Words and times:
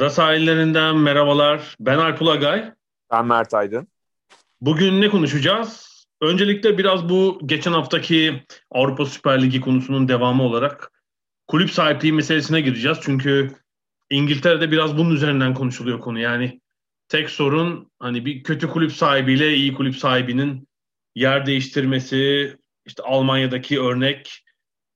Ada 0.00 0.10
sahillerinden 0.10 0.96
merhabalar. 0.96 1.76
Ben 1.80 1.98
Alp 1.98 2.22
Ulagay. 2.22 2.72
Ben 3.10 3.26
Mert 3.26 3.54
Aydın. 3.54 3.88
Bugün 4.60 5.00
ne 5.00 5.10
konuşacağız? 5.10 6.04
Öncelikle 6.20 6.78
biraz 6.78 7.08
bu 7.08 7.40
geçen 7.46 7.72
haftaki 7.72 8.42
Avrupa 8.70 9.06
Süper 9.06 9.42
Ligi 9.42 9.60
konusunun 9.60 10.08
devamı 10.08 10.42
olarak 10.42 10.92
kulüp 11.48 11.70
sahipliği 11.70 12.12
meselesine 12.12 12.60
gireceğiz. 12.60 12.98
Çünkü 13.02 13.50
İngiltere'de 14.10 14.70
biraz 14.70 14.98
bunun 14.98 15.14
üzerinden 15.14 15.54
konuşuluyor 15.54 16.00
konu. 16.00 16.18
Yani 16.18 16.60
tek 17.08 17.30
sorun 17.30 17.90
hani 17.98 18.24
bir 18.24 18.42
kötü 18.42 18.68
kulüp 18.68 18.92
sahibiyle 18.92 19.54
iyi 19.54 19.74
kulüp 19.74 19.96
sahibinin 19.96 20.68
yer 21.14 21.46
değiştirmesi, 21.46 22.56
işte 22.86 23.02
Almanya'daki 23.02 23.80
örnek 23.80 24.44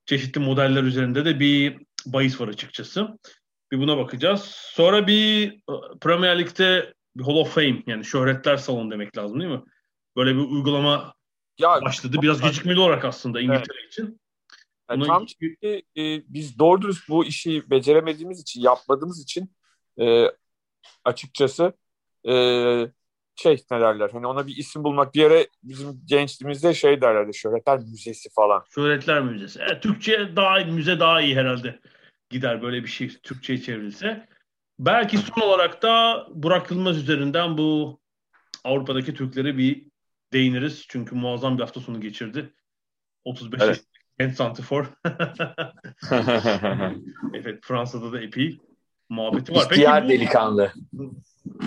çeşitli 0.05 0.41
modeller 0.41 0.83
üzerinde 0.83 1.25
de 1.25 1.39
bir 1.39 1.77
bahis 2.05 2.41
var 2.41 2.47
açıkçası. 2.47 3.17
Bir 3.71 3.79
buna 3.79 3.97
bakacağız. 3.97 4.41
Sonra 4.73 5.07
bir 5.07 5.51
e, 5.53 5.73
Premier 6.01 6.39
Lig'de 6.39 6.93
bir 7.15 7.23
Hall 7.23 7.35
of 7.35 7.55
Fame 7.55 7.83
yani 7.87 8.05
şöhretler 8.05 8.57
salonu 8.57 8.91
demek 8.91 9.17
lazım 9.17 9.39
değil 9.39 9.51
mi? 9.51 9.61
Böyle 10.15 10.35
bir 10.35 10.39
uygulama 10.39 11.13
ya, 11.57 11.81
başladı. 11.81 12.17
Biraz 12.21 12.41
gecikmeli 12.41 12.79
olarak 12.79 13.05
aslında 13.05 13.41
İngiltere 13.41 13.77
evet. 13.81 13.93
için. 13.93 14.19
Yani 14.89 15.01
Buna... 15.01 15.07
tam 15.07 15.25
çünkü 15.25 15.81
e, 15.97 16.33
biz 16.33 16.59
doğru 16.59 16.81
dürüst 16.81 17.09
bu 17.09 17.25
işi 17.25 17.69
beceremediğimiz 17.69 18.41
için, 18.41 18.61
yapmadığımız 18.61 19.23
için 19.23 19.51
e, 19.99 20.25
açıkçası 21.05 21.73
e, 22.27 22.33
şey 23.35 23.63
ne 23.71 23.79
derler 23.79 24.09
hani 24.09 24.27
ona 24.27 24.47
bir 24.47 24.55
isim 24.57 24.83
bulmak 24.83 25.15
bir 25.15 25.21
yere 25.21 25.47
bizim 25.63 26.01
gençliğimizde 26.05 26.73
şey 26.73 27.01
derlerdi 27.01 27.33
şöhretler 27.33 27.79
müzesi 27.79 28.29
falan. 28.29 28.63
Şöhretler 28.69 29.21
müzesi. 29.21 29.59
Evet, 29.61 29.83
Türkçe 29.83 30.35
daha 30.35 30.59
müze 30.59 30.99
daha 30.99 31.21
iyi 31.21 31.35
herhalde 31.35 31.79
gider 32.29 32.61
böyle 32.61 32.83
bir 32.83 32.87
şey 32.87 33.09
Türkçe'ye 33.09 33.61
çevrilse. 33.61 34.27
Belki 34.79 35.17
son 35.17 35.41
olarak 35.41 35.81
da 35.81 36.25
Burak 36.29 36.71
Yılmaz 36.71 36.97
üzerinden 36.97 37.57
bu 37.57 37.99
Avrupa'daki 38.63 39.13
Türkleri 39.13 39.57
bir 39.57 39.87
değiniriz. 40.33 40.85
Çünkü 40.89 41.15
muazzam 41.15 41.57
bir 41.57 41.61
hafta 41.61 41.79
sonu 41.79 42.01
geçirdi. 42.01 42.53
35 43.25 43.61
evet. 43.61 43.83
Kent 44.19 44.35
Santifor. 44.35 44.85
evet 47.33 47.59
Fransa'da 47.61 48.13
da 48.13 48.21
epey 48.21 48.59
muhabbeti 49.09 49.53
var. 49.53 49.65
Peki, 49.69 49.81
bu... 49.81 50.09
delikanlı. 50.09 50.73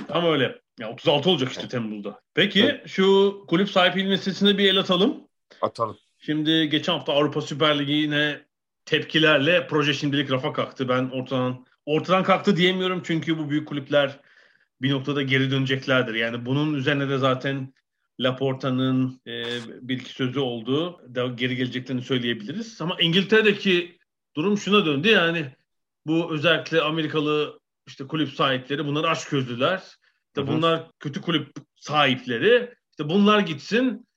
Tam 0.08 0.24
öyle. 0.24 0.60
Ya 0.80 0.90
36 0.90 1.30
olacak 1.30 1.50
işte 1.50 1.68
Temmuz'da. 1.68 2.20
Peki 2.34 2.64
evet. 2.64 2.88
şu 2.88 3.36
kulüp 3.48 3.70
sahipliği 3.70 4.06
meselesine 4.06 4.58
bir 4.58 4.68
el 4.68 4.78
atalım. 4.78 5.28
Atalım. 5.62 5.98
Şimdi 6.18 6.68
geçen 6.68 6.92
hafta 6.92 7.12
Avrupa 7.12 7.40
Süper 7.40 7.78
Ligi'ne 7.78 8.47
tepkilerle 8.88 9.66
proje 9.66 9.94
şimdilik 9.94 10.30
rafa 10.30 10.52
kalktı. 10.52 10.88
Ben 10.88 11.10
ortadan 11.10 11.66
ortadan 11.86 12.22
kalktı 12.22 12.56
diyemiyorum 12.56 13.02
çünkü 13.04 13.38
bu 13.38 13.50
büyük 13.50 13.68
kulüpler 13.68 14.20
bir 14.82 14.90
noktada 14.90 15.22
geri 15.22 15.50
döneceklerdir. 15.50 16.14
Yani 16.14 16.46
bunun 16.46 16.74
üzerine 16.74 17.08
de 17.08 17.18
zaten 17.18 17.74
Laporta'nın 18.20 19.20
e, 19.26 19.44
bir 19.80 20.00
iki 20.00 20.12
sözü 20.12 20.38
oldu. 20.38 21.00
Da 21.14 21.26
geri 21.26 21.56
geleceklerini 21.56 22.02
söyleyebiliriz. 22.02 22.80
Ama 22.80 22.96
İngiltere'deki 23.00 23.98
durum 24.36 24.58
şuna 24.58 24.86
döndü. 24.86 25.08
Yani 25.08 25.52
bu 26.06 26.32
özellikle 26.32 26.80
Amerikalı 26.80 27.60
işte 27.86 28.06
kulüp 28.06 28.28
sahipleri 28.28 28.86
bunlar 28.86 29.04
aç 29.04 29.28
gözlüler. 29.28 29.82
İşte 30.26 30.46
bunlar 30.46 30.90
kötü 31.00 31.20
kulüp 31.20 31.56
sahipleri. 31.76 32.74
İşte 32.90 33.08
bunlar 33.08 33.40
gitsin 33.40 34.07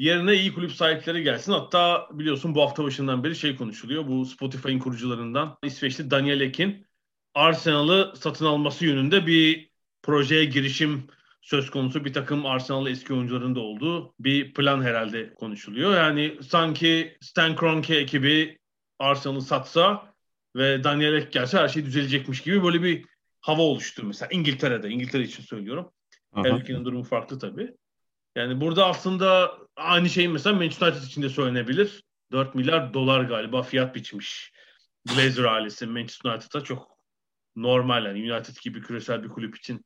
yerine 0.00 0.34
iyi 0.34 0.54
kulüp 0.54 0.72
sahipleri 0.72 1.22
gelsin. 1.22 1.52
Hatta 1.52 2.08
biliyorsun 2.12 2.54
bu 2.54 2.62
hafta 2.62 2.84
başından 2.84 3.24
beri 3.24 3.36
şey 3.36 3.56
konuşuluyor. 3.56 4.06
Bu 4.06 4.26
Spotify'ın 4.26 4.78
kurucularından 4.78 5.58
İsveçli 5.64 6.10
Daniel 6.10 6.40
Ek'in 6.40 6.86
Arsenal'ı 7.34 8.12
satın 8.16 8.46
alması 8.46 8.84
yönünde 8.86 9.26
bir 9.26 9.70
projeye 10.02 10.44
girişim 10.44 11.06
söz 11.42 11.70
konusu 11.70 12.04
bir 12.04 12.12
takım 12.12 12.46
Arsenal 12.46 12.86
eski 12.86 13.14
oyuncuların 13.14 13.54
da 13.54 13.60
olduğu 13.60 14.14
bir 14.20 14.54
plan 14.54 14.82
herhalde 14.82 15.34
konuşuluyor. 15.34 15.96
Yani 15.96 16.38
sanki 16.48 17.16
Stan 17.20 17.56
Kroenke 17.56 17.96
ekibi 17.96 18.58
Arsenal'ı 18.98 19.42
satsa 19.42 20.14
ve 20.56 20.84
Daniel 20.84 21.14
Ek 21.14 21.28
gelse 21.32 21.58
her 21.58 21.68
şey 21.68 21.84
düzelecekmiş 21.84 22.42
gibi 22.42 22.64
böyle 22.64 22.82
bir 22.82 23.04
hava 23.40 23.62
oluştu 23.62 24.02
mesela 24.06 24.28
İngiltere'de. 24.32 24.88
İngiltere 24.88 25.22
için 25.22 25.42
söylüyorum. 25.42 25.90
Her 26.34 26.52
ülkenin 26.52 26.84
durumu 26.84 27.04
farklı 27.04 27.38
tabii. 27.38 27.74
Yani 28.36 28.60
burada 28.60 28.86
aslında 28.86 29.52
aynı 29.76 30.08
şey 30.08 30.28
mesela 30.28 30.56
Manchester 30.56 30.86
United 30.92 31.06
için 31.06 31.22
de 31.22 31.28
söylenebilir. 31.28 32.02
4 32.32 32.54
milyar 32.54 32.94
dolar 32.94 33.20
galiba 33.20 33.62
fiyat 33.62 33.94
biçmiş. 33.94 34.52
Glazer 35.04 35.44
ailesi 35.44 35.86
Manchester 35.86 36.30
United'a 36.30 36.64
çok 36.64 36.98
normal 37.56 38.06
yani 38.06 38.32
United 38.32 38.56
gibi 38.62 38.82
küresel 38.82 39.22
bir 39.22 39.28
kulüp 39.28 39.56
için 39.56 39.84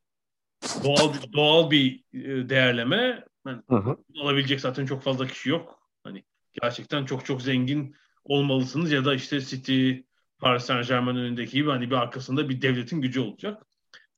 doğal 0.84 1.15
doğal 1.32 1.71
bir 1.71 2.05
e, 2.12 2.49
değerleme. 2.49 3.25
Yani 3.47 3.62
hı 3.69 3.77
hı. 3.77 3.97
alabilecek 4.21 4.61
zaten 4.61 4.87
çok 4.87 5.03
fazla 5.03 5.26
kişi 5.26 5.50
yok. 5.50 5.91
Hani 6.05 6.25
gerçekten 6.62 7.05
çok 7.05 7.26
çok 7.26 7.43
zengin 7.43 7.97
olmalısınız 8.25 8.93
ya 8.93 9.05
da 9.05 9.15
işte 9.15 9.41
City, 9.41 9.93
Paris 10.38 10.65
Saint 10.65 10.88
Germain 10.88 11.16
önündeki 11.16 11.53
gibi 11.53 11.71
hani 11.71 11.91
bir 11.91 11.97
arkasında 11.97 12.49
bir 12.49 12.62
devletin 12.62 13.00
gücü 13.00 13.21
olacak. 13.21 13.66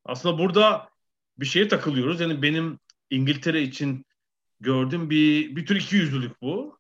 Aslında 0.05 0.39
burada 0.39 0.89
bir 1.39 1.47
şeye 1.47 1.69
takılıyoruz. 1.69 2.21
Yani 2.21 2.43
benim 2.43 2.79
İngiltere 3.11 3.63
için 3.63 4.07
gördüğüm 4.61 5.11
bir 5.11 5.57
bir 5.57 5.67
tür 5.67 5.77
iki 5.77 5.97
yüzlülük 5.97 6.43
bu. 6.43 6.79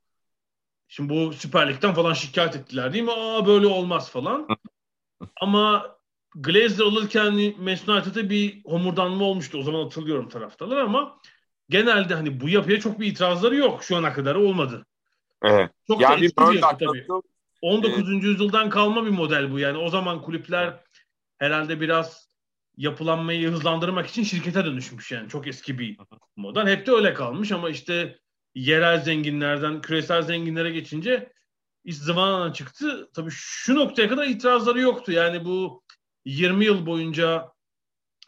Şimdi 0.88 1.08
bu 1.08 1.32
Süper 1.32 1.68
Lig'den 1.68 1.94
falan 1.94 2.12
şikayet 2.12 2.56
ettiler 2.56 2.92
değil 2.92 3.04
mi? 3.04 3.12
Aa 3.12 3.46
böyle 3.46 3.66
olmaz 3.66 4.10
falan. 4.10 4.46
Ama 5.40 5.96
Glazer 6.34 6.84
alırken 6.84 7.34
Manchester 7.58 7.94
United'da 7.94 8.30
bir 8.30 8.64
homurdanma 8.64 9.24
olmuştu. 9.24 9.58
O 9.58 9.62
zaman 9.62 9.82
hatırlıyorum 9.82 10.28
taraftarlar 10.28 10.76
ama 10.76 11.18
genelde 11.68 12.14
hani 12.14 12.40
bu 12.40 12.48
yapıya 12.48 12.80
çok 12.80 13.00
bir 13.00 13.06
itirazları 13.06 13.56
yok. 13.56 13.84
Şu 13.84 13.96
ana 13.96 14.12
kadar 14.12 14.34
olmadı. 14.34 14.86
Evet. 15.42 15.70
Çok 15.86 16.00
yani 16.00 16.20
bir 16.20 16.54
yapı 16.54 16.78
tabii. 16.78 17.06
19. 17.62 18.12
Evet. 18.12 18.22
yüzyıldan 18.22 18.70
kalma 18.70 19.06
bir 19.06 19.10
model 19.10 19.52
bu. 19.52 19.58
Yani 19.58 19.78
o 19.78 19.88
zaman 19.88 20.22
kulüpler 20.22 20.84
herhalde 21.38 21.80
biraz 21.80 22.28
yapılanmayı 22.76 23.48
hızlandırmak 23.48 24.06
için 24.06 24.22
şirkete 24.22 24.64
dönüşmüş 24.64 25.12
yani. 25.12 25.28
Çok 25.28 25.46
eski 25.46 25.78
bir 25.78 25.98
model. 26.36 26.66
Hep 26.66 26.86
de 26.86 26.92
öyle 26.92 27.14
kalmış 27.14 27.52
ama 27.52 27.70
işte 27.70 28.18
yerel 28.54 29.00
zenginlerden 29.00 29.80
küresel 29.80 30.22
zenginlere 30.22 30.70
geçince 30.70 31.32
iş 31.84 31.96
zamanla 31.96 32.52
çıktı. 32.52 33.10
Tabii 33.14 33.30
şu 33.32 33.74
noktaya 33.74 34.08
kadar 34.08 34.26
itirazları 34.26 34.80
yoktu. 34.80 35.12
Yani 35.12 35.44
bu 35.44 35.82
20 36.24 36.64
yıl 36.64 36.86
boyunca 36.86 37.48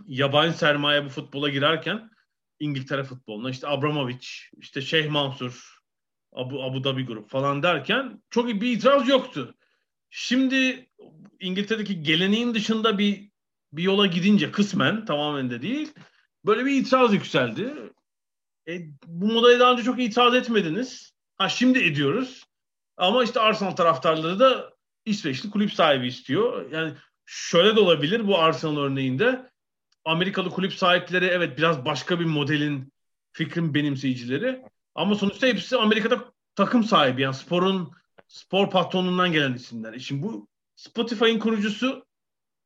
yabancı 0.07 0.59
sermaye 0.59 1.05
bu 1.05 1.09
futbola 1.09 1.49
girerken 1.49 2.11
İngiltere 2.61 3.05
futboluna 3.05 3.51
işte 3.51 3.69
Abramovich, 3.69 4.29
işte 4.57 4.81
Şeyh 4.81 5.11
Mansur, 5.11 5.79
Abu, 6.33 6.63
Abu 6.63 6.85
Dhabi 6.85 7.07
grup 7.07 7.31
falan 7.31 7.63
derken 7.63 8.23
çok 8.31 8.49
bir 8.49 8.77
itiraz 8.77 9.09
yoktu. 9.09 9.55
Şimdi 10.11 10.91
İngiltere'deki 11.41 12.03
geleneğin 12.03 12.55
dışında 12.55 12.99
bir 12.99 13.28
bir 13.73 13.83
yola 13.83 14.07
gidince 14.07 14.51
kısmen 14.51 15.05
tamamen 15.05 15.51
de 15.51 15.63
değil 15.63 15.93
böyle 16.47 16.65
bir 16.65 16.73
itiraz 16.73 17.15
yükseldi. 17.15 17.75
E, 18.69 18.81
bu 19.07 19.27
modaya 19.27 19.61
daha 19.61 19.73
önce 19.73 19.83
çok 19.83 20.01
itiraz 20.01 20.35
etmediniz. 20.35 21.13
Ha 21.37 21.49
şimdi 21.49 21.79
ediyoruz. 21.79 22.45
Ama 22.97 23.25
işte 23.25 23.41
Arsenal 23.41 23.71
taraftarları 23.71 24.39
da 24.39 24.73
İsveçli 25.05 25.51
kulüp 25.51 25.73
sahibi 25.73 26.07
istiyor. 26.07 26.71
Yani 26.71 26.93
şöyle 27.27 27.77
de 27.77 27.81
olabilir 27.81 28.27
bu 28.27 28.39
Arsenal 28.39 28.77
örneğinde. 28.77 29.51
Amerikalı 30.05 30.51
kulüp 30.51 30.75
sahipleri 30.75 31.25
evet 31.25 31.59
biraz 31.59 31.85
başka 31.85 32.21
bir 32.21 32.25
modelin 32.25 32.93
fikrin 33.33 33.75
benimseyicileri. 33.75 34.63
Ama 34.95 35.15
sonuçta 35.15 35.47
hepsi 35.47 35.77
Amerika'da 35.77 36.33
takım 36.55 36.85
sahibi. 36.85 37.23
Yani 37.23 37.35
sporun 37.35 37.93
spor 38.29 38.71
patronundan 38.71 39.33
gelen 39.33 39.55
isimler. 39.55 39.93
E 39.93 39.99
şimdi 39.99 40.23
bu 40.23 40.49
Spotify'ın 40.77 41.39
kurucusu 41.39 42.07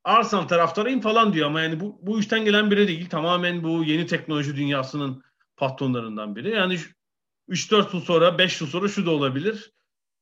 Arsenal 0.05 0.49
taraftarıyım 0.49 1.01
falan 1.01 1.33
diyor 1.33 1.47
ama 1.47 1.61
yani 1.61 1.81
bu, 1.81 1.99
bu 2.03 2.21
işten 2.21 2.45
gelen 2.45 2.71
biri 2.71 2.89
değil. 2.89 3.09
Tamamen 3.09 3.63
bu 3.63 3.85
yeni 3.85 4.07
teknoloji 4.07 4.57
dünyasının 4.57 5.23
patronlarından 5.57 6.37
biri. 6.37 6.51
Yani 6.51 6.79
3-4 7.49 7.95
yıl 7.97 8.01
sonra 8.01 8.39
5 8.39 8.61
yıl 8.61 8.69
sonra 8.69 8.89
şu 8.89 9.07
da 9.07 9.11
olabilir. 9.11 9.73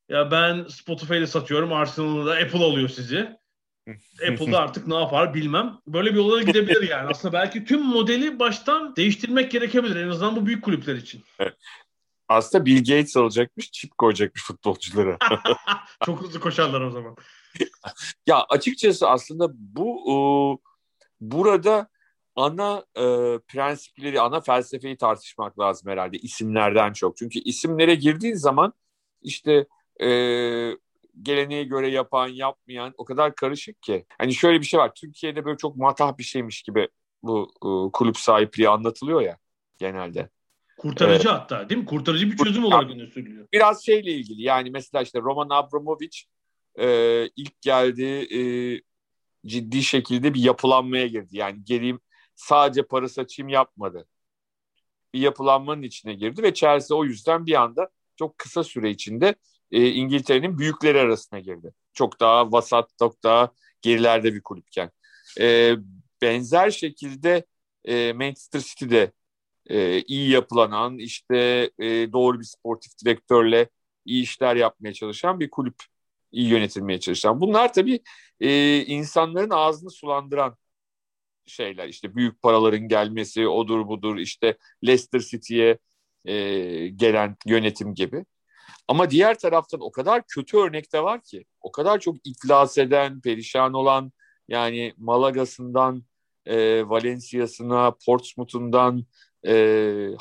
Ya 0.09 0.31
ben 0.31 0.65
Spotify'da 0.65 1.27
satıyorum 1.27 1.73
Arsenal'da 1.73 2.27
da 2.27 2.35
Apple 2.35 2.65
alıyor 2.65 2.88
sizi. 2.88 3.41
Apple'da 4.31 4.59
artık 4.59 4.87
ne 4.87 4.94
yapar 4.94 5.35
bilmem. 5.35 5.79
Böyle 5.87 6.11
bir 6.11 6.17
yola 6.17 6.43
gidebilir 6.43 6.88
yani. 6.88 7.09
Aslında 7.09 7.33
belki 7.33 7.65
tüm 7.65 7.83
modeli 7.83 8.38
baştan 8.38 8.97
değiştirmek 8.97 9.50
gerekebilir. 9.50 9.97
En 9.97 10.09
azından 10.09 10.37
bu 10.37 10.47
büyük 10.47 10.65
kulüpler 10.65 10.94
için. 10.94 11.25
Aslında 12.29 12.67
Bill 12.67 12.79
Gates 12.79 13.17
alacakmış, 13.17 13.71
çip 13.71 13.99
koyacakmış 13.99 14.44
futbolculara. 14.44 15.19
Çok 16.06 16.23
hızlı 16.23 16.41
koşarlar 16.41 16.81
o 16.81 16.91
zaman. 16.91 17.17
ya 18.26 18.44
açıkçası 18.49 19.08
aslında 19.08 19.49
bu 19.55 20.00
e, 20.06 20.14
burada 21.20 21.88
ana 22.37 22.85
e, 22.97 23.05
prensipleri, 23.49 24.20
ana 24.20 24.41
felsefeyi 24.41 24.97
tartışmak 24.97 25.58
lazım 25.58 25.91
herhalde 25.91 26.19
isimlerden 26.19 26.93
çok. 26.93 27.17
Çünkü 27.17 27.38
isimlere 27.38 27.94
girdiğin 27.94 28.35
zaman 28.35 28.73
işte 29.23 29.67
e, 30.02 30.08
geleneğe 31.23 31.64
göre 31.64 31.88
yapan, 31.91 32.29
yapmayan 32.29 32.94
o 32.99 33.05
kadar 33.05 33.35
karışık 33.35 33.82
ki. 33.82 34.06
Hani 34.19 34.35
şöyle 34.35 34.61
bir 34.61 34.67
şey 34.67 34.81
var. 34.81 34.94
Türkiye'de 34.94 35.44
böyle 35.44 35.56
çok 35.56 35.76
matah 35.76 36.19
bir 36.19 36.23
şeymiş 36.23 36.62
gibi 36.62 36.88
bu 37.23 37.52
e, 37.56 37.93
kulüp 37.93 38.17
sahipliği 38.17 38.69
anlatılıyor 38.69 39.20
ya 39.20 39.38
genelde. 39.79 40.29
Kurtarıcı 40.79 41.29
evet. 41.29 41.41
hatta 41.41 41.69
değil 41.69 41.81
mi? 41.81 41.87
Kurtarıcı 41.87 42.31
bir 42.31 42.37
çözüm 42.37 42.64
olarak 42.64 42.91
öne 42.91 43.06
sürülüyor. 43.06 43.49
Biraz 43.52 43.87
şeyle 43.87 44.11
ilgili 44.12 44.43
yani 44.43 44.70
mesela 44.70 45.02
işte 45.02 45.20
Roman 45.20 45.49
Abramovich 45.50 46.19
e, 46.78 47.26
ilk 47.37 47.61
geldi 47.61 48.05
e, 48.37 48.40
ciddi 49.46 49.82
şekilde 49.82 50.34
bir 50.34 50.40
yapılanmaya 50.40 51.06
girdi. 51.06 51.37
Yani 51.37 51.64
geleyim 51.64 52.00
sadece 52.34 52.82
para 52.82 53.08
saçayım 53.08 53.49
yapmadı. 53.49 54.06
Bir 55.14 55.20
yapılanmanın 55.20 55.82
içine 55.82 56.14
girdi 56.14 56.43
ve 56.43 56.55
Chelsea 56.55 56.96
o 56.96 57.05
yüzden 57.05 57.46
bir 57.46 57.55
anda 57.62 57.90
çok 58.17 58.38
kısa 58.38 58.64
süre 58.64 58.90
içinde 58.90 59.34
e, 59.72 59.88
İngiltere'nin 59.88 60.58
büyükleri 60.58 61.00
arasına 61.00 61.40
girdi. 61.40 61.72
Çok 61.93 62.20
daha 62.20 62.52
vasat, 62.52 62.90
çok 62.99 63.23
daha 63.23 63.52
gerilerde 63.82 64.34
bir 64.34 64.43
kulüpken. 64.43 64.90
E, 65.40 65.75
benzer 66.23 66.70
şekilde 66.70 67.44
e, 67.84 68.12
Manchester 68.12 68.61
City'de 68.61 69.12
e, 69.70 70.02
iyi 70.02 70.31
yapılanan, 70.31 70.99
işte 70.99 71.37
e, 71.78 72.12
doğru 72.12 72.40
bir 72.40 72.44
sportif 72.44 72.93
direktörle 73.05 73.69
iyi 74.05 74.23
işler 74.23 74.56
yapmaya 74.56 74.93
çalışan 74.93 75.40
bir 75.40 75.50
kulüp, 75.50 75.76
iyi 76.32 76.49
yönetilmeye 76.49 77.00
çalışan. 77.00 77.41
Bunlar 77.41 77.73
tabii 77.73 78.00
e, 78.41 78.79
insanların 78.85 79.50
ağzını 79.50 79.91
sulandıran 79.91 80.56
şeyler. 81.47 81.88
İşte 81.88 82.15
büyük 82.17 82.43
paraların 82.43 82.88
gelmesi, 82.88 83.49
odur 83.49 83.88
budur, 83.88 84.17
işte 84.17 84.56
Leicester 84.87 85.21
City'ye 85.21 85.79
e, 86.25 86.35
gelen 86.88 87.37
yönetim 87.47 87.94
gibi. 87.94 88.25
Ama 88.88 89.11
diğer 89.11 89.38
taraftan 89.38 89.81
o 89.81 89.93
kadar 89.93 90.23
kötü 90.29 90.56
örnek 90.59 90.93
de 90.93 91.03
var 91.03 91.23
ki, 91.23 91.44
o 91.61 91.73
kadar 91.73 92.00
çok 92.00 92.17
iflas 92.25 92.79
eden, 92.79 93.21
perişan 93.21 93.75
olan, 93.75 94.12
yani 94.49 94.94
Malaga'sından 94.97 96.05
e, 96.47 96.88
Valencia'sına, 96.88 97.94
Portsmouth'undan 98.06 99.05
e, 99.46 99.52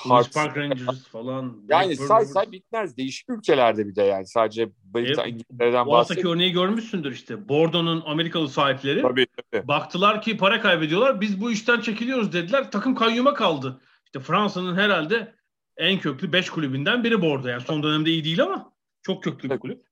Hearts 0.07 0.33
Park 0.33 0.57
Rangers 0.57 1.07
falan. 1.07 1.62
Yani 1.69 1.95
say 1.95 2.25
say 2.25 2.51
bitmez. 2.51 2.98
Değişik 2.98 3.30
ülkelerde 3.30 3.88
bir 3.88 3.95
de 3.95 4.04
yani. 4.04 4.27
Sadece 4.27 4.69
Britanya, 4.83 5.27
e, 5.27 5.30
İngiltere'den 5.30 5.62
bahsediyorum. 5.62 5.88
Bu 5.88 5.98
haftaki 5.98 6.27
örneği 6.27 6.51
görmüşsündür 6.51 7.12
işte. 7.12 7.50
Bordeaux'un 7.50 8.04
Amerikalı 8.06 8.50
sahipleri 8.50 9.01
tabii, 9.01 9.27
tabii. 9.51 9.68
baktılar 9.68 10.21
ki 10.21 10.38
para 10.38 10.62
kaybediyorlar. 10.62 11.21
Biz 11.21 11.42
bu 11.42 11.51
işten 11.51 11.81
çekiliyoruz 11.81 12.33
dediler. 12.33 12.71
Takım 12.71 12.95
kayyuma 12.95 13.33
kaldı. 13.33 13.81
İşte 14.06 14.19
Fransa'nın 14.19 14.75
herhalde 14.75 15.33
en 15.77 16.00
köklü 16.00 16.33
5 16.33 16.50
kulübünden 16.50 17.04
biri 17.04 17.21
Bordeaux. 17.21 17.50
Yani 17.50 17.62
son 17.62 17.83
dönemde 17.83 18.10
iyi 18.10 18.24
değil 18.24 18.44
ama 18.44 18.74
çok 19.01 19.24
köklü 19.24 19.50
bir 19.50 19.60
kulüp. 19.60 19.86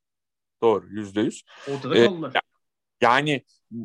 Doğru 0.61 0.85
yüzde 0.89 1.21
yüz. 1.21 1.43
Ortada 1.67 1.97
ee, 1.97 2.05
kaldılar. 2.05 2.33
Yani 3.01 3.43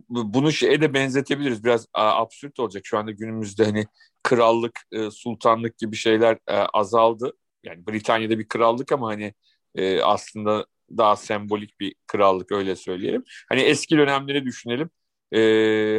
bunu 0.09 0.53
şeye 0.53 0.81
de 0.81 0.95
benzetebiliriz. 0.95 1.65
Biraz 1.65 1.87
absürt 1.95 2.61
olacak. 2.61 2.83
Şu 2.87 2.99
anda 2.99 3.11
günümüzde 3.11 3.65
hani 3.65 3.87
krallık, 4.23 4.81
e, 4.93 5.11
sultanlık 5.11 5.79
gibi 5.79 5.97
şeyler 5.97 6.39
e, 6.49 6.55
azaldı. 6.57 7.33
Yani 7.65 7.87
Britanya'da 7.87 8.39
bir 8.39 8.49
krallık 8.49 8.93
ama 8.93 9.09
hani 9.09 9.35
e, 9.75 10.03
aslında 10.03 10.67
daha 10.91 11.17
sembolik 11.17 11.81
bir 11.81 11.95
krallık 12.07 12.53
öyle 12.53 12.77
söyleyelim. 12.77 13.25
Hani 13.49 13.61
eski 13.61 13.97
dönemleri 13.97 14.45
düşünelim. 14.45 14.91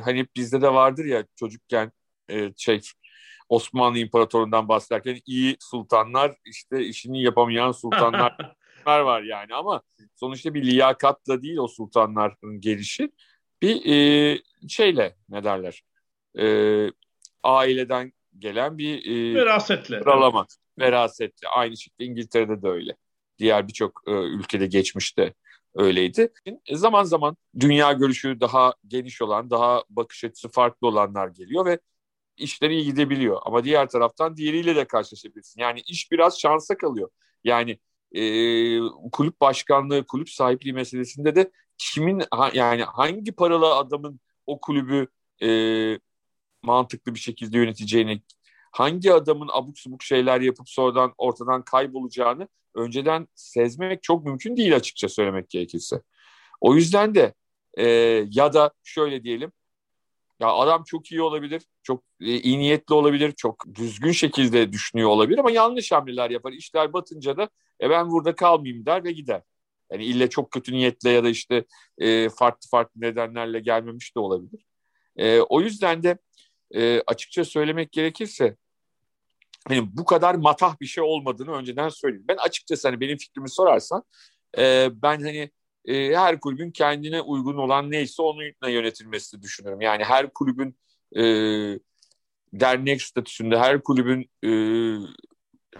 Hani 0.05 0.27
bizde 0.35 0.61
de 0.61 0.73
vardır 0.73 1.05
ya 1.05 1.25
çocukken 1.35 1.91
şey 2.57 2.81
Osmanlı 3.49 3.97
İmparatorluğundan 3.97 4.67
bahsederken 4.67 5.19
iyi 5.25 5.57
sultanlar 5.59 6.35
işte 6.45 6.85
işini 6.85 7.23
yapamayan 7.23 7.71
sultanlar 7.71 8.37
var 8.85 9.23
yani 9.23 9.55
ama 9.55 9.81
sonuçta 10.15 10.53
bir 10.53 10.63
liyakatla 10.65 11.41
değil 11.41 11.57
o 11.57 11.67
sultanların 11.67 12.61
gelişi 12.61 13.11
bir 13.63 13.85
e, 13.85 14.41
şeyle 14.67 15.15
ne 15.29 15.43
derler 15.43 15.83
e, 16.39 16.45
aileden 17.43 18.13
gelen 18.37 18.77
bir 18.77 19.05
e, 19.05 19.35
verasetle 19.35 19.99
sıralama 19.99 20.47
verasetle 20.79 21.47
aynı 21.47 21.77
şekilde 21.77 22.05
İngiltere'de 22.05 22.61
de 22.61 22.67
öyle 22.67 22.95
diğer 23.39 23.67
birçok 23.67 24.01
e, 24.07 24.11
ülkede 24.11 24.67
geçmişte 24.67 25.33
öyleydi. 25.75 26.33
E, 26.65 26.75
zaman 26.75 27.03
zaman 27.03 27.37
dünya 27.59 27.93
görüşü 27.93 28.39
daha 28.39 28.73
geniş 28.87 29.21
olan, 29.21 29.49
daha 29.49 29.83
bakış 29.89 30.23
açısı 30.23 30.49
farklı 30.49 30.87
olanlar 30.87 31.27
geliyor 31.27 31.65
ve 31.65 31.79
işler 32.37 32.69
iyi 32.69 32.85
gidebiliyor. 32.85 33.41
Ama 33.45 33.63
diğer 33.63 33.89
taraftan 33.89 34.37
diğeriyle 34.37 34.75
de 34.75 34.85
karşılaşabilirsin. 34.85 35.61
Yani 35.61 35.79
iş 35.87 36.11
biraz 36.11 36.39
şansa 36.39 36.77
kalıyor. 36.77 37.09
Yani 37.43 37.79
e, 38.11 38.21
kulüp 39.11 39.41
başkanlığı, 39.41 40.05
kulüp 40.05 40.29
sahipliği 40.29 40.73
meselesinde 40.73 41.35
de 41.35 41.51
kimin 41.77 42.23
ha, 42.31 42.51
yani 42.53 42.83
hangi 42.83 43.31
paralı 43.31 43.75
adamın 43.75 44.19
o 44.45 44.59
kulübü 44.61 45.07
e, 45.43 45.49
mantıklı 46.63 47.13
bir 47.13 47.19
şekilde 47.19 47.57
yöneteceğini, 47.57 48.21
hangi 48.71 49.13
adamın 49.13 49.49
abuk 49.53 49.79
subuk 49.79 50.03
şeyler 50.03 50.41
yapıp 50.41 50.69
sonradan 50.69 51.13
ortadan 51.17 51.63
kaybolacağını 51.63 52.47
önceden 52.75 53.27
sezmek 53.35 54.03
çok 54.03 54.25
mümkün 54.25 54.57
değil 54.57 54.75
açıkça 54.75 55.09
söylemek 55.09 55.49
gerekirse. 55.49 56.01
O 56.61 56.75
yüzden 56.75 57.15
de 57.15 57.33
e, 57.77 57.85
ya 58.31 58.53
da 58.53 58.71
şöyle 58.83 59.23
diyelim 59.23 59.51
ya 60.39 60.47
adam 60.47 60.83
çok 60.83 61.11
iyi 61.11 61.21
olabilir, 61.21 61.61
çok 61.83 62.03
e, 62.21 62.25
iyi 62.25 62.59
niyetli 62.59 62.93
olabilir, 62.93 63.31
çok 63.31 63.65
düzgün 63.75 64.11
şekilde 64.11 64.73
düşünüyor 64.73 65.09
olabilir 65.09 65.37
ama 65.37 65.51
yanlış 65.51 65.91
hamleler 65.91 66.29
yapar. 66.29 66.51
İşler 66.53 66.93
batınca 66.93 67.37
da 67.37 67.49
e 67.81 67.89
ben 67.89 68.09
burada 68.11 68.35
kalmayayım 68.35 68.85
der 68.85 69.03
ve 69.03 69.11
gider. 69.11 69.41
Yani 69.91 70.05
ille 70.05 70.29
çok 70.29 70.51
kötü 70.51 70.71
niyetle 70.73 71.09
ya 71.09 71.23
da 71.23 71.29
işte 71.29 71.65
e, 71.97 72.29
farklı 72.29 72.69
farklı 72.69 73.01
nedenlerle 73.01 73.59
gelmemiş 73.59 74.15
de 74.15 74.19
olabilir. 74.19 74.65
E, 75.17 75.39
o 75.39 75.61
yüzden 75.61 76.03
de 76.03 76.17
e, 76.75 77.01
açıkça 77.07 77.45
söylemek 77.45 77.91
gerekirse 77.91 78.57
hani 79.67 79.97
bu 79.97 80.05
kadar 80.05 80.35
matah 80.35 80.79
bir 80.81 80.85
şey 80.85 81.03
olmadığını 81.03 81.51
önceden 81.51 81.89
söyleyeyim. 81.89 82.25
Ben 82.27 82.37
açıkçası 82.37 82.87
hani 82.87 82.99
benim 82.99 83.17
fikrimi 83.17 83.49
sorarsan 83.49 84.03
e, 84.57 84.89
ben 85.01 85.21
hani 85.21 85.51
e, 85.85 86.15
her 86.15 86.39
kulübün 86.39 86.71
kendine 86.71 87.21
uygun 87.21 87.57
olan 87.57 87.91
neyse 87.91 88.21
onunla 88.21 88.69
yönetilmesini 88.69 89.41
düşünüyorum. 89.41 89.81
Yani 89.81 90.03
her 90.03 90.33
kulübün 90.33 90.77
e, 91.15 91.23
dernek 92.53 93.01
statüsünde 93.01 93.59
her 93.59 93.83
kulübün 93.83 94.29
e, 94.45 94.51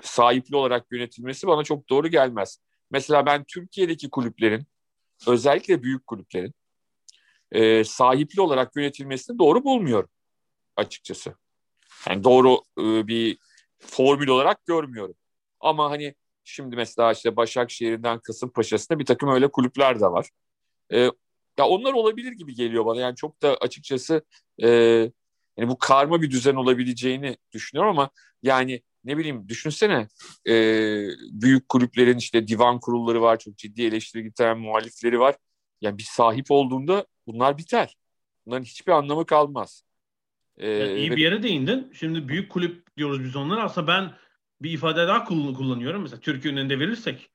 sahipli 0.02 0.56
olarak 0.56 0.86
yönetilmesi 0.92 1.48
bana 1.48 1.64
çok 1.64 1.90
doğru 1.90 2.08
gelmez. 2.08 2.60
Mesela 2.94 3.26
ben 3.26 3.44
Türkiye'deki 3.44 4.10
kulüplerin 4.10 4.68
özellikle 5.28 5.84
büyük 5.84 6.08
kulüplerin 6.08 6.54
e, 7.52 7.84
sahipli 7.84 8.42
olarak 8.42 8.76
yönetilmesini 8.76 9.40
doğru 9.40 9.64
bulmuyorum 9.64 10.10
açıkçası. 10.76 11.36
Yani 12.10 12.24
doğru 12.24 12.62
e, 12.80 13.08
bir 13.08 13.38
formül 13.80 14.28
olarak 14.28 14.66
görmüyorum. 14.66 15.16
Ama 15.60 15.92
hani 15.92 16.16
şimdi 16.44 16.76
mesela 16.76 17.12
işte 17.12 17.36
Başakşehir'inden 17.36 18.20
Kasımpaşa'sında 18.20 19.00
bir 19.00 19.06
takım 19.06 19.30
öyle 19.30 19.48
kulüpler 19.52 20.00
de 20.00 20.06
var. 20.06 20.30
E, 20.94 21.00
ya 21.58 21.68
onlar 21.68 21.94
olabilir 21.94 22.32
gibi 22.32 22.56
geliyor 22.56 22.86
bana. 22.86 23.02
Yani 23.02 23.16
çok 23.16 23.42
da 23.42 23.58
açıkçası 23.62 24.22
e, 24.64 24.70
yani 25.58 25.70
bu 25.70 25.78
karma 25.78 26.22
bir 26.22 26.32
düzen 26.32 26.56
olabileceğini 26.56 27.38
düşünüyorum 27.52 27.92
ama 27.92 28.10
yani 28.44 28.82
ne 29.04 29.18
bileyim 29.18 29.50
düşünsene 29.50 30.08
e, 30.48 30.54
büyük 31.32 31.70
kulüplerin 31.70 32.18
işte 32.18 32.48
divan 32.48 32.80
kurulları 32.80 33.22
var 33.22 33.40
çok 33.40 33.58
ciddi 33.58 33.84
eleştiri 33.84 34.24
getiren 34.24 34.58
muhalifleri 34.58 35.20
var. 35.20 35.36
Yani 35.82 35.98
bir 35.98 36.04
sahip 36.04 36.46
olduğunda 36.50 37.06
bunlar 37.28 37.58
biter. 37.58 37.96
Bunların 38.46 38.64
hiçbir 38.64 38.92
anlamı 38.92 39.26
kalmaz. 39.26 39.84
Ee, 40.58 40.70
yani 40.70 41.00
iyi 41.00 41.12
ve... 41.12 41.16
bir 41.16 41.22
yere 41.22 41.44
değindin. 41.44 41.92
Şimdi 41.94 42.28
büyük 42.28 42.52
kulüp 42.52 42.98
diyoruz 42.98 43.24
biz 43.24 43.36
onlara. 43.36 43.64
Aslında 43.64 43.88
ben 43.88 44.12
bir 44.62 44.72
ifade 44.72 45.08
daha 45.08 45.24
kullanıyorum. 45.24 46.02
Mesela 46.02 46.20
Türkiye'nin 46.20 46.60
önünde 46.60 46.80
verirsek 46.80 47.30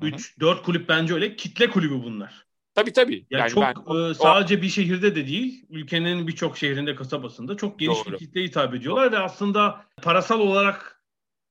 3-4 0.00 0.62
kulüp 0.62 0.88
bence 0.88 1.14
öyle 1.14 1.36
kitle 1.36 1.70
kulübü 1.70 2.02
bunlar. 2.04 2.45
Tabii 2.76 2.92
tabii. 2.92 3.26
Yani, 3.30 3.40
yani 3.40 3.50
çok 3.50 3.62
ben, 3.62 4.10
e, 4.10 4.14
sadece 4.14 4.58
o... 4.58 4.62
bir 4.62 4.68
şehirde 4.68 5.14
de 5.14 5.26
değil, 5.26 5.66
ülkenin 5.70 6.26
birçok 6.26 6.58
şehrinde, 6.58 6.94
kasabasında 6.94 7.56
çok 7.56 7.78
geniş 7.78 7.98
Doğru. 7.98 8.12
bir 8.12 8.18
kitleye 8.18 8.46
hitap 8.46 8.74
ediyorlar 8.74 9.12
ve 9.12 9.18
aslında 9.18 9.84
parasal 10.02 10.40
olarak 10.40 11.02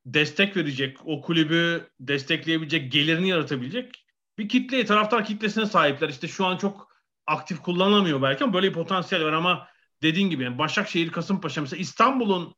destek 0.05 0.57
verecek, 0.57 0.97
o 1.05 1.21
kulübü 1.21 1.87
destekleyebilecek, 1.99 2.91
gelirini 2.91 3.29
yaratabilecek 3.29 4.05
bir 4.37 4.49
kitleye, 4.49 4.85
taraftar 4.85 5.25
kitlesine 5.25 5.65
sahipler. 5.65 6.09
İşte 6.09 6.27
şu 6.27 6.45
an 6.45 6.57
çok 6.57 6.95
aktif 7.27 7.61
kullanılamıyor 7.61 8.21
belki 8.21 8.43
ama 8.43 8.53
böyle 8.53 8.69
bir 8.69 8.73
potansiyel 8.73 9.25
var 9.25 9.33
ama 9.33 9.67
dediğin 10.01 10.29
gibi 10.29 10.43
yani 10.43 10.57
Başakşehir, 10.57 11.11
Kasımpaşa 11.11 11.61
mesela 11.61 11.79
İstanbul'un 11.81 12.55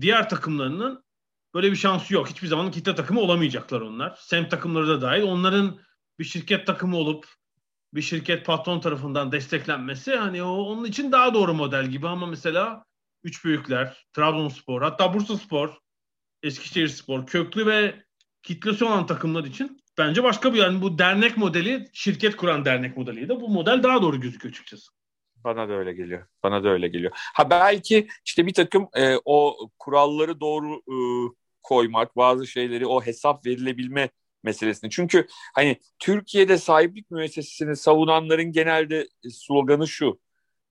diğer 0.00 0.28
takımlarının 0.28 1.04
böyle 1.54 1.70
bir 1.70 1.76
şansı 1.76 2.14
yok. 2.14 2.28
Hiçbir 2.28 2.48
zaman 2.48 2.70
kitle 2.70 2.94
takımı 2.94 3.20
olamayacaklar 3.20 3.80
onlar. 3.80 4.18
Sem 4.20 4.48
takımları 4.48 4.88
da 4.88 5.02
dahil. 5.02 5.22
Onların 5.22 5.78
bir 6.18 6.24
şirket 6.24 6.66
takımı 6.66 6.96
olup 6.96 7.35
bir 7.96 8.02
şirket 8.02 8.46
patron 8.46 8.80
tarafından 8.80 9.32
desteklenmesi 9.32 10.16
hani 10.16 10.42
o 10.42 10.48
onun 10.48 10.84
için 10.84 11.12
daha 11.12 11.34
doğru 11.34 11.54
model 11.54 11.86
gibi 11.86 12.08
ama 12.08 12.26
mesela 12.26 12.84
üç 13.24 13.44
büyükler, 13.44 14.06
Trabzonspor, 14.12 14.82
hatta 14.82 15.14
Bursaspor, 15.14 15.78
Eskişehirspor, 16.42 17.26
köklü 17.26 17.66
ve 17.66 17.94
kitlesi 18.42 18.84
olan 18.84 19.06
takımlar 19.06 19.44
için 19.44 19.80
bence 19.98 20.22
başka 20.22 20.54
bir 20.54 20.58
yani 20.58 20.82
bu 20.82 20.98
dernek 20.98 21.36
modeli, 21.36 21.88
şirket 21.92 22.36
kuran 22.36 22.64
dernek 22.64 22.96
modeliydi. 22.96 23.40
Bu 23.40 23.48
model 23.48 23.82
daha 23.82 24.02
doğru 24.02 24.20
gözüküyor 24.20 24.52
açıkçası. 24.52 24.92
Bana 25.44 25.68
da 25.68 25.72
öyle 25.72 25.92
geliyor. 25.92 26.26
Bana 26.42 26.64
da 26.64 26.68
öyle 26.68 26.88
geliyor. 26.88 27.12
Ha 27.14 27.50
belki 27.50 28.08
işte 28.24 28.46
bir 28.46 28.54
takım 28.54 28.88
e, 28.96 29.16
o 29.24 29.56
kuralları 29.78 30.40
doğru 30.40 30.74
e, 30.74 30.96
koymak, 31.62 32.16
bazı 32.16 32.46
şeyleri 32.46 32.86
o 32.86 33.00
hesap 33.00 33.46
verilebilme 33.46 34.10
meselesini. 34.46 34.90
Çünkü 34.90 35.26
hani 35.54 35.80
Türkiye'de 35.98 36.58
sahiplik 36.58 37.10
müessesesini 37.10 37.76
savunanların 37.76 38.52
genelde 38.52 39.08
sloganı 39.30 39.88
şu. 39.88 40.20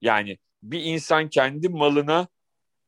Yani 0.02 0.38
bir 0.64 0.84
insan 0.84 1.30
kendi 1.30 1.70
malına 1.70 2.28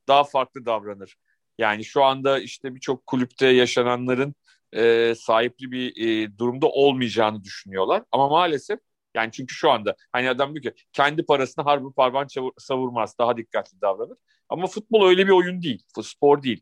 daha 0.07 0.23
farklı 0.23 0.65
davranır. 0.65 1.15
Yani 1.57 1.85
şu 1.85 2.03
anda 2.03 2.39
işte 2.39 2.75
birçok 2.75 3.05
kulüpte 3.05 3.47
yaşananların 3.47 4.35
e, 4.73 5.13
sahipli 5.15 5.71
bir 5.71 6.07
e, 6.07 6.37
durumda 6.37 6.67
olmayacağını 6.67 7.43
düşünüyorlar. 7.43 8.03
Ama 8.11 8.29
maalesef 8.29 8.79
yani 9.15 9.31
çünkü 9.31 9.55
şu 9.55 9.71
anda 9.71 9.95
hani 10.11 10.29
adam 10.29 10.55
diyor 10.55 10.63
ki 10.63 10.83
kendi 10.93 11.25
parasını 11.25 11.63
harbi 11.63 11.93
parvan 11.93 12.27
savurmaz. 12.57 13.17
Daha 13.19 13.37
dikkatli 13.37 13.81
davranır. 13.81 14.17
Ama 14.49 14.67
futbol 14.67 15.07
öyle 15.07 15.27
bir 15.27 15.31
oyun 15.31 15.61
değil. 15.61 15.83
Spor 16.01 16.43
değil. 16.43 16.61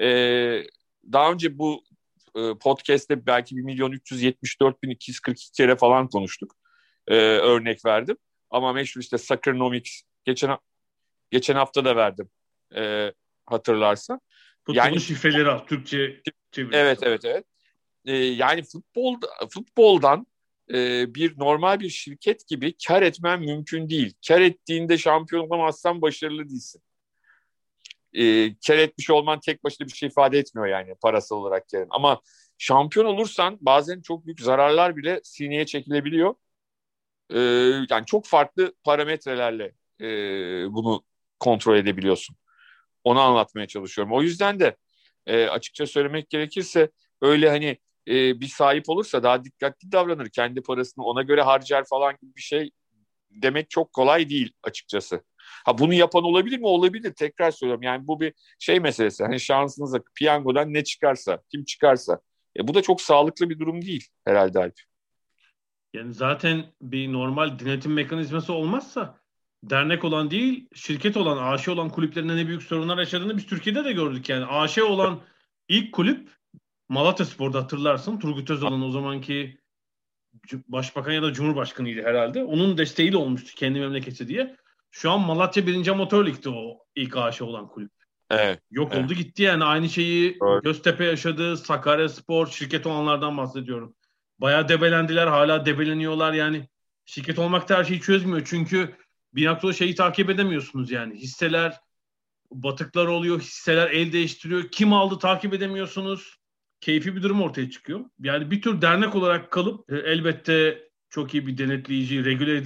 Ee, 0.00 0.62
daha 1.12 1.32
önce 1.32 1.58
bu 1.58 1.84
e, 1.87 1.87
podcast'te 2.60 3.26
belki 3.26 3.56
1 3.56 3.62
milyon 3.62 3.92
374 3.92 4.82
bin 4.82 4.90
242 4.90 5.52
kere 5.52 5.76
falan 5.76 6.08
konuştuk. 6.08 6.54
Ee, 7.06 7.14
örnek 7.16 7.84
verdim. 7.84 8.16
Ama 8.50 8.72
meşhur 8.72 9.00
işte 9.00 9.18
Soccernomics 9.18 10.02
geçen 10.24 10.58
geçen 11.30 11.54
hafta 11.54 11.84
da 11.84 11.96
verdim. 11.96 12.30
Ee, 12.76 13.12
hatırlarsan. 13.46 14.20
Futbolun 14.66 14.86
yani, 14.86 15.00
şifreleri 15.00 15.48
al. 15.48 15.58
Türkçe 15.58 16.22
çeviriyor. 16.52 16.82
Evet 16.82 16.98
evet 17.02 17.24
evet. 17.24 17.44
Ee, 18.04 18.16
yani 18.16 18.62
futbol 18.62 19.16
futboldan 19.50 20.26
e, 20.70 21.14
bir 21.14 21.38
normal 21.38 21.80
bir 21.80 21.88
şirket 21.88 22.48
gibi 22.48 22.74
kar 22.86 23.02
etmen 23.02 23.40
mümkün 23.40 23.90
değil. 23.90 24.14
Kar 24.28 24.40
ettiğinde 24.40 24.98
şampiyon 24.98 25.46
olamazsan 25.46 26.02
başarılı 26.02 26.48
değilsin. 26.48 26.82
E, 28.14 28.54
kar 28.66 28.78
etmiş 28.78 29.10
olman 29.10 29.40
tek 29.40 29.64
başına 29.64 29.86
bir 29.86 29.92
şey 29.92 30.08
ifade 30.08 30.38
etmiyor 30.38 30.66
yani 30.66 30.94
parasal 31.02 31.36
olarak 31.36 31.68
karın. 31.68 31.86
Ama 31.90 32.20
şampiyon 32.58 33.06
olursan 33.06 33.58
bazen 33.60 34.00
çok 34.00 34.26
büyük 34.26 34.40
zararlar 34.40 34.96
bile 34.96 35.20
sineye 35.24 35.66
çekilebiliyor. 35.66 36.34
E, 37.30 37.38
yani 37.90 38.06
çok 38.06 38.26
farklı 38.26 38.74
parametrelerle 38.84 39.72
e, 40.00 40.06
bunu 40.74 41.02
kontrol 41.40 41.76
edebiliyorsun. 41.76 42.36
Onu 43.04 43.20
anlatmaya 43.20 43.66
çalışıyorum. 43.66 44.14
O 44.14 44.22
yüzden 44.22 44.60
de 44.60 44.76
e, 45.26 45.46
açıkça 45.46 45.86
söylemek 45.86 46.30
gerekirse 46.30 46.90
öyle 47.22 47.48
hani 47.50 47.78
e, 48.08 48.40
bir 48.40 48.48
sahip 48.48 48.88
olursa 48.88 49.22
daha 49.22 49.44
dikkatli 49.44 49.92
davranır. 49.92 50.28
Kendi 50.28 50.62
parasını 50.62 51.04
ona 51.04 51.22
göre 51.22 51.42
harcar 51.42 51.84
falan 51.84 52.14
gibi 52.22 52.36
bir 52.36 52.40
şey 52.42 52.70
demek 53.30 53.70
çok 53.70 53.92
kolay 53.92 54.28
değil 54.30 54.52
açıkçası. 54.62 55.24
Ha 55.64 55.78
bunu 55.78 55.94
yapan 55.94 56.24
olabilir 56.24 56.58
mi? 56.58 56.66
Olabilir. 56.66 57.12
Tekrar 57.12 57.50
söylüyorum. 57.50 57.82
Yani 57.82 58.06
bu 58.06 58.20
bir 58.20 58.34
şey 58.58 58.80
meselesi. 58.80 59.24
Hani 59.24 59.40
şansınıza 59.40 59.98
piyangodan 60.14 60.74
ne 60.74 60.84
çıkarsa, 60.84 61.42
kim 61.50 61.64
çıkarsa. 61.64 62.20
E, 62.58 62.68
bu 62.68 62.74
da 62.74 62.82
çok 62.82 63.00
sağlıklı 63.00 63.50
bir 63.50 63.58
durum 63.58 63.82
değil 63.82 64.08
herhalde 64.24 64.58
Alp. 64.58 64.80
Yani 65.94 66.14
zaten 66.14 66.64
bir 66.82 67.12
normal 67.12 67.58
denetim 67.58 67.92
mekanizması 67.92 68.52
olmazsa 68.52 69.18
dernek 69.62 70.04
olan 70.04 70.30
değil, 70.30 70.68
şirket 70.74 71.16
olan, 71.16 71.52
AŞ 71.52 71.68
olan 71.68 71.88
kulüplerinde 71.88 72.36
ne 72.36 72.46
büyük 72.46 72.62
sorunlar 72.62 72.98
yaşadığını 72.98 73.36
biz 73.36 73.46
Türkiye'de 73.46 73.84
de 73.84 73.92
gördük 73.92 74.28
yani. 74.28 74.44
AŞ 74.44 74.78
olan 74.78 75.20
ilk 75.68 75.92
kulüp 75.92 76.28
Malatya 76.88 77.26
Spor'da 77.26 77.62
hatırlarsın. 77.62 78.18
Turgut 78.18 78.50
Özal'ın 78.50 78.82
o 78.82 78.90
zamanki 78.90 79.58
başbakan 80.68 81.12
ya 81.12 81.22
da 81.22 81.32
cumhurbaşkanıydı 81.32 82.02
herhalde. 82.02 82.44
Onun 82.44 82.78
desteğiyle 82.78 83.16
olmuştu 83.16 83.54
kendi 83.54 83.80
memleketi 83.80 84.28
diye. 84.28 84.56
Şu 84.90 85.10
an 85.10 85.20
Malatya 85.20 85.66
1. 85.66 85.88
Amatör 85.88 86.26
Lig'de 86.26 86.48
o 86.48 86.78
ilk 86.94 87.16
aşı 87.16 87.44
olan 87.44 87.68
kulüp. 87.68 87.92
Evet. 88.30 88.60
Yok 88.70 88.92
evet. 88.94 89.04
oldu 89.04 89.14
gitti 89.14 89.42
yani. 89.42 89.64
Aynı 89.64 89.88
şeyi 89.88 90.38
evet. 90.42 90.64
Göztepe 90.64 91.04
yaşadı. 91.04 91.56
Sakarya 91.56 92.08
Spor 92.08 92.46
şirket 92.46 92.86
olanlardan 92.86 93.36
bahsediyorum. 93.36 93.94
Bayağı 94.38 94.68
debelendiler. 94.68 95.26
Hala 95.26 95.66
debeleniyorlar 95.66 96.32
yani. 96.32 96.68
Şirket 97.04 97.38
olmak 97.38 97.68
da 97.68 97.78
her 97.78 97.84
şeyi 97.84 98.00
çözmüyor. 98.00 98.42
Çünkü 98.44 98.96
bir 99.34 99.46
noktada 99.46 99.72
şeyi 99.72 99.94
takip 99.94 100.30
edemiyorsunuz 100.30 100.90
yani. 100.90 101.14
Hisseler 101.14 101.80
batıklar 102.50 103.06
oluyor. 103.06 103.40
Hisseler 103.40 103.90
el 103.90 104.12
değiştiriyor. 104.12 104.68
Kim 104.68 104.92
aldı 104.92 105.18
takip 105.18 105.54
edemiyorsunuz 105.54 106.38
keyfi 106.80 107.16
bir 107.16 107.22
durum 107.22 107.42
ortaya 107.42 107.70
çıkıyor. 107.70 108.00
Yani 108.20 108.50
bir 108.50 108.62
tür 108.62 108.82
dernek 108.82 109.14
olarak 109.14 109.50
kalıp 109.50 109.92
e, 109.92 109.96
elbette 109.96 110.88
çok 111.10 111.34
iyi 111.34 111.46
bir 111.46 111.58
denetleyici, 111.58 112.24
regüle 112.24 112.56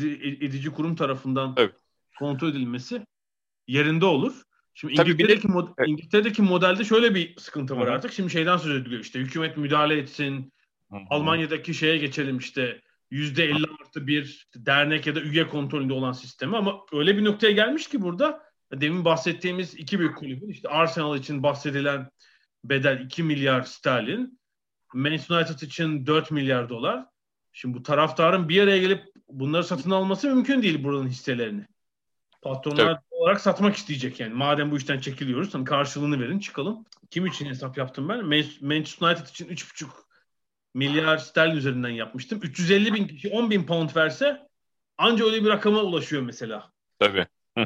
edici 0.47 0.71
kurum 0.71 0.97
tarafından 0.97 1.55
evet. 1.57 1.75
Kontrol 2.19 2.49
edilmesi 2.49 3.07
yerinde 3.67 4.05
olur. 4.05 4.43
Şimdi 4.75 4.95
Tabii 4.95 5.11
İngiltere'deki, 5.11 5.49
de, 5.49 5.53
mod-. 5.53 5.87
İngiltere'deki 5.87 6.43
modelde 6.43 6.85
şöyle 6.85 7.15
bir 7.15 7.37
sıkıntı 7.37 7.77
var 7.77 7.87
Hı-hı. 7.87 7.95
artık. 7.95 8.13
Şimdi 8.13 8.31
şeyden 8.31 8.57
söz 8.57 8.83
ediliyor 8.83 9.01
işte 9.01 9.19
hükümet 9.19 9.57
müdahale 9.57 9.99
etsin. 9.99 10.53
Hı-hı. 10.91 11.01
Almanya'daki 11.11 11.75
şeye 11.75 11.99
geçelim 11.99 12.39
işte 12.39 12.81
yüzde 13.11 13.45
elli 13.45 13.67
artı 13.81 14.07
bir 14.07 14.49
dernek 14.57 15.07
ya 15.07 15.15
da 15.15 15.21
üye 15.21 15.49
kontrolünde 15.49 15.93
olan 15.93 16.13
sistemi 16.13 16.57
ama 16.57 16.81
öyle 16.93 17.17
bir 17.17 17.25
noktaya 17.25 17.53
gelmiş 17.53 17.89
ki 17.89 18.03
burada 18.03 18.43
demin 18.73 19.05
bahsettiğimiz 19.05 19.75
iki 19.75 19.99
büyük 19.99 20.17
kulübün 20.17 20.49
işte 20.49 20.69
Arsenal 20.69 21.19
için 21.19 21.43
bahsedilen 21.43 22.11
bedel 22.65 23.01
2 23.05 23.23
milyar 23.23 23.63
sterlin. 23.63 24.41
Manchester 24.95 25.37
United 25.37 25.61
için 25.61 26.07
4 26.07 26.31
milyar 26.31 26.69
dolar. 26.69 27.07
Şimdi 27.53 27.79
bu 27.79 27.83
taraftarın 27.83 28.49
bir 28.49 28.63
araya 28.63 28.79
gelip 28.79 29.05
bunları 29.29 29.65
satın 29.65 29.91
alması 29.91 30.29
mümkün 30.29 30.63
değil 30.63 30.85
buranın 30.85 31.09
hisselerini. 31.09 31.67
Patronlar 32.43 32.87
evet. 32.87 32.97
olarak 33.11 33.41
satmak 33.41 33.77
isteyecek 33.77 34.21
yani. 34.21 34.35
Madem 34.35 34.71
bu 34.71 34.77
işten 34.77 35.01
çekiliyoruz 35.01 35.55
hani 35.55 35.65
karşılığını 35.65 36.21
verin 36.21 36.39
çıkalım. 36.39 36.85
Kim 37.11 37.27
için 37.27 37.47
hesap 37.47 37.79
yaptım 37.79 38.09
ben? 38.09 38.25
Manchester 38.61 39.07
United 39.07 39.27
için 39.27 39.49
3,5 39.49 39.87
milyar 40.75 41.19
sterlin 41.19 41.57
üzerinden 41.57 41.89
yapmıştım. 41.89 42.41
350 42.43 42.95
bin 42.95 43.07
kişi 43.07 43.29
10 43.29 43.51
bin 43.51 43.67
pound 43.67 43.97
verse 43.97 44.49
anca 44.99 45.25
öyle 45.25 45.45
bir 45.45 45.49
rakama 45.49 45.83
ulaşıyor 45.83 46.23
mesela. 46.23 46.73
Tabii. 46.99 47.27
ee, 47.59 47.65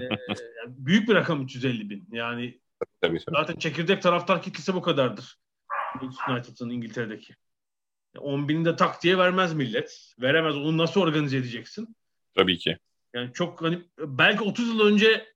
büyük 0.66 1.08
bir 1.08 1.14
rakam 1.14 1.42
350 1.42 1.90
bin. 1.90 2.08
Yani 2.12 2.60
Tabii, 2.80 2.90
tabii. 3.00 3.36
Zaten 3.36 3.56
çekirdek 3.56 4.02
taraftar 4.02 4.42
kitlesi 4.42 4.74
bu 4.74 4.82
kadardır. 4.82 5.38
United'ın 6.28 6.70
İngiltere'deki. 6.70 7.34
10 8.18 8.48
bini 8.48 8.64
de 8.64 8.76
tak 8.76 9.02
diye 9.02 9.18
vermez 9.18 9.54
millet. 9.54 10.14
Veremez. 10.20 10.56
Onu 10.56 10.78
nasıl 10.78 11.00
organize 11.00 11.36
edeceksin? 11.36 11.96
Tabii 12.34 12.58
ki. 12.58 12.78
Yani 13.16 13.32
çok 13.32 13.62
hani 13.62 13.82
belki 13.98 14.44
30 14.44 14.68
yıl 14.68 14.80
önce 14.80 15.26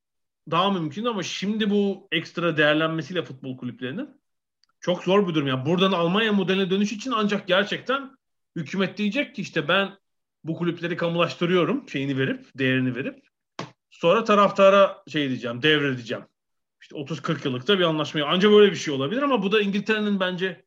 daha 0.50 0.70
mümkün 0.70 1.04
ama 1.04 1.22
şimdi 1.22 1.70
bu 1.70 2.08
ekstra 2.12 2.56
değerlenmesiyle 2.56 3.22
futbol 3.22 3.56
kulüplerinin 3.56 4.20
çok 4.80 5.04
zor 5.04 5.28
bir 5.28 5.34
durum. 5.34 5.48
Yani 5.48 5.66
buradan 5.66 5.92
Almanya 5.92 6.32
modeline 6.32 6.70
dönüş 6.70 6.92
için 6.92 7.12
ancak 7.16 7.48
gerçekten 7.48 8.16
hükümet 8.56 8.98
diyecek 8.98 9.34
ki 9.34 9.42
işte 9.42 9.68
ben 9.68 9.98
bu 10.44 10.56
kulüpleri 10.56 10.96
kamulaştırıyorum 10.96 11.88
şeyini 11.88 12.18
verip, 12.18 12.46
değerini 12.58 12.94
verip 12.94 13.28
sonra 13.90 14.24
taraftara 14.24 15.02
şey 15.08 15.28
diyeceğim, 15.28 15.62
devredeceğim 15.62 16.24
işte 16.82 16.96
30-40 16.96 17.48
yıllık 17.48 17.68
da 17.68 17.78
bir 17.78 17.84
anlaşma. 17.84 18.20
Ancak 18.26 18.52
böyle 18.52 18.72
bir 18.72 18.76
şey 18.76 18.94
olabilir 18.94 19.22
ama 19.22 19.42
bu 19.42 19.52
da 19.52 19.60
İngiltere'nin 19.60 20.20
bence 20.20 20.64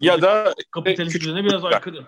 ya 0.00 0.22
da 0.22 0.54
kapitalist 0.70 1.20
düzene 1.20 1.44
biraz 1.44 1.64
aykırı. 1.64 2.06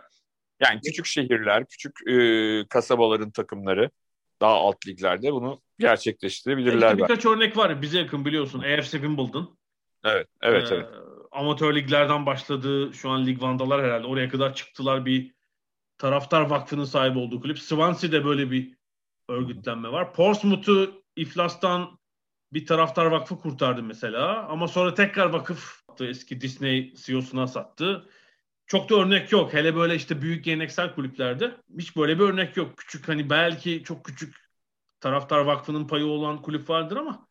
Yani 0.60 0.80
küçük 0.80 1.06
şehirler, 1.06 1.64
küçük 1.66 2.08
e, 2.08 2.68
kasabaların 2.68 3.30
takımları 3.30 3.90
daha 4.40 4.54
alt 4.54 4.86
liglerde 4.86 5.32
bunu 5.32 5.60
gerçekleştirebilirler. 5.78 6.90
İşte 6.92 6.98
birkaç 6.98 7.26
örnek 7.26 7.56
var. 7.56 7.82
Bize 7.82 7.98
yakın 7.98 8.24
biliyorsun. 8.24 8.58
AFC 8.58 8.90
Wimbledon. 8.90 9.58
Evet, 10.04 10.28
evet, 10.42 10.72
ee, 10.72 10.74
evet. 10.74 10.88
Amatör 11.32 11.74
liglerden 11.74 12.26
başladı. 12.26 12.92
Şu 12.94 13.10
an 13.10 13.26
Lig 13.26 13.42
Vandalar 13.42 13.84
herhalde. 13.84 14.06
Oraya 14.06 14.28
kadar 14.28 14.54
çıktılar 14.54 15.06
bir 15.06 15.34
taraftar 15.98 16.40
vakfının 16.40 16.84
sahibi 16.84 17.18
olduğu 17.18 17.40
kulüp. 17.40 17.58
Swansea'de 17.58 18.24
böyle 18.24 18.50
bir 18.50 18.76
örgütlenme 19.28 19.92
var. 19.92 20.14
Portsmouth'u 20.14 21.02
iflastan 21.16 21.98
bir 22.52 22.66
taraftar 22.66 23.06
vakfı 23.06 23.38
kurtardı 23.38 23.82
mesela. 23.82 24.46
Ama 24.48 24.68
sonra 24.68 24.94
tekrar 24.94 25.26
vakıf. 25.26 25.86
Eski 26.00 26.40
Disney 26.40 26.94
CEO'suna 26.94 27.46
sattı. 27.46 28.08
Çok 28.66 28.90
da 28.90 28.94
örnek 28.96 29.32
yok. 29.32 29.54
Hele 29.54 29.76
böyle 29.76 29.94
işte 29.94 30.22
büyük 30.22 30.44
geleneksel 30.44 30.94
kulüplerde 30.94 31.54
hiç 31.78 31.96
böyle 31.96 32.18
bir 32.18 32.24
örnek 32.24 32.56
yok. 32.56 32.76
Küçük 32.76 33.08
hani 33.08 33.30
belki 33.30 33.82
çok 33.84 34.04
küçük 34.04 34.34
taraftar 35.00 35.38
vakfının 35.38 35.86
payı 35.86 36.06
olan 36.06 36.42
kulüp 36.42 36.70
vardır 36.70 36.96
ama 36.96 37.26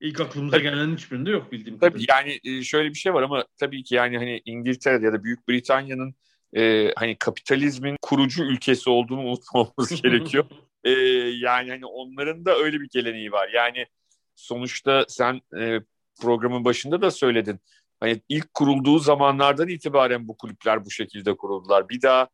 ilk 0.00 0.20
aklımıza 0.20 0.56
tabii, 0.56 0.62
gelen 0.62 0.96
hiçbirinde 0.96 1.30
yok 1.30 1.52
bildiğim 1.52 1.78
tabii 1.78 2.06
kadarıyla. 2.06 2.32
yani 2.44 2.58
e, 2.58 2.62
şöyle 2.62 2.88
bir 2.88 2.94
şey 2.94 3.14
var 3.14 3.22
ama 3.22 3.44
tabii 3.56 3.82
ki 3.82 3.94
yani 3.94 4.18
hani 4.18 4.42
İngiltere'de 4.44 5.06
ya 5.06 5.12
da 5.12 5.24
Büyük 5.24 5.48
Britanya'nın 5.48 6.14
e, 6.56 6.92
hani 6.96 7.16
kapitalizmin 7.18 7.96
kurucu 8.02 8.44
ülkesi 8.44 8.90
olduğunu 8.90 9.20
unutmamamız 9.20 10.02
gerekiyor. 10.02 10.44
E, 10.84 10.90
yani 10.90 11.70
hani 11.70 11.86
onların 11.86 12.44
da 12.44 12.56
öyle 12.56 12.80
bir 12.80 12.88
geleneği 12.88 13.32
var. 13.32 13.48
Yani 13.54 13.86
sonuçta 14.34 15.04
sen 15.08 15.40
e, 15.58 15.80
programın 16.20 16.64
başında 16.64 17.02
da 17.02 17.10
söyledin. 17.10 17.60
Hani 18.00 18.22
ilk 18.28 18.54
kurulduğu 18.54 18.98
zamanlardan 18.98 19.68
itibaren 19.68 20.28
bu 20.28 20.36
kulüpler 20.36 20.84
bu 20.84 20.90
şekilde 20.90 21.36
kuruldular. 21.36 21.88
Bir 21.88 22.02
daha 22.02 22.28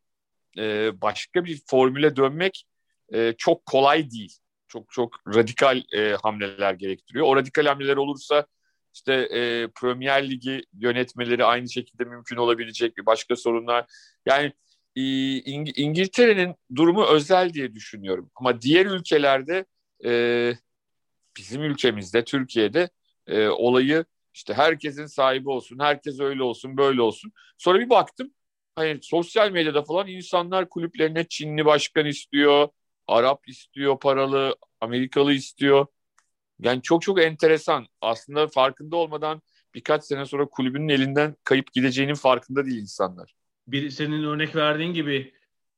e, 0.59 0.91
başka 1.01 1.45
bir 1.45 1.63
formüle 1.67 2.17
dönmek 2.17 2.65
e, 3.15 3.35
çok 3.39 3.67
kolay 3.67 4.11
değil. 4.11 4.33
Çok 4.69 4.93
çok 4.93 5.17
radikal 5.35 5.83
e, 5.93 6.17
hamleler 6.23 6.75
gerektiriyor. 6.75 7.27
O 7.27 7.37
radikal 7.37 7.67
hamleler 7.67 7.97
olursa 7.97 8.47
işte 8.95 9.13
e, 9.15 9.69
Premier 9.81 10.31
Ligi 10.31 10.63
yönetmeleri 10.73 11.45
aynı 11.45 11.69
şekilde 11.71 12.05
mümkün 12.05 12.37
olabilecek 12.37 12.97
bir 12.97 13.07
başka 13.07 13.37
sorunlar. 13.37 13.87
Yani 14.27 14.53
e, 14.97 15.01
İng- 15.41 15.73
İngiltere'nin 15.77 16.55
durumu 16.75 17.07
özel 17.07 17.53
diye 17.53 17.75
düşünüyorum. 17.75 18.31
Ama 18.35 18.63
diğer 18.63 18.87
ülkelerde 18.87 19.65
e, 20.05 20.53
bizim 21.37 21.63
ülkemizde 21.63 22.25
Türkiye'de 22.25 22.89
e, 23.27 23.49
olayı 23.49 24.05
işte 24.35 24.55
herkesin 24.55 25.07
sahibi 25.07 25.49
olsun, 25.49 25.79
herkes 25.79 26.21
öyle 26.21 26.43
olsun, 26.43 26.77
böyle 26.77 27.03
olsun. 27.03 27.33
Sonra 27.59 27.81
bir 27.81 27.91
baktım 27.91 28.31
hani 28.75 28.99
sosyal 29.03 29.51
medyada 29.51 29.83
falan 29.83 30.07
insanlar 30.07 30.69
kulüplerine 30.69 31.25
Çinli 31.29 31.65
başkan 31.65 32.07
istiyor, 32.07 32.69
Arap 33.07 33.49
istiyor 33.49 33.99
paralı, 33.99 34.57
Amerikalı 34.81 35.33
istiyor. 35.33 35.87
Yani 36.61 36.83
çok 36.83 37.03
çok 37.03 37.23
enteresan. 37.23 37.87
Aslında 38.01 38.49
farkında 38.49 38.97
olmadan 38.97 39.43
birkaç 39.75 40.05
sene 40.05 40.27
sonra 40.27 40.47
kulübünün 40.47 40.89
elinden 40.89 41.37
kayıp 41.45 41.73
gideceğinin 41.73 42.15
farkında 42.15 42.67
değil 42.67 42.81
insanlar. 42.81 43.35
Bir, 43.67 43.91
senin 43.91 44.25
örnek 44.25 44.57
verdiğin 44.57 44.95
gibi 44.95 45.35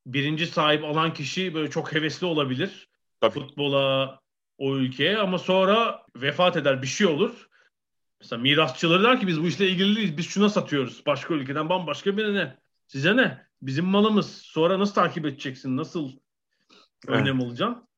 birinci 0.06 0.46
sahip 0.46 0.84
alan 0.84 1.14
kişi 1.14 1.54
böyle 1.54 1.70
çok 1.70 1.94
hevesli 1.94 2.26
olabilir. 2.26 2.88
Tabii. 3.20 3.34
Futbola, 3.34 4.18
o 4.58 4.76
ülkeye 4.76 5.18
ama 5.18 5.38
sonra 5.38 6.02
vefat 6.16 6.56
eder 6.56 6.82
bir 6.82 6.86
şey 6.86 7.06
olur. 7.06 7.48
Mesela 8.20 8.42
mirasçıları 8.42 9.02
der 9.02 9.20
ki 9.20 9.26
biz 9.26 9.42
bu 9.42 9.46
işle 9.46 9.68
ilgili 9.68 9.96
değiliz. 9.96 10.16
Biz 10.16 10.26
şuna 10.26 10.48
satıyoruz. 10.48 11.06
Başka 11.06 11.34
ülkeden 11.34 11.68
bambaşka 11.68 12.16
birine. 12.16 12.58
Size 12.86 13.16
ne? 13.16 13.46
Bizim 13.62 13.84
malımız. 13.84 14.36
Sonra 14.36 14.78
nasıl 14.78 14.94
takip 14.94 15.26
edeceksin? 15.26 15.76
Nasıl 15.76 16.12
evet. 17.08 17.20
önem 17.20 17.40
alacaksın? 17.40 17.88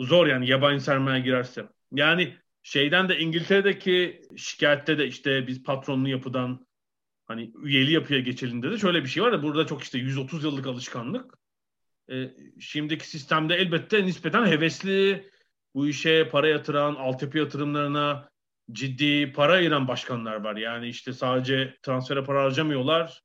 Zor 0.00 0.26
yani 0.26 0.48
yabancı 0.48 0.84
sermaye 0.84 1.20
girerse. 1.20 1.68
Yani 1.92 2.36
şeyden 2.62 3.08
de 3.08 3.18
İngiltere'deki 3.18 4.22
şikayette 4.36 4.98
de 4.98 5.06
işte 5.06 5.46
biz 5.46 5.62
patronlu 5.62 6.08
yapıdan 6.08 6.66
hani 7.26 7.52
üyeli 7.62 7.92
yapıya 7.92 8.20
geçelim 8.20 8.62
dedi. 8.62 8.78
Şöyle 8.78 9.02
bir 9.02 9.08
şey 9.08 9.22
var 9.22 9.32
da 9.32 9.42
burada 9.42 9.66
çok 9.66 9.82
işte 9.82 9.98
130 9.98 10.44
yıllık 10.44 10.66
alışkanlık. 10.66 11.34
E, 12.10 12.30
şimdiki 12.60 13.08
sistemde 13.08 13.54
elbette 13.54 14.06
nispeten 14.06 14.46
hevesli 14.46 15.30
bu 15.74 15.88
işe 15.88 16.28
para 16.28 16.48
yatıran, 16.48 16.94
altyapı 16.94 17.38
yatırımlarına 17.38 18.31
ciddi 18.72 19.32
para 19.32 19.52
ayıran 19.52 19.88
başkanlar 19.88 20.44
var. 20.44 20.56
Yani 20.56 20.88
işte 20.88 21.12
sadece 21.12 21.76
transfere 21.82 22.24
para 22.24 22.42
harcamıyorlar. 22.42 23.22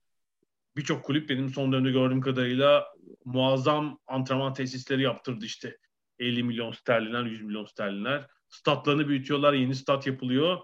Birçok 0.76 1.04
kulüp 1.04 1.30
benim 1.30 1.50
son 1.50 1.72
dönemde 1.72 1.92
gördüğüm 1.92 2.22
kadarıyla 2.22 2.88
muazzam 3.26 4.00
antrenman 4.08 4.54
tesisleri 4.54 5.02
yaptırdı 5.02 5.46
işte. 5.46 5.78
50 6.20 6.44
milyon 6.44 6.72
sterlinler, 6.72 7.24
100 7.24 7.42
milyon 7.42 7.66
sterlinler. 7.66 8.28
Statlarını 8.50 9.08
büyütüyorlar, 9.08 9.54
yeni 9.54 9.76
stat 9.76 10.08
yapılıyor. 10.08 10.58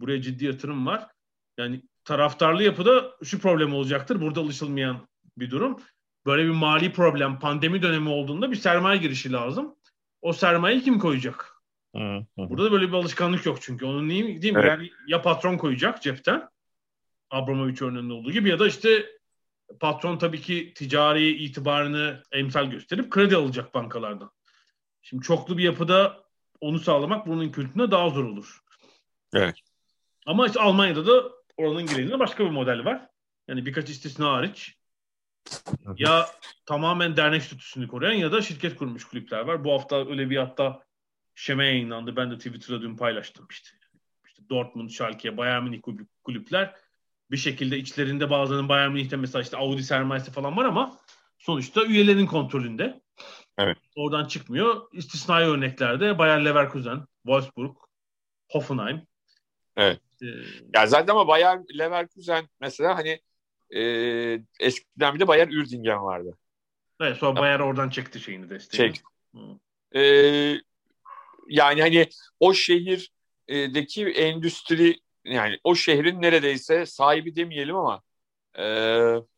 Buraya 0.00 0.22
ciddi 0.22 0.44
yatırım 0.44 0.86
var. 0.86 1.06
Yani 1.58 1.82
taraftarlı 2.04 2.62
yapıda 2.62 3.16
şu 3.24 3.38
problem 3.38 3.74
olacaktır. 3.74 4.20
Burada 4.20 4.40
alışılmayan 4.40 5.08
bir 5.36 5.50
durum. 5.50 5.80
Böyle 6.26 6.44
bir 6.44 6.50
mali 6.50 6.92
problem, 6.92 7.38
pandemi 7.38 7.82
dönemi 7.82 8.08
olduğunda 8.08 8.50
bir 8.50 8.56
sermaye 8.56 9.00
girişi 9.00 9.32
lazım. 9.32 9.74
O 10.22 10.32
sermayeyi 10.32 10.82
kim 10.82 10.98
koyacak? 10.98 11.57
Hı 11.98 12.26
hı. 12.38 12.50
Burada 12.50 12.64
da 12.64 12.72
böyle 12.72 12.88
bir 12.88 12.92
alışkanlık 12.92 13.46
yok 13.46 13.58
çünkü. 13.60 13.86
Onun 13.86 14.10
değil, 14.10 14.42
değil 14.42 14.54
mi? 14.54 14.60
Evet. 14.60 14.70
Yani 14.70 14.90
ya 15.06 15.22
patron 15.22 15.56
koyacak 15.56 16.02
cepten 16.02 16.48
Abramovich 17.30 17.82
örneğinde 17.82 18.12
olduğu 18.12 18.30
gibi 18.30 18.48
ya 18.48 18.58
da 18.58 18.66
işte 18.66 19.06
patron 19.80 20.18
tabii 20.18 20.40
ki 20.40 20.72
ticari 20.76 21.30
itibarını 21.30 22.22
emsal 22.32 22.66
gösterip 22.66 23.10
kredi 23.10 23.36
alacak 23.36 23.74
bankalardan. 23.74 24.30
Şimdi 25.02 25.22
çoklu 25.22 25.58
bir 25.58 25.62
yapıda 25.62 26.24
onu 26.60 26.78
sağlamak 26.78 27.26
bunun 27.26 27.52
kültürüne 27.52 27.90
daha 27.90 28.10
zor 28.10 28.24
olur. 28.24 28.60
Evet. 29.34 29.54
Ama 30.26 30.46
işte 30.46 30.60
Almanya'da 30.60 31.06
da 31.06 31.32
oranın 31.56 31.86
genelinde 31.86 32.18
başka 32.18 32.44
bir 32.44 32.50
model 32.50 32.84
var. 32.84 33.08
Yani 33.48 33.66
birkaç 33.66 33.90
istisna 33.90 34.32
hariç 34.32 34.74
ya 35.96 36.26
tamamen 36.66 37.16
dernek 37.16 37.42
statüsünü 37.42 37.88
koruyan 37.88 38.12
ya 38.12 38.32
da 38.32 38.42
şirket 38.42 38.76
kurmuş 38.76 39.04
kulüpler 39.04 39.40
var. 39.40 39.64
Bu 39.64 39.72
hafta 39.72 40.08
öyle 40.08 40.30
bir 40.30 40.36
hatta 40.36 40.87
şeme 41.38 41.66
yayınlandı. 41.66 42.16
Ben 42.16 42.30
de 42.30 42.36
Twitter'da 42.36 42.82
dün 42.82 42.96
paylaştım 42.96 43.46
işte. 43.50 43.70
İşte 44.26 44.42
Dortmund, 44.50 44.90
Schalke, 44.90 45.36
Bayern 45.36 45.62
Münih 45.62 45.80
kulüpler 46.24 46.74
bir 47.30 47.36
şekilde 47.36 47.78
içlerinde 47.78 48.30
bazılarının 48.30 48.68
Bayern 48.68 48.92
Münih'te 48.92 49.16
mesela 49.16 49.42
işte 49.42 49.56
Audi 49.56 49.82
sermayesi 49.82 50.30
falan 50.30 50.56
var 50.56 50.64
ama 50.64 50.98
sonuçta 51.38 51.84
üyelerin 51.84 52.26
kontrolünde. 52.26 53.00
Evet. 53.58 53.78
Oradan 53.96 54.24
çıkmıyor. 54.24 54.88
İstisnai 54.92 55.44
örneklerde 55.44 56.18
Bayer 56.18 56.44
Leverkusen, 56.44 57.06
Wolfsburg, 57.22 57.76
Hoffenheim. 58.50 59.02
Evet. 59.76 60.00
Ee, 60.22 60.26
ya 60.74 60.86
zaten 60.86 61.12
ama 61.12 61.28
Bayer 61.28 61.58
Leverkusen 61.78 62.48
mesela 62.60 62.96
hani 62.96 63.20
e, 63.70 63.82
eskiden 64.60 65.14
bir 65.14 65.20
de 65.20 65.28
Bayer 65.28 65.48
Ürdingen 65.48 66.02
vardı. 66.02 66.38
Evet 67.00 67.16
sonra. 67.16 67.40
Bayer 67.40 67.60
oradan 67.60 67.90
çekti 67.90 68.20
şeyini 68.20 68.50
desteği. 68.50 68.78
Çek. 68.78 69.02
E, 69.94 70.02
yani 71.48 71.80
hani 71.80 72.08
o 72.40 72.54
şehirdeki 72.54 74.06
endüstri 74.06 74.96
yani 75.24 75.58
o 75.64 75.74
şehrin 75.74 76.22
neredeyse 76.22 76.86
sahibi 76.86 77.36
demeyelim 77.36 77.76
ama 77.76 78.02
e, 78.58 78.64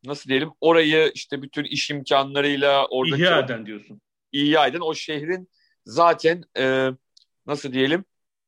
nasıl 0.04 0.30
diyelim 0.30 0.50
orayı 0.60 1.12
işte 1.14 1.42
bütün 1.42 1.64
iş 1.64 1.90
imkanlarıyla 1.90 2.86
oradaki 2.86 3.22
ihya 3.22 3.38
eden 3.38 3.66
diyorsun. 3.66 4.00
İhya 4.32 4.66
eden 4.66 4.80
o 4.80 4.94
şehrin 4.94 5.48
zaten 5.84 6.44
e, 6.58 6.90
nasıl 7.46 7.72
diyelim 7.72 8.04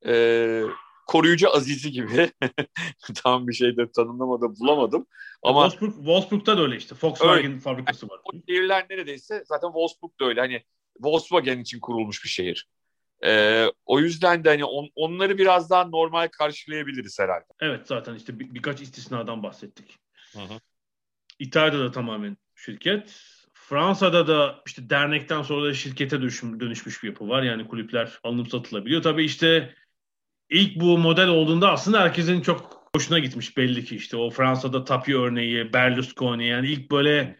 e, 0.06 0.62
koruyucu 1.06 1.50
azizi 1.50 1.90
gibi 1.90 2.30
tam 3.14 3.48
bir 3.48 3.52
şey 3.52 3.76
de 3.76 3.90
tanımlamada 3.92 4.56
bulamadım. 4.60 5.06
Ama 5.42 5.70
Wolfsburg, 5.70 6.04
Wolfsburg'da 6.04 6.58
da 6.58 6.62
öyle 6.62 6.76
işte. 6.76 6.94
Volkswagen 7.02 7.50
öyle. 7.50 7.60
fabrikası 7.60 8.08
var. 8.08 8.20
O 8.24 8.30
şehirler 8.48 8.86
neredeyse 8.90 9.44
zaten 9.46 9.68
Wolfsburg 9.68 10.20
da 10.20 10.24
öyle. 10.24 10.40
Hani 10.40 10.62
Volkswagen 11.00 11.58
için 11.58 11.80
kurulmuş 11.80 12.24
bir 12.24 12.28
şehir. 12.28 12.68
Ee, 13.24 13.66
o 13.86 14.00
yüzden 14.00 14.44
de 14.44 14.48
hani 14.48 14.64
on, 14.64 14.88
onları 14.94 15.38
biraz 15.38 15.70
daha 15.70 15.84
normal 15.84 16.28
karşılayabiliriz 16.28 17.18
herhalde. 17.18 17.46
Evet 17.60 17.86
zaten 17.86 18.14
işte 18.14 18.38
bir, 18.38 18.54
birkaç 18.54 18.80
istisnadan 18.80 19.42
bahsettik. 19.42 19.98
Hı 20.32 20.38
hı. 20.38 20.60
İtalya'da 21.38 21.84
da 21.84 21.90
tamamen 21.90 22.36
şirket. 22.54 23.20
Fransa'da 23.54 24.26
da 24.26 24.62
işte 24.66 24.90
dernekten 24.90 25.42
sonra 25.42 25.64
da 25.64 25.74
şirkete 25.74 26.20
dönüşmüş 26.20 27.02
bir 27.02 27.08
yapı 27.08 27.28
var. 27.28 27.42
Yani 27.42 27.68
kulüpler 27.68 28.20
alınıp 28.22 28.48
satılabiliyor. 28.48 29.02
Tabii 29.02 29.24
işte 29.24 29.74
ilk 30.50 30.80
bu 30.80 30.98
model 30.98 31.28
olduğunda 31.28 31.72
aslında 31.72 32.00
herkesin 32.00 32.40
çok 32.40 32.82
hoşuna 32.96 33.18
gitmiş 33.18 33.56
belli 33.56 33.84
ki 33.84 33.96
işte 33.96 34.16
o 34.16 34.30
Fransa'da 34.30 34.84
Tapi 34.84 35.18
örneği, 35.18 35.72
Berlusconi 35.72 36.46
yani 36.46 36.68
ilk 36.68 36.90
böyle 36.90 37.36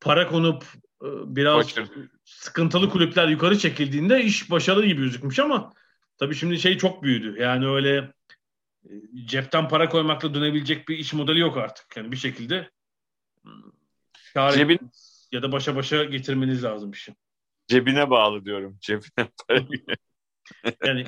para 0.00 0.26
konup 0.26 0.64
e, 1.02 1.08
biraz 1.36 1.56
Başarı. 1.56 1.86
Sıkıntılı 2.30 2.90
kulüpler 2.90 3.28
yukarı 3.28 3.58
çekildiğinde 3.58 4.22
iş 4.22 4.50
başarılı 4.50 4.86
gibi 4.86 5.02
gözükmüş 5.02 5.38
ama 5.38 5.72
tabii 6.18 6.34
şimdi 6.34 6.58
şey 6.58 6.78
çok 6.78 7.02
büyüdü. 7.02 7.40
Yani 7.40 7.68
öyle 7.68 8.12
e, 8.84 8.92
cepten 9.24 9.68
para 9.68 9.88
koymakla 9.88 10.34
dönebilecek 10.34 10.88
bir 10.88 10.98
iş 10.98 11.12
modeli 11.12 11.40
yok 11.40 11.56
artık. 11.56 11.96
Yani 11.96 12.12
bir 12.12 12.16
şekilde 12.16 12.70
kar 14.34 14.52
Cebin... 14.52 14.90
ya 15.32 15.42
da 15.42 15.52
başa 15.52 15.76
başa 15.76 16.04
getirmeniz 16.04 16.64
lazım 16.64 16.90
işi. 16.90 17.14
Cebine 17.68 18.10
bağlı 18.10 18.44
diyorum. 18.44 18.78
Cebine 18.80 19.10
para. 19.48 19.66
yani 20.84 21.06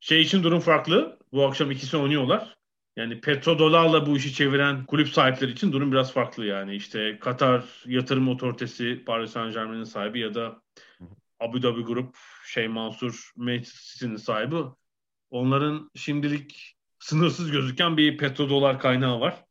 şey 0.00 0.20
için 0.20 0.42
durum 0.42 0.60
farklı. 0.60 1.18
Bu 1.32 1.46
akşam 1.46 1.70
ikisi 1.70 1.96
oynuyorlar. 1.96 2.59
Yani 3.00 3.20
petrodolarla 3.20 4.06
bu 4.06 4.16
işi 4.16 4.34
çeviren 4.34 4.86
kulüp 4.86 5.08
sahipleri 5.08 5.50
için 5.50 5.72
durum 5.72 5.92
biraz 5.92 6.12
farklı 6.12 6.46
yani. 6.46 6.74
İşte 6.74 7.18
Katar 7.18 7.64
Yatırım 7.86 8.28
Otoritesi 8.28 9.02
Paris 9.06 9.30
Saint 9.30 9.54
Germain'in 9.54 9.84
sahibi 9.84 10.20
ya 10.20 10.34
da 10.34 10.62
Abu 11.40 11.62
Dhabi 11.62 11.82
Grup 11.82 12.16
şey 12.46 12.68
Mansur 12.68 13.32
Manchester'ın 13.36 14.16
sahibi. 14.16 14.56
Onların 15.30 15.90
şimdilik 15.94 16.76
sınırsız 16.98 17.50
gözüken 17.50 17.96
bir 17.96 18.18
petrodolar 18.18 18.80
kaynağı 18.80 19.20
var. 19.20 19.44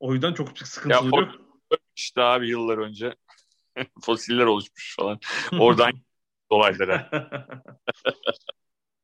O 0.00 0.12
yüzden 0.12 0.34
çok 0.34 0.58
sıkıntılı 0.58 1.16
ya, 1.16 1.22
yok. 1.22 1.34
İşte 1.96 2.22
abi 2.22 2.48
yıllar 2.48 2.78
önce 2.78 3.14
fosiller 4.00 4.44
oluşmuş 4.44 4.96
falan. 4.96 5.20
Oradan 5.58 5.92
dolaylara. 6.50 7.10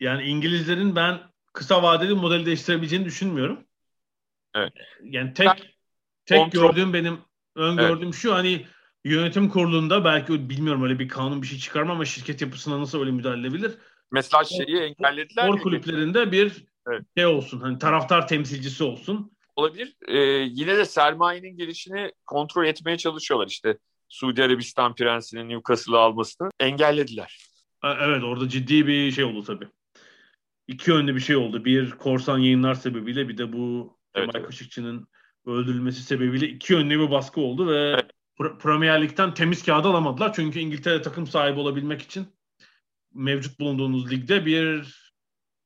yani 0.00 0.22
İngilizlerin 0.22 0.96
ben 0.96 1.20
kısa 1.60 1.82
vadeli 1.82 2.14
modeli 2.14 2.46
değiştirebileceğini 2.46 3.04
düşünmüyorum. 3.04 3.64
Evet. 4.54 4.72
Yani 5.02 5.34
tek 5.34 5.76
tek 6.26 6.38
Kontrol. 6.38 6.60
gördüğüm 6.60 6.92
benim 6.92 7.18
öngördüğüm 7.56 8.08
evet. 8.08 8.14
şu 8.14 8.34
hani 8.34 8.66
yönetim 9.04 9.48
kurulunda 9.48 10.04
belki 10.04 10.50
bilmiyorum 10.50 10.82
öyle 10.82 10.98
bir 10.98 11.08
kanun 11.08 11.42
bir 11.42 11.46
şey 11.46 11.58
çıkarma 11.58 11.92
ama 11.92 12.04
şirket 12.04 12.40
yapısına 12.40 12.80
nasıl 12.80 13.00
öyle 13.00 13.10
müdahale 13.10 13.40
edebilir? 13.40 13.72
Mesela 14.10 14.44
şeyi 14.44 14.76
engellediler. 14.76 15.44
Spor 15.44 15.60
kulüplerinde 15.60 16.32
bir 16.32 16.64
evet. 16.88 17.02
şey 17.16 17.26
olsun. 17.26 17.60
Hani 17.60 17.78
taraftar 17.78 18.28
temsilcisi 18.28 18.84
olsun. 18.84 19.32
Olabilir. 19.56 19.96
Ee, 20.08 20.18
yine 20.50 20.76
de 20.76 20.84
sermayenin 20.84 21.56
gelişini 21.56 22.12
kontrol 22.26 22.66
etmeye 22.66 22.98
çalışıyorlar 22.98 23.46
işte. 23.46 23.78
Suudi 24.08 24.42
Arabistan 24.42 24.94
prensinin 24.94 25.48
Newcastle'ı 25.48 25.98
almasını 25.98 26.50
engellediler. 26.60 27.38
Evet 27.84 28.22
orada 28.24 28.48
ciddi 28.48 28.86
bir 28.86 29.12
şey 29.12 29.24
oldu 29.24 29.44
tabii. 29.44 29.68
İki 30.70 30.90
yönlü 30.90 31.14
bir 31.14 31.20
şey 31.20 31.36
oldu. 31.36 31.64
Bir 31.64 31.90
korsan 31.90 32.38
yayınlar 32.38 32.74
sebebiyle 32.74 33.28
bir 33.28 33.38
de 33.38 33.52
bu 33.52 33.96
evet, 34.14 34.32
Kemal 34.32 34.46
Kaşıkçı'nın 34.46 35.08
öldürülmesi 35.46 36.02
sebebiyle 36.02 36.48
iki 36.48 36.72
yönlü 36.72 37.00
bir 37.00 37.10
baskı 37.10 37.40
oldu 37.40 37.68
ve 37.68 37.78
evet. 37.78 38.10
Premier 38.60 39.02
Lig'den 39.02 39.34
temiz 39.34 39.64
kağıdı 39.64 39.88
alamadılar. 39.88 40.32
Çünkü 40.32 40.58
İngiltere 40.58 41.02
takım 41.02 41.26
sahibi 41.26 41.60
olabilmek 41.60 42.02
için 42.02 42.26
mevcut 43.14 43.60
bulunduğunuz 43.60 44.10
ligde 44.10 44.46
bir 44.46 44.96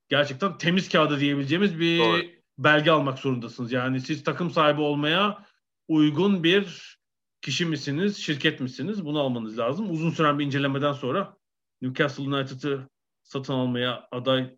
gerçekten 0.08 0.58
temiz 0.58 0.88
kağıdı 0.88 1.20
diyebileceğimiz 1.20 1.78
bir 1.78 1.98
Doğru. 1.98 2.22
belge 2.58 2.90
almak 2.90 3.18
zorundasınız. 3.18 3.72
Yani 3.72 4.00
siz 4.00 4.24
takım 4.24 4.50
sahibi 4.50 4.80
olmaya 4.80 5.44
uygun 5.88 6.44
bir 6.44 6.96
kişi 7.42 7.66
misiniz, 7.66 8.16
şirket 8.16 8.60
misiniz? 8.60 9.04
Bunu 9.04 9.20
almanız 9.20 9.58
lazım. 9.58 9.90
Uzun 9.90 10.10
süren 10.10 10.38
bir 10.38 10.44
incelemeden 10.44 10.92
sonra 10.92 11.36
Newcastle 11.82 12.22
United'ı 12.22 12.88
satın 13.22 13.52
almaya 13.52 14.08
aday 14.10 14.56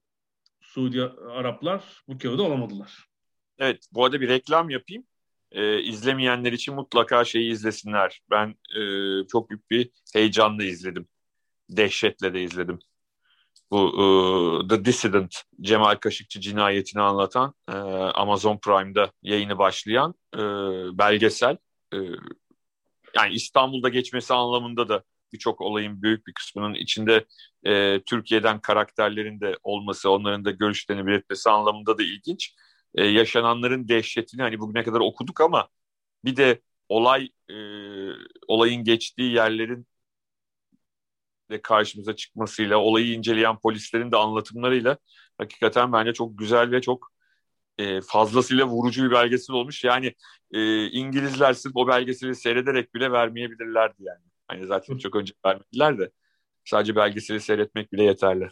Suudi 0.77 1.03
Araplar 1.31 2.03
bu 2.09 2.19
kağıdı 2.19 2.43
alamadılar. 2.45 3.09
Evet, 3.59 3.89
bu 3.93 4.05
arada 4.05 4.21
bir 4.21 4.29
reklam 4.29 4.71
yapayım. 4.71 5.05
Ee, 5.53 5.83
izlemeyenler 5.83 6.53
için 6.53 6.75
mutlaka 6.75 7.25
şeyi 7.25 7.53
izlesinler. 7.53 8.21
Ben 8.31 8.55
e, 8.79 8.81
çok 9.27 9.51
büyük 9.51 9.71
bir 9.71 9.91
heyecanla 10.13 10.65
izledim. 10.65 11.09
Dehşetle 11.71 12.35
de 12.35 12.43
izledim. 12.43 12.79
Bu 13.71 13.89
e, 13.89 14.69
The 14.69 14.85
Dissident, 14.85 15.35
Cemal 15.61 15.95
Kaşıkçı 15.95 16.41
cinayetini 16.41 17.03
anlatan 17.03 17.55
e, 17.69 17.73
Amazon 18.15 18.59
Prime'da 18.59 19.13
yayını 19.23 19.59
başlayan 19.59 20.15
e, 20.35 20.41
belgesel. 20.99 21.57
E, 21.95 21.97
yani 23.15 23.35
İstanbul'da 23.35 23.89
geçmesi 23.89 24.35
anlamında 24.35 24.89
da 24.89 25.03
birçok 25.33 25.61
olayın 25.61 26.03
büyük 26.03 26.27
bir 26.27 26.33
kısmının 26.33 26.75
içinde 26.75 27.25
e, 27.67 28.03
Türkiye'den 28.07 28.61
karakterlerin 28.61 29.41
de 29.41 29.57
olması, 29.63 30.11
onların 30.11 30.45
da 30.45 30.51
görüşlerini 30.51 31.07
belirtmesi 31.07 31.51
anlamında 31.51 31.99
da 31.99 32.03
ilginç. 32.03 32.55
E, 32.95 33.05
yaşananların 33.05 33.89
dehşetini 33.89 34.43
hani 34.43 34.59
bugüne 34.59 34.85
kadar 34.85 35.01
okuduk 35.01 35.41
ama 35.41 35.69
bir 36.25 36.37
de 36.37 36.61
olay 36.89 37.31
e, 37.51 37.55
olayın 38.49 38.85
geçtiği 38.85 39.33
yerlerin 39.33 39.87
de 41.51 41.63
karşımıza 41.63 42.17
çıkmasıyla, 42.17 42.79
olayı 42.79 43.13
inceleyen 43.13 43.59
polislerin 43.59 44.13
de 44.13 44.17
anlatımlarıyla 44.17 44.99
hakikaten 45.39 45.93
bence 45.93 46.13
çok 46.13 46.39
güzel 46.39 46.71
ve 46.71 46.81
çok 46.81 47.13
e, 47.79 48.01
fazlasıyla 48.01 48.67
vurucu 48.67 49.05
bir 49.05 49.11
belgesel 49.11 49.57
olmuş. 49.57 49.85
Yani 49.85 50.15
e, 50.53 50.87
İngilizler 50.91 51.53
sırf 51.53 51.73
o 51.77 51.89
belgeseli 51.89 52.35
seyrederek 52.35 52.95
bile 52.95 53.13
vermeyebilirlerdi 53.13 54.05
yani. 54.05 54.25
Hani 54.49 54.67
zaten 54.67 54.99
çok 54.99 55.17
önce 55.17 55.35
vermediler 55.47 55.99
de 55.99 56.11
sadece 56.65 56.97
belgeseli 56.97 57.41
seyretmek 57.41 57.93
bile 57.93 58.03
yeterli. 58.03 58.49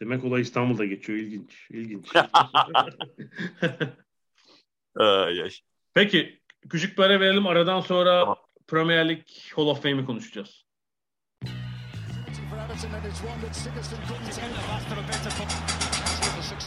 Demek 0.00 0.24
olay 0.24 0.40
İstanbul'da 0.42 0.84
geçiyor. 0.84 1.18
İlginç. 1.18 1.70
İlginç. 1.70 2.08
ay, 4.96 5.42
ay. 5.42 5.50
Peki 5.94 6.40
küçük 6.70 6.98
bir 6.98 7.02
ara 7.02 7.20
verelim. 7.20 7.46
Aradan 7.46 7.80
sonra 7.80 8.20
tamam. 8.20 8.36
Premier 8.66 9.08
Lig 9.08 9.22
Hall 9.54 9.66
of 9.66 9.82
Fame'i 9.82 10.04
konuşacağız. 10.04 10.64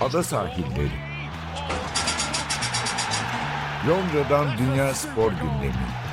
Ada 0.02 0.24
sahilleri. 0.24 1.16
Londra'dan 3.88 4.58
Dünya 4.58 4.94
Spor 4.94 5.32
Gündemi. 5.32 6.05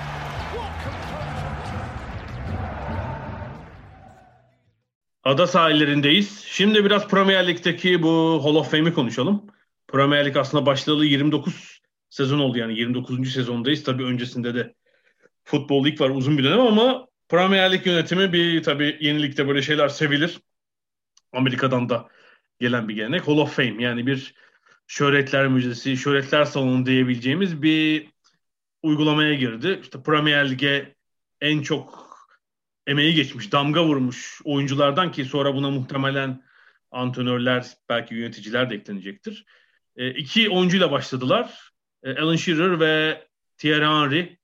Ada 5.24 5.46
sahillerindeyiz. 5.46 6.44
Şimdi 6.44 6.84
biraz 6.84 7.08
Premier 7.08 7.46
Lig'deki 7.48 8.02
bu 8.02 8.40
Hall 8.44 8.54
of 8.54 8.70
Fame'i 8.70 8.94
konuşalım. 8.94 9.46
Premier 9.88 10.26
Lig 10.26 10.36
aslında 10.36 10.66
başlayalı 10.66 11.06
29 11.06 11.80
sezon 12.10 12.38
oldu 12.38 12.58
yani 12.58 12.78
29. 12.78 13.32
sezondayız. 13.32 13.84
Tabii 13.84 14.04
öncesinde 14.04 14.54
de 14.54 14.74
Futbol 15.44 15.84
Lig 15.84 16.00
var 16.00 16.10
uzun 16.10 16.38
bir 16.38 16.44
dönem 16.44 16.60
ama 16.60 17.08
Premier 17.28 17.72
Lig 17.72 17.86
yönetimi 17.86 18.32
bir 18.32 18.62
tabii 18.62 18.98
yenilikte 19.00 19.48
böyle 19.48 19.62
şeyler 19.62 19.88
sevilir. 19.88 20.40
Amerika'dan 21.32 21.88
da 21.88 22.08
gelen 22.60 22.88
bir 22.88 22.94
gelenek. 22.94 23.28
Hall 23.28 23.38
of 23.38 23.56
Fame 23.56 23.82
yani 23.82 24.06
bir 24.06 24.34
şöhretler 24.86 25.48
müzesi, 25.48 25.96
şöhretler 25.96 26.44
salonu 26.44 26.86
diyebileceğimiz 26.86 27.62
bir 27.62 28.06
uygulamaya 28.82 29.34
girdi. 29.34 29.78
İşte 29.82 30.02
Premier 30.02 30.50
Lig'e 30.50 30.94
en 31.40 31.62
çok 31.62 32.01
emeği 32.86 33.14
geçmiş, 33.14 33.52
damga 33.52 33.84
vurmuş 33.84 34.40
oyunculardan 34.44 35.12
ki 35.12 35.24
sonra 35.24 35.54
buna 35.54 35.70
muhtemelen 35.70 36.42
antrenörler, 36.90 37.66
belki 37.88 38.14
yöneticiler 38.14 38.70
de 38.70 38.74
eklenecektir. 38.74 39.44
E, 39.96 40.10
iki 40.10 40.50
oyuncuyla 40.50 40.90
başladılar. 40.90 41.72
E, 42.02 42.18
Alan 42.18 42.36
Shearer 42.36 42.80
ve 42.80 43.24
Thierry 43.56 43.84
Henry 43.84 44.38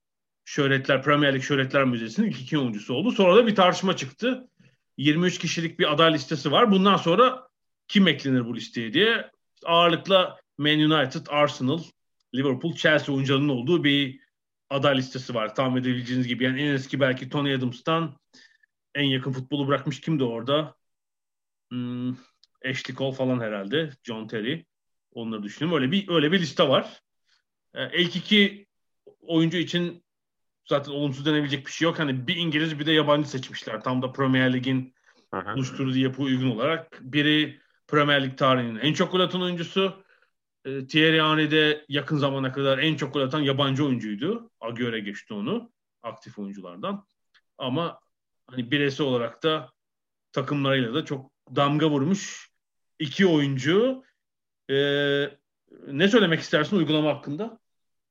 şöhretler, 0.45 1.03
Premier 1.03 1.35
Lig 1.35 1.43
Şöhretler 1.43 1.85
Müzesi'nin 1.85 2.27
ilk 2.27 2.41
iki 2.41 2.59
oyuncusu 2.59 2.95
oldu. 2.95 3.11
Sonra 3.11 3.37
da 3.37 3.47
bir 3.47 3.55
tartışma 3.55 3.97
çıktı. 3.97 4.49
23 4.97 5.39
kişilik 5.39 5.79
bir 5.79 5.93
aday 5.93 6.13
listesi 6.13 6.53
var. 6.53 6.71
Bundan 6.71 6.97
sonra 6.97 7.49
kim 7.89 8.09
eklenir 8.09 8.45
bu 8.45 8.57
listeye 8.57 8.93
diye. 8.93 9.31
Ağırlıkla 9.65 10.41
Man 10.59 10.79
United, 10.79 11.27
Arsenal, 11.29 11.83
Liverpool, 12.35 12.75
Chelsea 12.75 13.15
oyuncularının 13.15 13.49
olduğu 13.49 13.85
bir 13.85 14.21
aday 14.71 14.97
listesi 14.97 15.35
var. 15.35 15.55
Tahmin 15.55 15.81
edebileceğiniz 15.81 16.27
gibi. 16.27 16.45
Yani 16.45 16.63
en 16.63 16.75
eski 16.75 17.01
belki 17.01 17.29
Tony 17.29 17.55
Adams'tan 17.55 18.17
en 18.95 19.05
yakın 19.05 19.33
futbolu 19.33 19.69
bırakmış 19.69 20.01
kimdi 20.01 20.25
orada? 20.25 20.75
Hmm, 21.71 22.11
Ashley 22.65 22.97
Cole 22.97 23.17
falan 23.17 23.41
herhalde. 23.41 23.91
John 24.05 24.27
Terry. 24.27 24.65
Onları 25.13 25.43
düşünüyorum. 25.43 25.83
Öyle 25.83 25.93
bir 25.93 26.09
öyle 26.09 26.33
bir 26.33 26.41
liste 26.41 26.69
var. 26.69 27.01
Ee, 27.75 28.03
ilk 28.03 28.17
iki 28.17 28.67
oyuncu 29.21 29.57
için 29.57 30.05
zaten 30.69 30.93
olumsuz 30.93 31.27
denebilecek 31.27 31.67
bir 31.67 31.73
şey 31.73 31.87
yok. 31.87 31.99
Hani 31.99 32.27
bir 32.27 32.37
İngiliz 32.37 32.79
bir 32.79 32.87
de 32.87 32.93
yabancı 32.93 33.31
seçmişler. 33.31 33.81
Tam 33.81 34.03
da 34.03 34.13
Premier 34.13 34.53
Lig'in 34.53 34.95
oluşturduğu 35.55 35.99
yapı 35.99 36.23
uygun 36.23 36.51
olarak. 36.51 36.99
Biri 37.01 37.61
Premier 37.87 38.25
Lig 38.25 38.39
tarihinin 38.39 38.79
en 38.79 38.93
çok 38.93 39.13
gol 39.13 39.21
atan 39.21 39.43
oyuncusu. 39.43 40.05
E, 40.65 40.87
Thierry 40.87 41.21
Henry 41.21 41.85
yakın 41.89 42.17
zamana 42.17 42.53
kadar 42.53 42.79
en 42.79 42.97
çok 42.97 43.15
gol 43.15 43.21
atan 43.21 43.41
yabancı 43.41 43.87
oyuncuydu. 43.87 44.51
Agüero 44.61 44.99
geçti 44.99 45.35
onu 45.35 45.73
aktif 46.03 46.39
oyunculardan. 46.39 47.07
Ama 47.59 48.01
hani 48.47 48.71
bireysel 48.71 49.07
olarak 49.07 49.43
da 49.43 49.73
takımlarıyla 50.33 50.95
da 50.95 51.05
çok 51.05 51.31
damga 51.57 51.91
vurmuş 51.91 52.51
iki 52.99 53.27
oyuncu. 53.27 54.05
E, 54.71 54.75
ne 55.87 56.09
söylemek 56.09 56.41
istersin 56.41 56.77
uygulama 56.77 57.15
hakkında? 57.15 57.59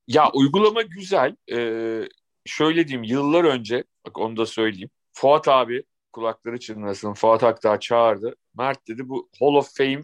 Ya 0.08 0.30
uygulama 0.32 0.82
güzel. 0.82 1.36
Ee, 1.52 2.08
şöyle 2.44 2.88
diyeyim 2.88 3.02
yıllar 3.02 3.44
önce 3.44 3.84
bak 4.06 4.18
onu 4.18 4.36
da 4.36 4.46
söyleyeyim. 4.46 4.90
Fuat 5.12 5.48
abi 5.48 5.84
kulakları 6.12 6.60
çınlasın. 6.60 7.12
Fuat 7.12 7.44
Aktağ 7.44 7.80
çağırdı. 7.80 8.34
Mert 8.58 8.88
dedi 8.88 9.08
bu 9.08 9.30
Hall 9.40 9.54
of 9.54 9.76
Fame 9.76 10.02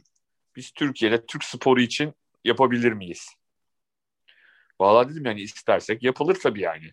biz 0.56 0.70
Türkiye'de 0.70 1.26
Türk 1.26 1.44
sporu 1.44 1.80
için 1.80 2.14
yapabilir 2.44 2.92
miyiz? 2.92 3.28
Vallahi 4.80 5.08
dedim 5.08 5.24
yani 5.26 5.40
istersek 5.40 6.02
yapılır 6.02 6.34
tabii 6.42 6.60
yani. 6.60 6.90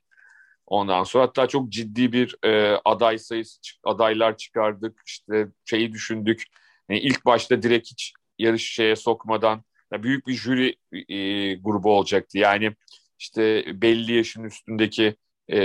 Ondan 0.67 1.03
sonra 1.03 1.23
hatta 1.23 1.47
çok 1.47 1.69
ciddi 1.69 2.11
bir 2.13 2.35
e, 2.43 2.81
aday 2.85 3.17
sayısı 3.17 3.59
adaylar 3.83 4.37
çıkardık. 4.37 5.01
İşte 5.05 5.47
şeyi 5.65 5.93
düşündük. 5.93 6.43
Yani 6.89 6.99
ilk 6.99 7.25
başta 7.25 7.61
direkt 7.61 7.91
hiç 7.91 8.13
yarış 8.39 8.73
şeye 8.73 8.95
sokmadan 8.95 9.63
büyük 9.93 10.27
bir 10.27 10.33
jüri 10.33 10.75
e, 10.93 11.53
grubu 11.55 11.91
olacaktı. 11.91 12.37
Yani 12.37 12.75
işte 13.19 13.63
belli 13.81 14.13
yaşın 14.13 14.43
üstündeki 14.43 15.15
e, 15.51 15.57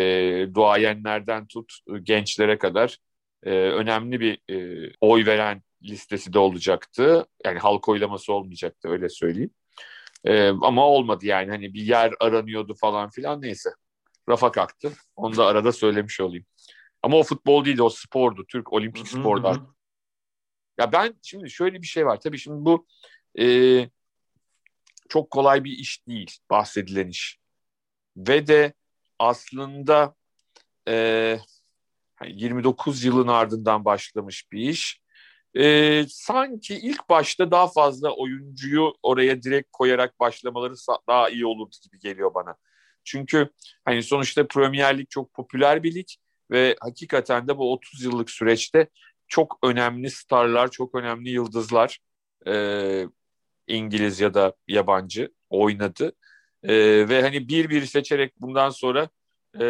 duayenlerden 0.55 1.47
tut 1.47 1.73
gençlere 2.03 2.59
kadar 2.59 2.99
e, 3.43 3.51
önemli 3.51 4.21
bir 4.21 4.39
e, 4.55 4.91
oy 5.01 5.27
veren 5.27 5.63
listesi 5.83 6.33
de 6.33 6.39
olacaktı. 6.39 7.27
Yani 7.45 7.59
halk 7.59 7.89
oylaması 7.89 8.33
olmayacaktı 8.33 8.89
öyle 8.89 9.09
söyleyeyim. 9.09 9.51
E, 10.27 10.49
ama 10.49 10.87
olmadı 10.87 11.27
yani 11.27 11.51
hani 11.51 11.75
bir 11.75 11.83
yer 11.83 12.15
aranıyordu 12.21 12.75
falan 12.75 13.11
filan 13.11 13.43
neyse. 13.43 13.71
Rafa 14.29 14.53
kalktı. 14.53 14.93
Onu 15.17 15.37
da 15.37 15.47
arada 15.47 15.73
söylemiş 15.73 16.21
olayım. 16.21 16.45
Ama 17.03 17.17
o 17.17 17.23
futbol 17.23 17.65
değildi 17.65 17.83
o 17.83 17.89
spordu. 17.91 18.45
Türk 18.49 18.73
olimpik 18.73 19.09
sporlar. 19.09 19.61
Ya 20.79 20.93
ben 20.93 21.15
şimdi 21.23 21.51
şöyle 21.51 21.83
bir 21.83 21.87
şey 21.87 22.07
var. 22.07 22.21
Tabii 22.21 22.39
şimdi 22.39 22.65
bu 22.65 22.87
e, 23.39 23.47
çok 25.09 25.31
kolay 25.31 25.65
bir 25.65 25.73
iş 25.73 26.07
değil 26.07 26.39
bahsedilen 26.51 27.09
iş. 27.09 27.39
Ve 28.17 28.47
de 28.47 28.73
aslında 29.19 30.15
e, 30.89 31.39
29 32.27 33.05
yılın 33.05 33.29
ardından 33.29 33.85
başlamış 33.85 34.53
bir 34.53 34.61
iş. 34.61 35.01
E, 35.57 36.05
sanki 36.09 36.75
ilk 36.75 37.09
başta 37.09 37.51
daha 37.51 37.69
fazla 37.69 38.11
oyuncuyu 38.11 38.95
oraya 39.03 39.43
direkt 39.43 39.69
koyarak 39.73 40.21
başlamaları 40.21 40.75
daha 41.09 41.31
iyi 41.31 41.47
olurdu 41.47 41.77
gibi 41.83 41.99
geliyor 41.99 42.35
bana. 42.35 42.57
Çünkü 43.05 43.49
hani 43.85 44.03
sonuçta 44.03 44.47
Premier 44.47 44.99
Lig 44.99 45.11
çok 45.11 45.35
popüler 45.35 45.83
bir 45.83 45.95
lig 45.95 46.07
ve 46.51 46.77
hakikaten 46.81 47.49
de 47.49 47.59
bu 47.59 47.73
30 47.73 48.05
yıllık 48.05 48.31
süreçte 48.31 48.89
çok 49.29 49.59
önemli 49.63 50.11
starlar, 50.11 50.71
çok 50.71 50.95
önemli 50.95 51.31
yıldızlar 51.31 51.99
e, 52.47 53.05
İngiliz 53.67 54.21
ya 54.21 54.35
da 54.35 54.55
yabancı 54.69 55.33
oynadı. 55.51 56.13
E, 56.63 56.75
ve 57.09 57.23
hani 57.23 57.49
bir 57.49 57.71
bir 57.71 57.87
seçerek 57.87 58.41
bundan 58.41 58.71
sonra 58.71 59.09
e, 59.61 59.65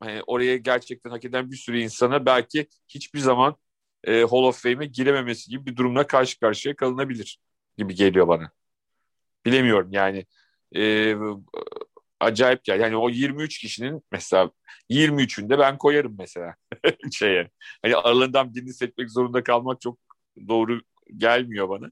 hani 0.00 0.22
oraya 0.26 0.56
gerçekten 0.56 1.10
hak 1.10 1.24
eden 1.24 1.50
bir 1.50 1.56
sürü 1.56 1.80
insana 1.80 2.26
belki 2.26 2.66
hiçbir 2.88 3.18
zaman 3.18 3.56
e, 4.06 4.20
Hall 4.20 4.42
of 4.42 4.62
Fame'e 4.62 4.86
girememesi 4.86 5.50
gibi 5.50 5.66
bir 5.66 5.76
durumla 5.76 6.06
karşı 6.06 6.40
karşıya 6.40 6.76
kalınabilir 6.76 7.38
gibi 7.78 7.94
geliyor 7.94 8.28
bana. 8.28 8.50
Bilemiyorum 9.46 9.88
yani. 9.92 10.26
E, 10.76 11.14
acayip 12.20 12.68
yani. 12.68 12.82
Yani 12.82 12.96
o 12.96 13.10
23 13.10 13.58
kişinin 13.58 14.02
mesela 14.12 14.50
23'ünde 14.90 15.58
ben 15.58 15.78
koyarım 15.78 16.16
mesela 16.18 16.54
şeye. 17.12 17.50
Hani 17.82 17.96
aralarından 17.96 18.54
birini 18.54 18.74
seçmek 18.74 19.10
zorunda 19.10 19.42
kalmak 19.42 19.80
çok 19.80 19.98
doğru 20.48 20.80
gelmiyor 21.16 21.68
bana. 21.68 21.90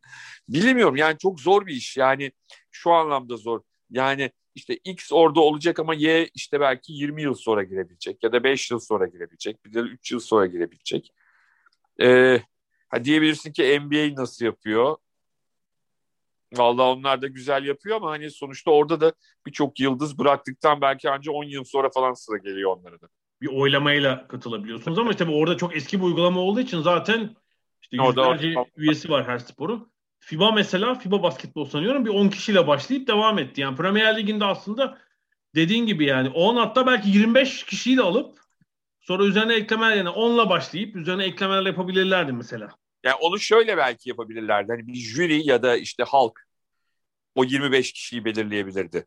Bilmiyorum 0.48 0.96
yani 0.96 1.18
çok 1.18 1.40
zor 1.40 1.66
bir 1.66 1.74
iş. 1.74 1.96
Yani 1.96 2.32
şu 2.70 2.92
anlamda 2.92 3.36
zor. 3.36 3.60
Yani 3.90 4.30
işte 4.54 4.78
X 4.84 5.12
orada 5.12 5.40
olacak 5.40 5.78
ama 5.78 5.94
Y 5.94 6.28
işte 6.34 6.60
belki 6.60 6.92
20 6.92 7.22
yıl 7.22 7.34
sonra 7.34 7.62
girebilecek 7.62 8.22
ya 8.22 8.32
da 8.32 8.44
5 8.44 8.70
yıl 8.70 8.78
sonra 8.78 9.06
girebilecek. 9.06 9.64
Bir 9.64 9.74
de 9.74 9.80
3 9.80 10.12
yıl 10.12 10.20
sonra 10.20 10.46
girebilecek. 10.46 11.12
Ee, 12.00 12.42
ha 12.88 13.04
diyebilirsin 13.04 13.52
ki 13.52 13.80
NBA 13.80 14.20
nasıl 14.22 14.44
yapıyor? 14.44 14.96
Vallahi 16.56 16.86
onlar 16.86 17.22
da 17.22 17.26
güzel 17.26 17.64
yapıyor 17.64 17.96
ama 17.96 18.10
hani 18.10 18.30
sonuçta 18.30 18.70
orada 18.70 19.00
da 19.00 19.12
birçok 19.46 19.80
yıldız 19.80 20.18
bıraktıktan 20.18 20.80
belki 20.80 21.10
ancak 21.10 21.34
10 21.34 21.44
yıl 21.44 21.64
sonra 21.64 21.90
falan 21.90 22.12
sıra 22.12 22.36
geliyor 22.36 22.76
onlara 22.76 23.00
da. 23.00 23.08
Bir 23.40 23.46
oylamayla 23.46 24.28
katılabiliyorsunuz 24.28 24.98
ama 24.98 25.10
işte 25.10 25.24
orada 25.24 25.56
çok 25.56 25.76
eski 25.76 26.00
bir 26.00 26.04
uygulama 26.04 26.40
olduğu 26.40 26.60
için 26.60 26.80
zaten 26.80 27.36
işte 27.82 27.96
yüzlerce 27.96 28.58
orada, 28.58 28.70
üyesi 28.76 29.10
var 29.10 29.28
her 29.28 29.38
sporun. 29.38 29.92
FIBA 30.18 30.52
mesela 30.52 30.94
FIBA 30.94 31.22
basketbol 31.22 31.64
sanıyorum 31.64 32.04
bir 32.04 32.10
10 32.10 32.28
kişiyle 32.28 32.66
başlayıp 32.66 33.08
devam 33.08 33.38
etti. 33.38 33.60
Yani 33.60 33.76
Premier 33.76 34.16
Lig'inde 34.16 34.44
aslında 34.44 34.98
dediğin 35.54 35.86
gibi 35.86 36.04
yani 36.04 36.28
10 36.28 36.56
hatta 36.56 36.86
belki 36.86 37.08
25 37.08 37.64
kişiyi 37.64 37.96
de 37.96 38.02
alıp 38.02 38.41
sonra 39.02 39.24
üzerine 39.24 39.54
eklemeler 39.54 39.96
yani 39.96 40.08
10'la 40.08 40.50
başlayıp 40.50 40.96
üzerine 40.96 41.24
eklemeler 41.24 41.66
yapabilirlerdi 41.66 42.32
mesela. 42.32 42.68
Yani 43.04 43.14
onu 43.14 43.40
şöyle 43.40 43.76
belki 43.76 44.08
yapabilirlerdi. 44.08 44.72
Hani 44.72 44.86
bir 44.86 44.94
jüri 44.94 45.46
ya 45.46 45.62
da 45.62 45.76
işte 45.76 46.04
halk 46.04 46.46
o 47.34 47.44
25 47.44 47.92
kişiyi 47.92 48.24
belirleyebilirdi. 48.24 49.06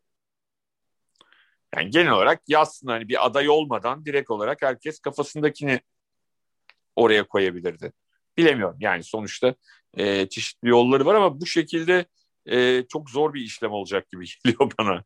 Yani 1.76 1.90
genel 1.90 2.12
olarak 2.12 2.42
yazsın 2.48 2.88
hani 2.88 3.08
bir 3.08 3.26
aday 3.26 3.48
olmadan 3.48 4.04
direkt 4.04 4.30
olarak 4.30 4.62
herkes 4.62 5.00
kafasındakini 5.00 5.80
oraya 6.96 7.28
koyabilirdi. 7.28 7.92
Bilemiyorum 8.38 8.76
yani 8.80 9.04
sonuçta 9.04 9.54
e, 9.94 10.28
çeşitli 10.28 10.68
yolları 10.68 11.06
var 11.06 11.14
ama 11.14 11.40
bu 11.40 11.46
şekilde 11.46 12.06
e, 12.46 12.84
çok 12.88 13.10
zor 13.10 13.34
bir 13.34 13.40
işlem 13.40 13.70
olacak 13.70 14.10
gibi 14.10 14.24
geliyor 14.44 14.72
bana. 14.78 15.04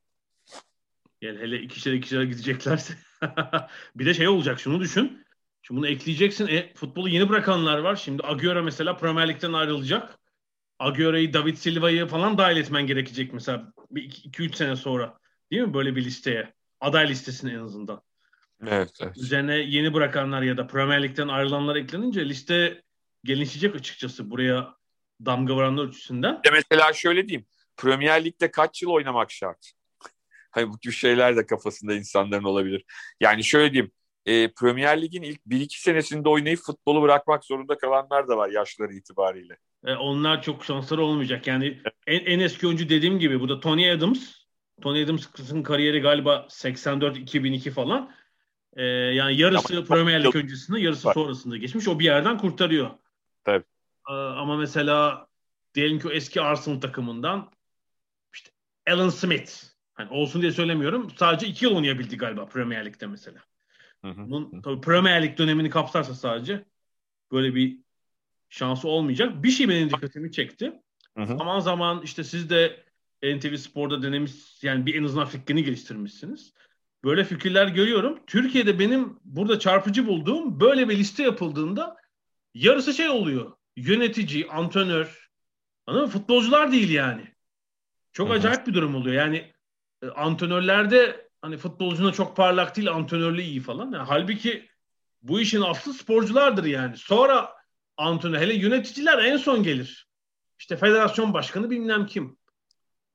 Yani 1.20 1.38
hele 1.38 1.62
ikişer 1.62 1.92
ikişer 1.92 2.22
gideceklerse. 2.22 2.94
bir 3.96 4.06
de 4.06 4.14
şey 4.14 4.28
olacak 4.28 4.60
şunu 4.60 4.80
düşün. 4.80 5.26
Şimdi 5.62 5.78
bunu 5.80 5.88
ekleyeceksin. 5.88 6.46
E, 6.46 6.72
futbolu 6.74 7.08
yeni 7.08 7.28
bırakanlar 7.28 7.78
var. 7.78 7.96
Şimdi 7.96 8.22
Agüero 8.22 8.62
mesela 8.62 8.96
Premier 8.96 9.28
Lig'den 9.28 9.52
ayrılacak. 9.52 10.18
Agüero'yu, 10.78 11.32
David 11.32 11.56
Silva'yı 11.56 12.06
falan 12.06 12.38
dahil 12.38 12.56
etmen 12.56 12.86
gerekecek 12.86 13.32
mesela 13.32 13.72
2-3 13.94 14.54
sene 14.56 14.76
sonra. 14.76 15.18
Değil 15.50 15.62
mi 15.62 15.74
böyle 15.74 15.96
bir 15.96 16.04
listeye? 16.04 16.54
Aday 16.80 17.08
listesine 17.08 17.52
en 17.52 17.58
azından. 17.58 18.02
Evet, 18.66 18.90
evet. 19.00 19.16
Üzerine 19.16 19.56
yeni 19.56 19.94
bırakanlar 19.94 20.42
ya 20.42 20.56
da 20.56 20.66
Premier 20.66 21.02
Lig'den 21.02 21.28
ayrılanlar 21.28 21.76
eklenince 21.76 22.28
liste 22.28 22.82
genişleyecek 23.24 23.76
açıkçası 23.76 24.30
buraya 24.30 24.74
damga 25.26 25.54
vuranlar 25.54 25.84
açısından. 25.84 26.40
De 26.44 26.50
mesela 26.50 26.92
şöyle 26.92 27.28
diyeyim. 27.28 27.46
Premier 27.76 28.24
Lig'de 28.24 28.50
kaç 28.50 28.82
yıl 28.82 28.90
oynamak 28.90 29.30
şart? 29.30 29.72
Hani 30.50 30.68
bu 30.68 30.78
tür 30.78 30.92
şeyler 30.92 31.36
de 31.36 31.46
kafasında 31.46 31.94
insanların 31.94 32.44
olabilir. 32.44 32.84
Yani 33.20 33.44
şöyle 33.44 33.72
diyeyim 33.72 33.92
e, 34.26 34.52
Premier 34.52 35.02
Lig'in 35.02 35.22
ilk 35.22 35.40
1-2 35.46 35.80
senesinde 35.82 36.28
oynayıp 36.28 36.58
futbolu 36.58 37.02
bırakmak 37.02 37.44
zorunda 37.44 37.78
kalanlar 37.78 38.28
da 38.28 38.36
var 38.36 38.48
yaşları 38.48 38.94
itibariyle. 38.94 39.58
E, 39.84 39.94
onlar 39.94 40.42
çok 40.42 40.64
şansları 40.64 41.02
olmayacak. 41.02 41.46
Yani 41.46 41.82
en, 42.06 42.20
en 42.24 42.40
eski 42.40 42.66
oyuncu 42.66 42.88
dediğim 42.88 43.18
gibi 43.18 43.40
bu 43.40 43.48
da 43.48 43.60
Tony 43.60 43.90
Adams. 43.90 44.40
Tony 44.82 45.02
Adams'ın 45.02 45.62
kariyeri 45.62 46.00
galiba 46.00 46.46
84-2002 46.50 47.70
falan. 47.70 48.12
E, 48.76 48.84
yani 48.84 49.36
yarısı 49.36 49.76
ama, 49.76 49.84
Premier 49.84 50.24
Lig 50.24 50.36
öncesinde 50.36 50.80
yarısı 50.80 51.08
var. 51.08 51.14
sonrasında 51.14 51.56
geçmiş. 51.56 51.88
O 51.88 51.98
bir 51.98 52.04
yerden 52.04 52.38
kurtarıyor. 52.38 52.90
Tabii. 53.44 53.64
E, 54.10 54.12
ama 54.12 54.56
mesela 54.56 55.26
diyelim 55.74 55.98
ki 55.98 56.08
o 56.08 56.10
eski 56.10 56.40
Arsenal 56.40 56.80
takımından 56.80 57.50
işte 58.34 58.50
Alan 58.90 59.08
Smith. 59.08 59.69
Hani 60.00 60.10
olsun 60.10 60.42
diye 60.42 60.52
söylemiyorum. 60.52 61.10
Sadece 61.16 61.46
iki 61.46 61.64
yıl 61.64 61.76
oynayabildi 61.76 62.16
galiba 62.16 62.46
Premier 62.46 62.86
Lig'de 62.86 63.06
mesela. 63.06 63.40
Bunun 64.04 64.62
tabii 64.62 64.80
Premier 64.80 65.22
Lig 65.22 65.38
dönemini 65.38 65.70
kapsarsa 65.70 66.14
sadece 66.14 66.64
böyle 67.32 67.54
bir 67.54 67.78
şansı 68.48 68.88
olmayacak. 68.88 69.42
Bir 69.42 69.50
şey 69.50 69.68
benim 69.68 69.90
dikkatimi 69.90 70.32
çekti. 70.32 70.72
Hı 71.16 71.22
hı. 71.22 71.26
Zaman 71.26 71.60
zaman 71.60 72.02
işte 72.02 72.24
siz 72.24 72.50
de 72.50 72.84
NTV 73.22 73.56
Spor'da 73.56 74.02
denemiş 74.02 74.32
yani 74.62 74.86
bir 74.86 74.94
en 74.94 75.04
azından 75.04 75.26
fikrini 75.26 75.64
geliştirmişsiniz. 75.64 76.52
Böyle 77.04 77.24
fikirler 77.24 77.66
görüyorum. 77.66 78.18
Türkiye'de 78.26 78.78
benim 78.78 79.18
burada 79.24 79.58
çarpıcı 79.58 80.06
bulduğum 80.06 80.60
böyle 80.60 80.88
bir 80.88 80.98
liste 80.98 81.22
yapıldığında 81.22 81.96
yarısı 82.54 82.94
şey 82.94 83.08
oluyor. 83.08 83.52
Yönetici, 83.76 84.48
antrenör, 84.48 85.30
anladın 85.86 86.06
mı? 86.06 86.12
Futbolcular 86.12 86.72
değil 86.72 86.90
yani. 86.90 87.24
Çok 88.12 88.28
hı 88.28 88.32
hı. 88.32 88.36
acayip 88.36 88.66
bir 88.66 88.74
durum 88.74 88.94
oluyor. 88.94 89.16
Yani 89.16 89.52
e, 90.02 90.06
antrenörlerde 90.06 91.28
hani 91.42 91.56
futbolcuna 91.56 92.12
çok 92.12 92.36
parlak 92.36 92.76
değil, 92.76 92.90
antrenörlüğü 92.90 93.42
iyi 93.42 93.60
falan. 93.60 93.92
Yani 93.92 94.06
halbuki 94.08 94.68
bu 95.22 95.40
işin 95.40 95.60
aslı 95.60 95.94
sporculardır 95.94 96.64
yani. 96.64 96.96
Sonra 96.96 97.52
antrenör, 97.96 98.38
hele 98.38 98.54
yöneticiler 98.54 99.18
en 99.18 99.36
son 99.36 99.62
gelir. 99.62 100.08
İşte 100.58 100.76
federasyon 100.76 101.34
başkanı 101.34 101.70
bilmem 101.70 102.06
kim. 102.06 102.38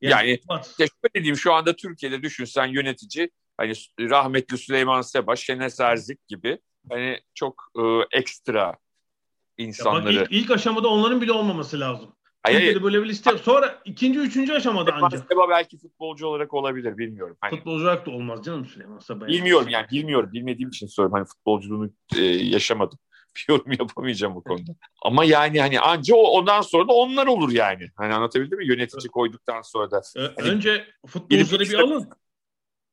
Yani, 0.01 0.29
yani 0.29 0.61
işte 0.61 0.87
şöyle 0.87 1.23
diyeyim 1.23 1.37
şu 1.37 1.53
anda 1.53 1.75
Türkiye'de 1.75 2.21
düşünsen 2.21 2.65
yönetici 2.65 3.29
hani 3.57 3.73
rahmetli 3.99 4.57
Süleyman 4.57 5.01
Seba, 5.01 5.35
Şenes 5.35 5.79
Erzik 5.79 6.27
gibi 6.27 6.59
hani 6.89 7.19
çok 7.33 7.63
e, 7.75 7.81
ekstra 8.17 8.75
insanları. 9.57 10.13
Ya 10.13 10.21
bak 10.21 10.31
ilk, 10.31 10.43
ilk 10.43 10.51
aşamada 10.51 10.87
onların 10.87 11.21
bile 11.21 11.31
olmaması 11.31 11.79
lazım. 11.79 12.15
Hayır, 12.45 12.57
Türkiye'de 12.57 12.83
böyle 12.83 13.03
bir 13.03 13.09
liste. 13.09 13.37
Sonra 13.37 13.81
ikinci, 13.85 14.19
üçüncü 14.19 14.53
aşamada 14.53 14.85
Süleyman 14.89 15.07
ancak. 15.07 15.27
Seba 15.31 15.49
belki 15.49 15.77
futbolcu 15.77 16.27
olarak 16.27 16.53
olabilir 16.53 16.97
bilmiyorum. 16.97 17.37
Hani, 17.41 17.55
futbolcu 17.55 17.83
olarak 17.83 18.05
da 18.05 18.11
olmaz 18.11 18.45
canım 18.45 18.65
Süleyman 18.65 18.99
Seba. 18.99 19.27
Bilmiyorum 19.27 19.67
yani 19.69 19.87
bilmiyorum. 19.91 20.29
Bilmediğim 20.33 20.69
için 20.69 20.87
soruyorum. 20.87 21.13
Hani 21.17 21.25
futbolculuğunu 21.25 21.89
e, 22.17 22.21
yaşamadım. 22.25 22.99
Bir 23.35 23.45
yorum 23.49 23.71
yapamayacağım 23.71 24.35
bu 24.35 24.43
konuda. 24.43 24.71
Ama 25.03 25.25
yani 25.25 25.61
hani 25.61 25.79
anca 25.79 26.15
ondan 26.15 26.61
sonra 26.61 26.87
da 26.87 26.93
onlar 26.93 27.27
olur 27.27 27.51
yani. 27.51 27.89
Hani 27.95 28.13
anlatabildim 28.13 28.57
mi? 28.57 28.67
Yönetici 28.67 29.11
koyduktan 29.11 29.61
sonra 29.61 29.91
da. 29.91 30.01
Hani, 30.15 30.49
Önce 30.49 30.85
futbolcuları 31.07 31.63
bir 31.63 31.79
alın. 31.79 32.09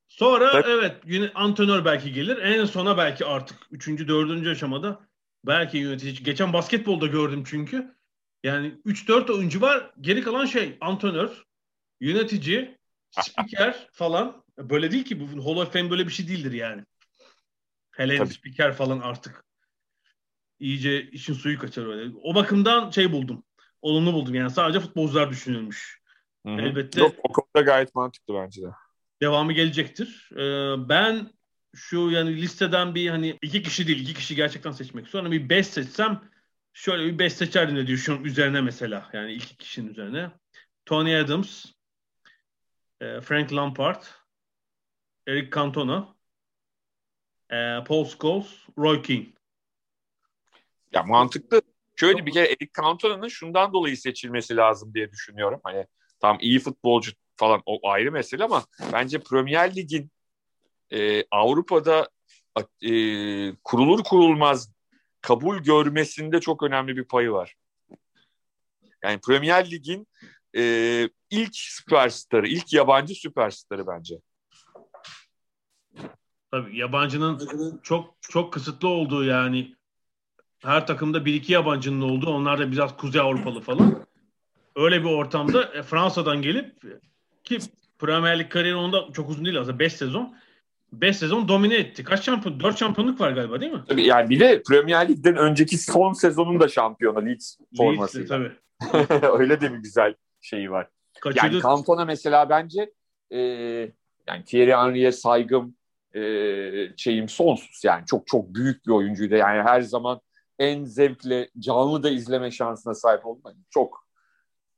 Sonra 0.09 0.53
Tabii. 0.53 0.71
evet 0.71 0.97
antrenör 1.35 1.85
belki 1.85 2.13
gelir. 2.13 2.39
En 2.39 2.65
sona 2.65 2.97
belki 2.97 3.25
artık 3.27 3.59
üçüncü, 3.71 4.09
dördüncü 4.09 4.51
aşamada 4.51 5.01
belki 5.47 5.79
yönetici. 5.79 6.23
Geçen 6.23 6.53
basketbolda 6.53 7.07
gördüm 7.07 7.45
çünkü 7.47 7.95
yani 8.43 8.75
3-4 8.87 9.33
oyuncu 9.33 9.61
var. 9.61 9.91
Geri 10.01 10.23
kalan 10.23 10.47
şey 10.47 10.79
antrenör, 10.81 11.45
yönetici, 12.01 12.79
spiker 13.11 13.89
falan. 13.93 14.45
Böyle 14.59 14.91
değil 14.91 15.05
ki 15.05 15.21
bu 15.21 15.45
Hall 15.45 15.57
of 15.57 15.73
Fame 15.73 15.91
böyle 15.91 16.07
bir 16.07 16.13
şey 16.13 16.29
değildir 16.29 16.53
yani. 16.53 16.85
Hele 17.91 18.17
Tabii. 18.17 18.35
spiker 18.35 18.73
falan 18.73 19.01
artık 19.01 19.45
iyice 20.59 21.11
işin 21.11 21.35
suyu 21.35 21.59
kaçar 21.59 21.87
öyle. 21.87 22.15
O 22.23 22.35
bakımdan 22.35 22.91
şey 22.91 23.13
buldum. 23.13 23.45
Olumlu 23.83 24.13
buldum 24.13 24.35
yani 24.35 24.51
sadece 24.51 24.81
futbolcular 24.81 25.31
düşünülmüş. 25.31 26.03
Hı-hı. 26.47 26.61
Elbette. 26.61 27.01
Yok, 27.01 27.15
o 27.23 27.33
konuda 27.33 27.61
gayet 27.71 27.95
mantıklı 27.95 28.35
bence 28.35 28.63
de. 28.63 28.67
Devamı 29.21 29.53
gelecektir. 29.53 30.31
Ee, 30.33 30.89
ben 30.89 31.31
şu 31.75 32.11
yani 32.11 32.37
listeden 32.37 32.95
bir 32.95 33.09
hani 33.09 33.39
iki 33.43 33.63
kişi 33.63 33.87
değil 33.87 34.01
iki 34.01 34.15
kişi 34.15 34.37
gerçekten 34.37 34.73
seçmek 34.73 35.09
sonra 35.09 35.31
bir 35.31 35.49
beş 35.49 35.67
seçsem 35.67 36.32
şöyle 36.73 37.05
bir 37.05 37.19
beş 37.19 37.33
seçerdim 37.33 37.77
de 37.77 37.87
düşünüyorum 37.87 38.27
üzerine 38.27 38.61
mesela 38.61 39.11
yani 39.13 39.33
iki 39.33 39.57
kişinin 39.57 39.91
üzerine. 39.91 40.31
Tony 40.87 41.17
Adams, 41.17 41.67
e, 43.01 43.21
Frank 43.21 43.53
Lampard, 43.53 44.03
Eric 45.27 45.51
Cantona, 45.55 46.17
e, 47.51 47.85
Paul 47.85 48.05
Scholes, 48.05 48.47
Roy 48.79 49.03
Keane. 49.03 49.33
Ya 50.93 51.03
mantıklı. 51.03 51.63
Şöyle 51.97 52.27
bir 52.27 52.33
kere 52.33 52.47
Eric 52.47 52.71
Cantona'nın 52.77 53.29
şundan 53.29 53.73
dolayı 53.73 53.97
seçilmesi 53.97 54.57
lazım 54.57 54.95
diye 54.95 55.13
düşünüyorum. 55.13 55.61
Hani 55.65 55.87
tam 56.21 56.39
iyi 56.41 56.59
futbolcu 56.59 57.13
falan 57.37 57.63
o 57.67 57.89
ayrı 57.89 58.13
mesele 58.13 58.45
ama 58.45 58.65
bence 58.93 59.21
Premier 59.21 59.77
Lig'in 59.77 60.11
e, 60.93 61.25
Avrupa'da 61.31 62.09
e, 62.83 62.91
kurulur 63.65 64.05
kurulmaz 64.05 64.73
kabul 65.23 65.59
görmesinde 65.59 66.41
çok 66.41 66.63
önemli 66.63 66.97
bir 66.97 67.05
payı 67.05 67.31
var. 67.31 67.55
Yani 69.03 69.21
Premier 69.21 69.71
Lig'in 69.71 70.07
e, 70.57 70.63
ilk 71.31 71.57
süperstarı, 71.57 72.49
ilk 72.49 72.73
yabancı 72.73 73.15
süperstarı 73.15 73.87
bence. 73.87 74.21
Tabii 76.51 76.79
yabancının 76.79 77.81
çok 77.83 78.15
çok 78.21 78.53
kısıtlı 78.53 78.89
olduğu 78.89 79.25
yani 79.25 79.77
her 80.59 80.87
takımda 80.87 81.25
bir 81.25 81.35
iki 81.35 81.53
yabancının 81.53 82.01
olduğu 82.01 82.31
onlar 82.31 82.59
da 82.59 82.73
biraz 82.73 82.97
Kuzey 82.97 83.21
Avrupalı 83.21 83.61
falan. 83.61 84.07
Öyle 84.77 85.01
bir 85.01 85.09
ortamda 85.09 85.75
e, 85.75 85.83
Fransa'dan 85.83 86.43
gelip 86.43 86.83
ki 87.45 87.59
Premier 87.99 88.39
Lig 88.39 88.51
kariyeri 88.51 88.77
onda 88.77 89.13
çok 89.13 89.31
uzun 89.31 89.45
değil 89.45 89.61
aslında 89.61 89.79
5 89.79 89.93
sezon. 89.93 90.37
5 90.93 91.17
sezon 91.17 91.49
domine 91.49 91.75
etti. 91.75 92.05
Kaç 92.05 92.25
şampiyon? 92.25 92.61
4 92.61 92.79
şampiyonluk 92.79 93.21
var 93.21 93.33
galiba 93.33 93.61
değil 93.61 93.73
mi? 93.73 93.83
Tabii 93.89 94.07
yani 94.07 94.31
bir 94.31 94.41
de 94.41 94.63
Premier 94.63 95.09
Lig'den 95.09 95.37
önceki 95.37 95.79
son 95.79 96.13
sezonun 96.13 96.61
da 96.61 96.69
şampiyonu 96.69 97.27
Leeds 97.27 97.57
forması. 97.77 98.27
tabii. 98.27 98.53
Öyle 99.39 99.61
de 99.61 99.73
bir 99.73 99.79
güzel 99.79 100.15
şeyi 100.41 100.71
var. 100.71 100.89
Kaçırdı. 101.21 101.47
Yani 101.47 101.63
Cantona 101.63 102.05
mesela 102.05 102.49
bence 102.49 102.93
e, 103.31 103.39
yani 104.29 104.45
Thierry 104.47 104.73
Henry'e 104.73 105.13
saygım 105.13 105.77
e, 106.15 106.23
şeyim 106.97 107.29
sonsuz 107.29 107.85
yani 107.85 108.07
çok 108.07 108.27
çok 108.27 108.55
büyük 108.55 108.87
bir 108.87 108.93
oyuncuydu. 108.93 109.35
Yani 109.35 109.63
her 109.63 109.81
zaman 109.81 110.21
en 110.59 110.85
zevkle 110.85 111.51
canlı 111.59 112.03
da 112.03 112.11
izleme 112.11 112.51
şansına 112.51 112.95
sahip 112.95 113.27
oldum. 113.27 113.43
Yani 113.47 113.57
çok 113.71 114.07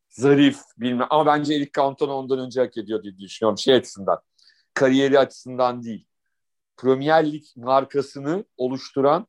zarif 0.09 0.59
bilmem 0.79 1.07
ama 1.11 1.27
bence 1.27 1.55
Eric 1.55 1.71
Cantona 1.77 2.13
ondan 2.13 2.39
önce 2.39 2.61
hak 2.61 2.77
ediyor 2.77 3.03
diye 3.03 3.19
düşünüyorum 3.19 3.59
şey 3.59 3.75
açısından. 3.75 4.19
Kariyeri 4.75 5.19
açısından 5.19 5.83
değil. 5.83 6.07
Premier 6.77 7.33
Lig 7.33 7.45
markasını 7.57 8.45
oluşturan 8.57 9.27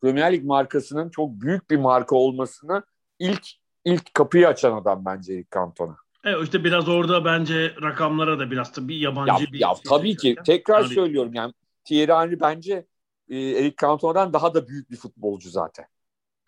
Premier 0.00 0.32
Lig 0.32 0.44
markasının 0.44 1.10
çok 1.10 1.30
büyük 1.30 1.70
bir 1.70 1.76
marka 1.76 2.16
olmasını 2.16 2.82
ilk 3.18 3.48
ilk 3.84 4.14
kapıyı 4.14 4.48
açan 4.48 4.76
adam 4.76 5.04
bence 5.04 5.34
Eric 5.34 5.48
Cantona. 5.54 5.96
Evet 6.24 6.44
işte 6.44 6.64
biraz 6.64 6.88
orada 6.88 7.24
bence 7.24 7.74
rakamlara 7.82 8.38
da 8.38 8.50
biraz 8.50 8.72
tabii 8.72 8.98
yabancı 8.98 9.44
ya, 9.44 9.52
bir 9.52 9.60
ya 9.60 9.74
şey 9.74 9.82
tabii 9.88 10.16
ki 10.16 10.28
seçerken. 10.28 10.44
tekrar 10.44 10.82
Tabii. 10.82 10.94
söylüyorum 10.94 11.34
yani 11.34 11.52
Thierry 11.84 12.12
Henry 12.12 12.40
bence 12.40 12.86
e, 13.28 13.38
Eric 13.38 13.76
Cantona'dan 13.80 14.32
daha 14.32 14.54
da 14.54 14.68
büyük 14.68 14.90
bir 14.90 14.96
futbolcu 14.96 15.50
zaten. 15.50 15.86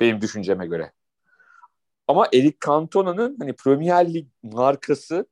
Benim 0.01 0.21
düşünceme 0.21 0.67
göre. 0.67 0.93
Ama 2.09 2.27
Eric 2.33 2.57
Cantona'nın 2.67 3.37
hani 3.41 3.53
Premier 3.53 4.15
Lig 4.15 4.27
markasının 4.43 5.27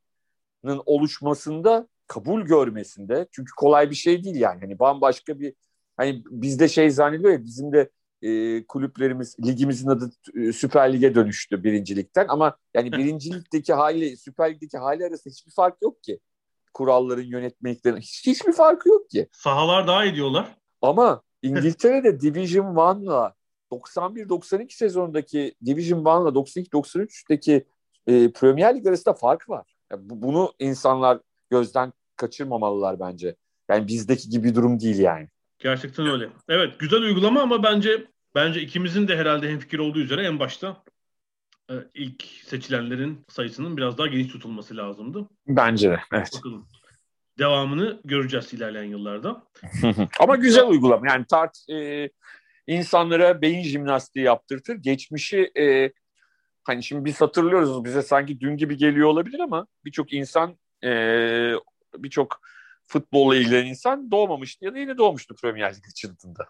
oluşmasında 0.86 1.88
kabul 2.08 2.42
görmesinde 2.42 3.26
çünkü 3.32 3.52
kolay 3.56 3.90
bir 3.90 3.94
şey 3.94 4.24
değil 4.24 4.36
yani. 4.36 4.60
Hani 4.60 4.78
bambaşka 4.78 5.40
bir 5.40 5.54
hani 5.96 6.22
bizde 6.30 6.68
şey 6.68 6.90
zannediyor 6.90 7.32
ya 7.32 7.44
bizim 7.44 7.72
de 7.72 7.90
e, 8.22 8.64
kulüplerimiz 8.66 9.36
ligimizin 9.46 9.88
adı 9.88 10.10
e, 10.34 10.52
Süper 10.52 10.92
Lig'e 10.92 11.14
dönüştü 11.14 11.64
birincilikten 11.64 12.26
ama 12.28 12.56
yani 12.74 12.92
birincilikteki 12.92 13.72
hali 13.72 14.16
Süper 14.16 14.50
Lig'deki 14.50 14.78
hali 14.78 15.06
arasında 15.06 15.32
hiçbir 15.32 15.52
fark 15.52 15.82
yok 15.82 16.02
ki. 16.02 16.20
Kuralların 16.74 17.22
yönetmeliklerin 17.22 17.96
hiç, 17.96 18.26
hiçbir 18.26 18.52
farkı 18.52 18.88
yok 18.88 19.10
ki. 19.10 19.28
Sahalar 19.32 19.86
daha 19.86 20.04
iyi 20.04 20.14
diyorlar. 20.14 20.56
Ama 20.82 21.22
İngiltere'de 21.42 22.20
Division 22.20 22.66
1'la 22.74 23.34
91-92 23.70 24.72
sezonundaki 24.74 25.54
Division 25.66 26.04
1'la 26.04 26.28
92-93'teki 26.28 27.64
e, 28.06 28.32
Premier 28.32 28.76
Lig 28.76 28.86
arasında 28.86 29.14
fark 29.14 29.48
var. 29.48 29.76
Yani 29.92 30.10
bu, 30.10 30.22
bunu 30.22 30.52
insanlar 30.58 31.20
gözden 31.50 31.92
kaçırmamalılar 32.18 33.00
bence. 33.00 33.36
Yani 33.70 33.88
bizdeki 33.88 34.30
gibi 34.30 34.48
bir 34.48 34.54
durum 34.54 34.80
değil 34.80 34.98
yani. 34.98 35.28
Gerçekten 35.58 36.06
öyle. 36.06 36.28
Evet 36.48 36.78
güzel 36.78 37.00
uygulama 37.00 37.42
ama 37.42 37.62
bence 37.62 38.06
bence 38.34 38.60
ikimizin 38.60 39.08
de 39.08 39.16
herhalde 39.16 39.50
hemfikir 39.50 39.78
olduğu 39.78 39.98
üzere 39.98 40.22
en 40.22 40.38
başta 40.40 40.82
e, 41.70 41.74
ilk 41.94 42.22
seçilenlerin 42.22 43.24
sayısının 43.28 43.76
biraz 43.76 43.98
daha 43.98 44.06
geniş 44.06 44.28
tutulması 44.28 44.76
lazımdı. 44.76 45.28
Bence 45.46 45.90
de. 45.90 46.00
Evet. 46.12 46.30
Bakalım. 46.36 46.66
Devamını 47.38 48.00
göreceğiz 48.04 48.52
ilerleyen 48.52 48.84
yıllarda. 48.84 49.42
Ama 50.20 50.36
güzel 50.36 50.66
uygulama. 50.66 51.08
Yani 51.08 51.24
tart 51.24 51.58
e, 51.70 52.10
insanlara 52.66 53.42
beyin 53.42 53.62
jimnastiği 53.62 54.24
yaptırtır. 54.24 54.76
Geçmişi 54.76 55.52
e, 55.58 55.92
hani 56.64 56.82
şimdi 56.82 57.04
biz 57.04 57.20
hatırlıyoruz 57.20 57.84
bize 57.84 58.02
sanki 58.02 58.40
dün 58.40 58.56
gibi 58.56 58.76
geliyor 58.76 59.08
olabilir 59.08 59.40
ama 59.40 59.66
birçok 59.84 60.12
insan 60.12 60.56
e, 60.84 60.90
birçok 62.02 62.40
futbolla 62.86 63.36
ilgilenen 63.36 63.66
insan 63.66 64.10
doğmamıştı 64.10 64.64
ya 64.64 64.74
da 64.74 64.78
yine 64.78 64.98
doğmuştu 64.98 65.34
Premier 65.34 65.74
Lig 65.74 65.84
açıldığında. 65.88 66.48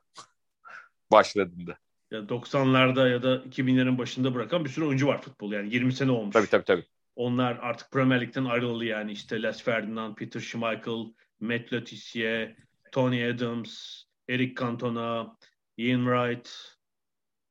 Başladığında. 1.12 1.78
Ya 2.10 2.18
90'larda 2.18 3.10
ya 3.10 3.22
da 3.22 3.36
2000'lerin 3.36 3.98
başında 3.98 4.34
bırakan 4.34 4.64
bir 4.64 4.70
sürü 4.70 4.84
oyuncu 4.84 5.06
var 5.06 5.22
futbol 5.22 5.52
yani 5.52 5.74
20 5.74 5.92
sene 5.92 6.10
olmuş. 6.10 6.32
Tabii 6.32 6.46
tabii 6.46 6.64
tabii. 6.64 6.84
Onlar 7.16 7.58
artık 7.62 7.90
Premier 7.90 8.20
Lig'den 8.20 8.44
ayrılalı 8.44 8.84
yani 8.84 9.12
işte 9.12 9.42
Les 9.42 9.62
Ferdinand, 9.62 10.14
Peter 10.14 10.40
Schmeichel, 10.40 11.14
Matt 11.40 11.72
Letitia, 11.72 12.48
Tony 12.92 13.24
Adams, 13.24 14.02
Eric 14.28 14.54
Cantona, 14.60 15.36
Ian 15.76 16.04
Wright 16.04 16.76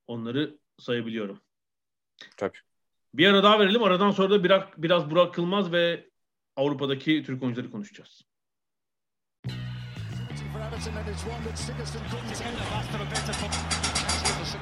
onları 0.07 0.57
sayabiliyorum. 0.79 1.41
Tabii. 2.37 2.57
Bir 3.13 3.27
ara 3.27 3.43
daha 3.43 3.59
verelim. 3.59 3.83
Aradan 3.83 4.11
sonra 4.11 4.29
da 4.29 4.43
biraz, 4.43 4.63
biraz 4.77 5.11
Burak 5.11 5.37
Yılmaz 5.37 5.71
ve 5.71 6.09
Avrupa'daki 6.57 7.23
Türk 7.23 7.43
oyuncuları 7.43 7.71
konuşacağız. 7.71 8.21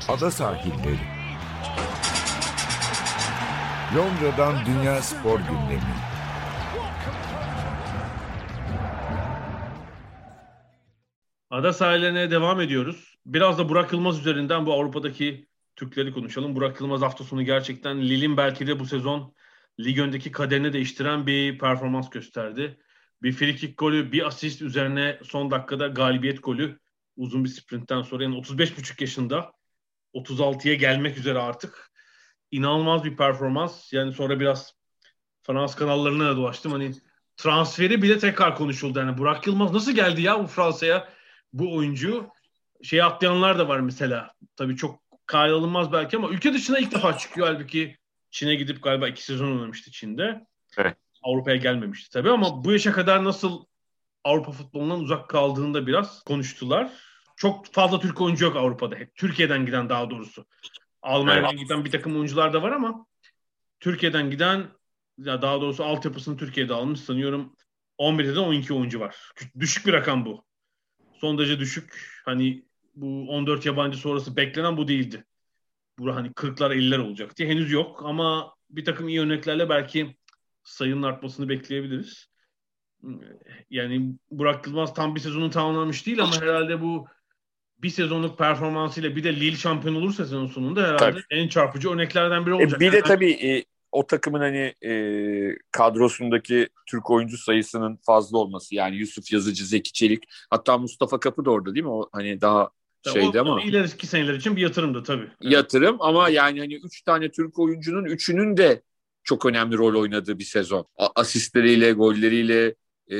Ada 0.09 0.31
sahilleri. 0.31 0.99
Londra'dan 3.95 4.65
Dünya 4.65 5.01
Spor 5.01 5.39
Gündemi. 5.39 5.81
Ada 11.49 11.73
sahillerine 11.73 12.31
devam 12.31 12.61
ediyoruz. 12.61 13.17
Biraz 13.25 13.57
da 13.57 13.69
Burak 13.69 13.93
Yılmaz 13.93 14.19
üzerinden 14.19 14.65
bu 14.65 14.73
Avrupa'daki 14.73 15.47
Türkleri 15.75 16.13
konuşalım. 16.13 16.55
Burak 16.55 16.81
Yılmaz 16.81 17.01
hafta 17.01 17.23
sonu 17.23 17.43
gerçekten 17.43 18.01
Lille'in 18.01 18.37
belki 18.37 18.67
de 18.67 18.79
bu 18.79 18.85
sezon 18.85 19.34
lig 19.79 19.99
öndeki 19.99 20.31
kaderini 20.31 20.73
değiştiren 20.73 21.27
bir 21.27 21.59
performans 21.59 22.09
gösterdi. 22.09 22.79
Bir 23.23 23.31
frikik 23.31 23.77
golü, 23.77 24.11
bir 24.11 24.27
asist 24.27 24.61
üzerine 24.61 25.19
son 25.23 25.51
dakikada 25.51 25.87
galibiyet 25.87 26.43
golü. 26.43 26.79
Uzun 27.17 27.43
bir 27.43 27.49
sprintten 27.49 28.01
sonra 28.01 28.23
yani 28.23 28.35
35,5 28.35 29.01
yaşında 29.01 29.51
36'ya 30.13 30.75
gelmek 30.75 31.17
üzere 31.17 31.39
artık. 31.39 31.91
İnanılmaz 32.51 33.03
bir 33.03 33.17
performans. 33.17 33.93
Yani 33.93 34.13
sonra 34.13 34.39
biraz 34.39 34.73
Fransız 35.43 35.75
kanallarına 35.75 36.29
da 36.29 36.35
dolaştım. 36.35 36.71
Hani 36.71 36.93
transferi 37.37 38.01
bile 38.01 38.19
tekrar 38.19 38.55
konuşuldu. 38.55 38.99
Yani 38.99 39.17
Burak 39.17 39.47
Yılmaz 39.47 39.73
nasıl 39.73 39.91
geldi 39.91 40.21
ya 40.21 40.43
bu 40.43 40.47
Fransa'ya 40.47 41.09
bu 41.53 41.75
oyuncu? 41.75 42.29
Şey 42.83 43.01
atlayanlar 43.01 43.59
da 43.59 43.67
var 43.67 43.79
mesela. 43.79 44.33
Tabii 44.55 44.75
çok 44.75 44.99
kayılmaz 45.25 45.91
belki 45.91 46.17
ama 46.17 46.29
ülke 46.29 46.53
dışına 46.53 46.79
ilk 46.79 46.91
defa 46.91 47.17
çıkıyor. 47.17 47.47
Halbuki 47.47 47.97
Çin'e 48.35 48.55
gidip 48.55 48.83
galiba 48.83 49.07
iki 49.07 49.23
sezon 49.23 49.51
oynamıştı 49.51 49.91
Çin'de. 49.91 50.45
Evet. 50.77 50.97
Avrupa'ya 51.23 51.57
gelmemişti 51.57 52.09
tabii 52.09 52.29
ama 52.29 52.63
bu 52.63 52.71
yaşa 52.71 52.91
kadar 52.91 53.23
nasıl 53.23 53.65
Avrupa 54.23 54.51
futbolundan 54.51 54.99
uzak 54.99 55.29
kaldığında 55.29 55.87
biraz 55.87 56.23
konuştular. 56.23 56.91
Çok 57.35 57.73
fazla 57.73 57.99
Türk 57.99 58.21
oyuncu 58.21 58.45
yok 58.45 58.55
Avrupa'da. 58.55 58.95
Hep 58.95 59.15
Türkiye'den 59.15 59.65
giden 59.65 59.89
daha 59.89 60.09
doğrusu. 60.09 60.45
Almanya'dan 61.01 61.49
Evet. 61.49 61.59
giden 61.59 61.85
bir 61.85 61.91
takım 61.91 62.15
oyuncular 62.15 62.53
da 62.53 62.61
var 62.61 62.71
ama 62.71 63.05
Türkiye'den 63.79 64.31
giden 64.31 64.67
ya 65.17 65.41
daha 65.41 65.61
doğrusu 65.61 65.83
altyapısını 65.83 66.37
Türkiye'de 66.37 66.73
almış 66.73 66.99
sanıyorum 66.99 67.55
11'de 67.99 68.35
de 68.35 68.39
12 68.39 68.73
oyuncu 68.73 68.99
var. 68.99 69.31
Düşük 69.59 69.87
bir 69.87 69.93
rakam 69.93 70.25
bu. 70.25 70.45
Son 71.13 71.37
derece 71.37 71.59
düşük. 71.59 72.21
Hani 72.25 72.65
bu 72.95 73.29
14 73.29 73.65
yabancı 73.65 73.97
sonrası 73.97 74.35
beklenen 74.35 74.77
bu 74.77 74.87
değildi. 74.87 75.25
Bu 75.99 76.15
hani 76.15 76.27
40'lar 76.27 76.75
50'ler 76.75 76.99
olacak 76.99 77.37
diye 77.37 77.49
henüz 77.49 77.71
yok 77.71 78.01
ama 78.05 78.53
bir 78.69 78.85
takım 78.85 79.09
iyi 79.09 79.21
örneklerle 79.21 79.69
belki 79.69 80.15
sayının 80.63 81.03
artmasını 81.03 81.49
bekleyebiliriz. 81.49 82.27
Yani 83.69 84.13
Burak 84.31 84.67
Yılmaz 84.67 84.93
tam 84.93 85.15
bir 85.15 85.19
sezonu 85.19 85.49
tamamlamış 85.49 86.05
değil 86.05 86.23
ama 86.23 86.41
herhalde 86.41 86.81
bu 86.81 87.07
bir 87.77 87.89
sezonluk 87.89 88.37
performansıyla 88.37 89.15
bir 89.15 89.23
de 89.23 89.35
Lille 89.35 89.55
şampiyon 89.55 89.95
olursa 89.95 90.23
sezon 90.23 90.47
sonunda 90.47 90.81
herhalde 90.81 91.11
tabii. 91.11 91.23
en 91.29 91.47
çarpıcı 91.47 91.89
örneklerden 91.89 92.45
biri 92.45 92.53
olacak. 92.53 92.81
E, 92.81 92.85
bir 92.85 92.91
de 92.91 93.01
tabii 93.01 93.31
e, 93.31 93.65
o 93.91 94.07
takımın 94.07 94.39
hani 94.39 94.73
e, 94.85 94.91
kadrosundaki 95.71 96.69
Türk 96.87 97.09
oyuncu 97.09 97.37
sayısının 97.37 97.99
fazla 98.05 98.37
olması 98.37 98.75
yani 98.75 98.95
Yusuf 98.95 99.31
Yazıcı, 99.31 99.65
Zeki 99.65 99.93
Çelik 99.93 100.23
hatta 100.49 100.77
Mustafa 100.77 101.19
Kapı 101.19 101.45
da 101.45 101.51
orada 101.51 101.75
değil 101.75 101.85
mi? 101.85 101.91
O 101.91 102.09
hani 102.11 102.41
daha 102.41 102.69
şeydi 103.13 103.39
ama. 103.39 103.61
İleriki 103.61 104.07
seneler 104.07 104.33
için 104.33 104.55
bir 104.55 104.61
yatırımdı 104.61 105.03
tabii. 105.03 105.27
Yatırım 105.41 105.97
ama 105.99 106.29
yani 106.29 106.59
hani 106.59 106.75
üç 106.75 107.01
tane 107.01 107.31
Türk 107.31 107.59
oyuncunun 107.59 108.05
üçünün 108.05 108.57
de 108.57 108.81
çok 109.23 109.45
önemli 109.45 109.77
rol 109.77 110.01
oynadığı 110.01 110.39
bir 110.39 110.43
sezon. 110.43 110.85
Asistleriyle, 111.15 111.91
golleriyle, 111.91 112.75
e, 113.11 113.17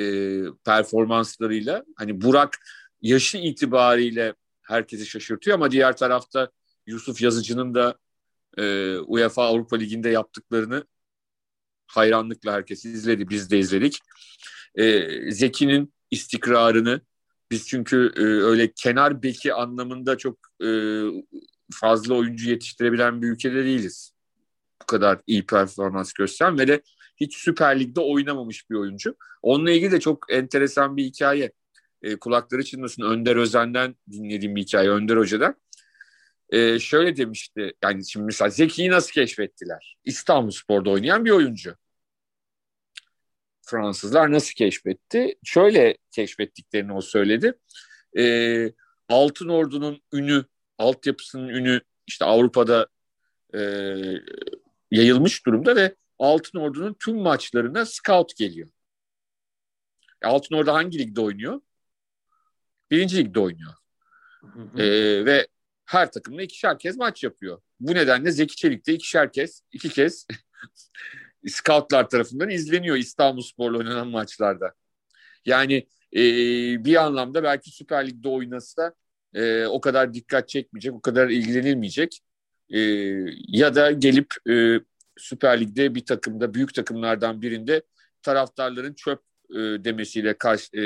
performanslarıyla. 0.65 1.83
Hani 1.95 2.21
Burak 2.21 2.57
yaşı 3.01 3.37
itibariyle 3.37 4.33
herkesi 4.61 5.05
şaşırtıyor 5.05 5.55
ama 5.55 5.71
diğer 5.71 5.97
tarafta 5.97 6.49
Yusuf 6.87 7.21
Yazıcı'nın 7.21 7.75
da 7.75 7.97
e, 8.57 8.97
UEFA 8.97 9.43
Avrupa 9.43 9.75
Ligi'nde 9.75 10.09
yaptıklarını 10.09 10.85
hayranlıkla 11.87 12.53
herkes 12.53 12.85
izledi. 12.85 13.29
Biz 13.29 13.51
de 13.51 13.59
izledik. 13.59 13.99
E, 14.75 15.31
Zeki'nin 15.31 15.93
istikrarını 16.11 17.01
biz 17.51 17.67
çünkü 17.67 18.13
e, 18.15 18.21
öyle 18.21 18.71
kenar 18.71 19.23
beki 19.23 19.53
anlamında 19.53 20.17
çok 20.17 20.37
e, 20.63 20.69
fazla 21.71 22.13
oyuncu 22.13 22.49
yetiştirebilen 22.49 23.21
bir 23.21 23.27
ülkede 23.27 23.65
değiliz. 23.65 24.11
Bu 24.81 24.85
kadar 24.85 25.19
iyi 25.27 25.45
performans 25.45 26.13
gösteren 26.13 26.59
ve 26.59 26.67
de 26.67 26.81
hiç 27.17 27.37
Süper 27.37 27.79
Lig'de 27.79 27.99
oynamamış 27.99 28.69
bir 28.69 28.75
oyuncu. 28.75 29.15
Onunla 29.41 29.71
ilgili 29.71 29.91
de 29.91 29.99
çok 29.99 30.25
enteresan 30.29 30.97
bir 30.97 31.03
hikaye. 31.03 31.51
E, 32.01 32.15
kulakları 32.15 32.63
çınlasın 32.63 33.03
Önder 33.03 33.35
Özen'den 33.35 33.95
dinlediğim 34.11 34.55
bir 34.55 34.61
hikaye 34.61 34.89
Önder 34.89 35.17
Hoca'dan. 35.17 35.55
E, 36.49 36.79
şöyle 36.79 37.17
demişti 37.17 37.73
yani 37.83 38.07
şimdi 38.07 38.25
mesela 38.25 38.49
Zeki'yi 38.49 38.89
nasıl 38.89 39.11
keşfettiler? 39.11 39.97
İstanbul 40.03 40.51
Spor'da 40.51 40.89
oynayan 40.89 41.25
bir 41.25 41.31
oyuncu. 41.31 41.75
Fransızlar 43.65 44.31
nasıl 44.31 44.53
keşfetti? 44.53 45.35
Şöyle 45.43 45.97
keşfettiklerini 46.11 46.93
o 46.93 47.01
söyledi. 47.01 47.53
E, 48.17 48.73
Altın 49.09 49.49
Ordu'nun 49.49 50.01
ünü, 50.13 50.45
altyapısının 50.77 51.49
ünü 51.49 51.81
işte 52.07 52.25
Avrupa'da 52.25 52.87
e, 53.53 53.59
yayılmış 54.91 55.45
durumda 55.45 55.75
ve 55.75 55.95
Altın 56.19 56.59
Ordu'nun 56.59 56.95
tüm 56.99 57.17
maçlarına 57.17 57.85
scout 57.85 58.35
geliyor. 58.35 58.69
Altın 60.23 60.55
Ordu 60.55 60.71
hangi 60.71 60.99
ligde 60.99 61.21
oynuyor? 61.21 61.61
Birinci 62.91 63.17
ligde 63.17 63.39
oynuyor. 63.39 63.73
Hı 64.41 64.61
hı. 64.61 64.81
Ee, 64.81 65.25
ve 65.25 65.47
her 65.85 66.11
takımda 66.11 66.41
ikişer 66.41 66.79
kez 66.79 66.97
maç 66.97 67.23
yapıyor. 67.23 67.61
Bu 67.79 67.95
nedenle 67.95 68.31
Zeki 68.31 68.55
Çelik 68.55 68.87
de 68.87 68.93
ikişer 68.93 69.31
kez, 69.31 69.61
iki 69.71 69.89
kez 69.89 70.27
scoutlar 71.47 72.09
tarafından 72.09 72.49
izleniyor 72.49 72.97
İstanbul 72.97 73.41
Spor'la 73.41 73.77
oynanan 73.77 74.07
maçlarda. 74.07 74.73
Yani 75.45 75.87
e, 76.15 76.21
bir 76.85 76.95
anlamda 76.95 77.43
belki 77.43 77.71
Süper 77.71 78.07
Lig'de 78.07 78.29
oynasa 78.29 78.93
e, 79.33 79.65
o 79.65 79.81
kadar 79.81 80.13
dikkat 80.13 80.49
çekmeyecek, 80.49 80.93
o 80.93 81.01
kadar 81.01 81.29
ilgilenilmeyecek. 81.29 82.19
E, 82.69 82.79
ya 83.47 83.75
da 83.75 83.91
gelip 83.91 84.33
e, 84.49 84.79
Süper 85.17 85.61
Lig'de 85.61 85.95
bir 85.95 86.05
takımda, 86.05 86.53
büyük 86.53 86.73
takımlardan 86.73 87.41
birinde 87.41 87.81
taraftarların 88.21 88.93
çöp 88.93 89.19
e, 89.49 89.55
demesiyle 89.55 90.37
karşı, 90.37 90.77
e, 90.77 90.83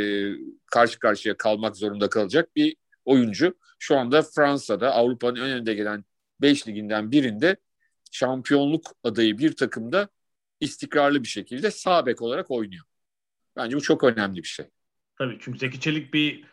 karşı 0.65 0.99
karşıya 0.99 1.37
kalmak 1.37 1.77
zorunda 1.77 2.09
kalacak 2.09 2.55
bir 2.55 2.75
oyuncu. 3.05 3.57
Şu 3.79 3.97
anda 3.97 4.21
Fransa'da 4.21 4.91
Avrupa'nın 4.91 5.35
en 5.35 5.51
önde 5.51 5.73
gelen 5.73 6.03
5 6.41 6.67
liginden 6.67 7.11
birinde 7.11 7.55
şampiyonluk 8.11 8.95
adayı 9.03 9.37
bir 9.37 9.55
takımda 9.55 10.09
istikrarlı 10.59 11.23
bir 11.23 11.27
şekilde 11.27 11.71
sağ 11.71 12.05
bek 12.05 12.21
olarak 12.21 12.51
oynuyor. 12.51 12.85
Bence 13.55 13.75
bu 13.75 13.81
çok 13.81 14.03
önemli 14.03 14.37
bir 14.37 14.47
şey. 14.47 14.65
Tabii 15.17 15.37
çünkü 15.41 15.59
Zeki 15.59 15.79
Çelik 15.79 16.13
bir 16.13 16.43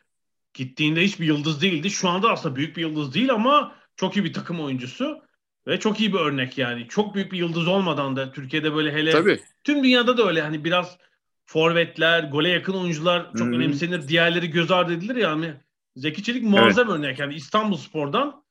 gittiğinde 0.54 1.02
hiçbir 1.02 1.26
yıldız 1.26 1.62
değildi. 1.62 1.90
Şu 1.90 2.08
anda 2.08 2.30
aslında 2.30 2.56
büyük 2.56 2.76
bir 2.76 2.82
yıldız 2.82 3.14
değil 3.14 3.32
ama 3.32 3.74
çok 3.96 4.16
iyi 4.16 4.24
bir 4.24 4.32
takım 4.32 4.60
oyuncusu. 4.60 5.26
Ve 5.66 5.80
çok 5.80 6.00
iyi 6.00 6.12
bir 6.12 6.18
örnek 6.18 6.58
yani. 6.58 6.88
Çok 6.88 7.14
büyük 7.14 7.32
bir 7.32 7.38
yıldız 7.38 7.68
olmadan 7.68 8.16
da 8.16 8.32
Türkiye'de 8.32 8.74
böyle 8.74 8.92
hele 8.92 9.10
Tabii. 9.10 9.40
tüm 9.64 9.84
dünyada 9.84 10.18
da 10.18 10.28
öyle 10.28 10.42
hani 10.42 10.64
biraz 10.64 10.98
forvetler, 11.46 12.24
gole 12.24 12.48
yakın 12.48 12.72
oyuncular 12.72 13.32
çok 13.32 13.46
hmm. 13.46 13.52
önemsenir. 13.52 14.08
Diğerleri 14.08 14.50
göz 14.50 14.70
ardı 14.70 14.92
edilir 14.92 15.16
yani. 15.16 15.54
Zeki 15.96 16.22
Çelik 16.22 16.42
muazzam 16.42 16.90
evet. 16.90 16.98
örnek. 16.98 17.18
Yani 17.18 17.34
İstanbul 17.34 17.76
Spor'dan 17.76 18.44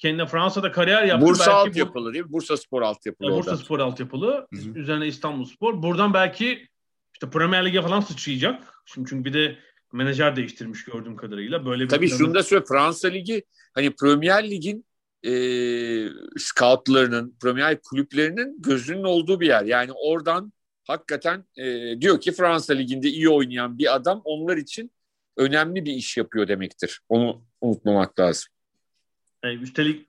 kendine 0.00 0.26
Fransa'da 0.26 0.72
kariyer 0.72 1.04
yaptı. 1.04 1.26
Bursa 1.26 1.46
belki 1.46 1.50
altyapılı 1.50 2.08
bu... 2.08 2.12
değil 2.12 2.24
mi? 2.24 2.32
Bursa 2.32 2.56
Spor 2.56 2.82
altyapılı. 2.82 3.30
Bursa 3.30 3.50
oradan. 3.50 3.64
Spor 3.64 3.78
altyapılı. 3.78 4.46
Hı-hı. 4.54 4.78
Üzerine 4.78 5.06
İstanbul 5.06 5.44
Spor. 5.44 5.82
Buradan 5.82 6.14
belki 6.14 6.68
işte 7.14 7.30
Premier 7.30 7.66
Lig'e 7.66 7.82
falan 7.82 8.00
sıçrayacak. 8.00 8.82
Şimdi 8.86 9.10
çünkü 9.10 9.24
bir 9.24 9.32
de 9.32 9.58
menajer 9.92 10.36
değiştirmiş 10.36 10.84
gördüğüm 10.84 11.16
kadarıyla. 11.16 11.66
Böyle 11.66 11.84
bir 11.84 11.88
Tabii 11.88 12.08
planı... 12.08 12.18
şunu 12.18 12.34
da 12.34 12.42
söyle 12.42 12.64
Fransa 12.68 13.08
Ligi 13.08 13.42
hani 13.74 13.90
Premier 13.90 14.50
Lig'in 14.50 14.84
e, 15.26 15.32
scoutlarının, 16.38 17.36
Premier 17.42 17.80
kulüplerinin 17.82 18.62
gözünün 18.62 19.04
olduğu 19.04 19.40
bir 19.40 19.46
yer. 19.46 19.64
Yani 19.64 19.92
oradan 19.92 20.52
hakikaten 20.84 21.44
e, 21.56 21.94
diyor 22.00 22.20
ki 22.20 22.32
Fransa 22.32 22.74
Ligi'nde 22.74 23.08
iyi 23.08 23.28
oynayan 23.28 23.78
bir 23.78 23.94
adam 23.94 24.20
onlar 24.24 24.56
için 24.56 24.90
önemli 25.36 25.84
bir 25.84 25.92
iş 25.92 26.16
yapıyor 26.16 26.48
demektir. 26.48 27.00
Onu 27.08 27.42
unutmamak 27.60 28.20
lazım. 28.20 28.52
E, 29.42 29.54
üstelik 29.54 30.08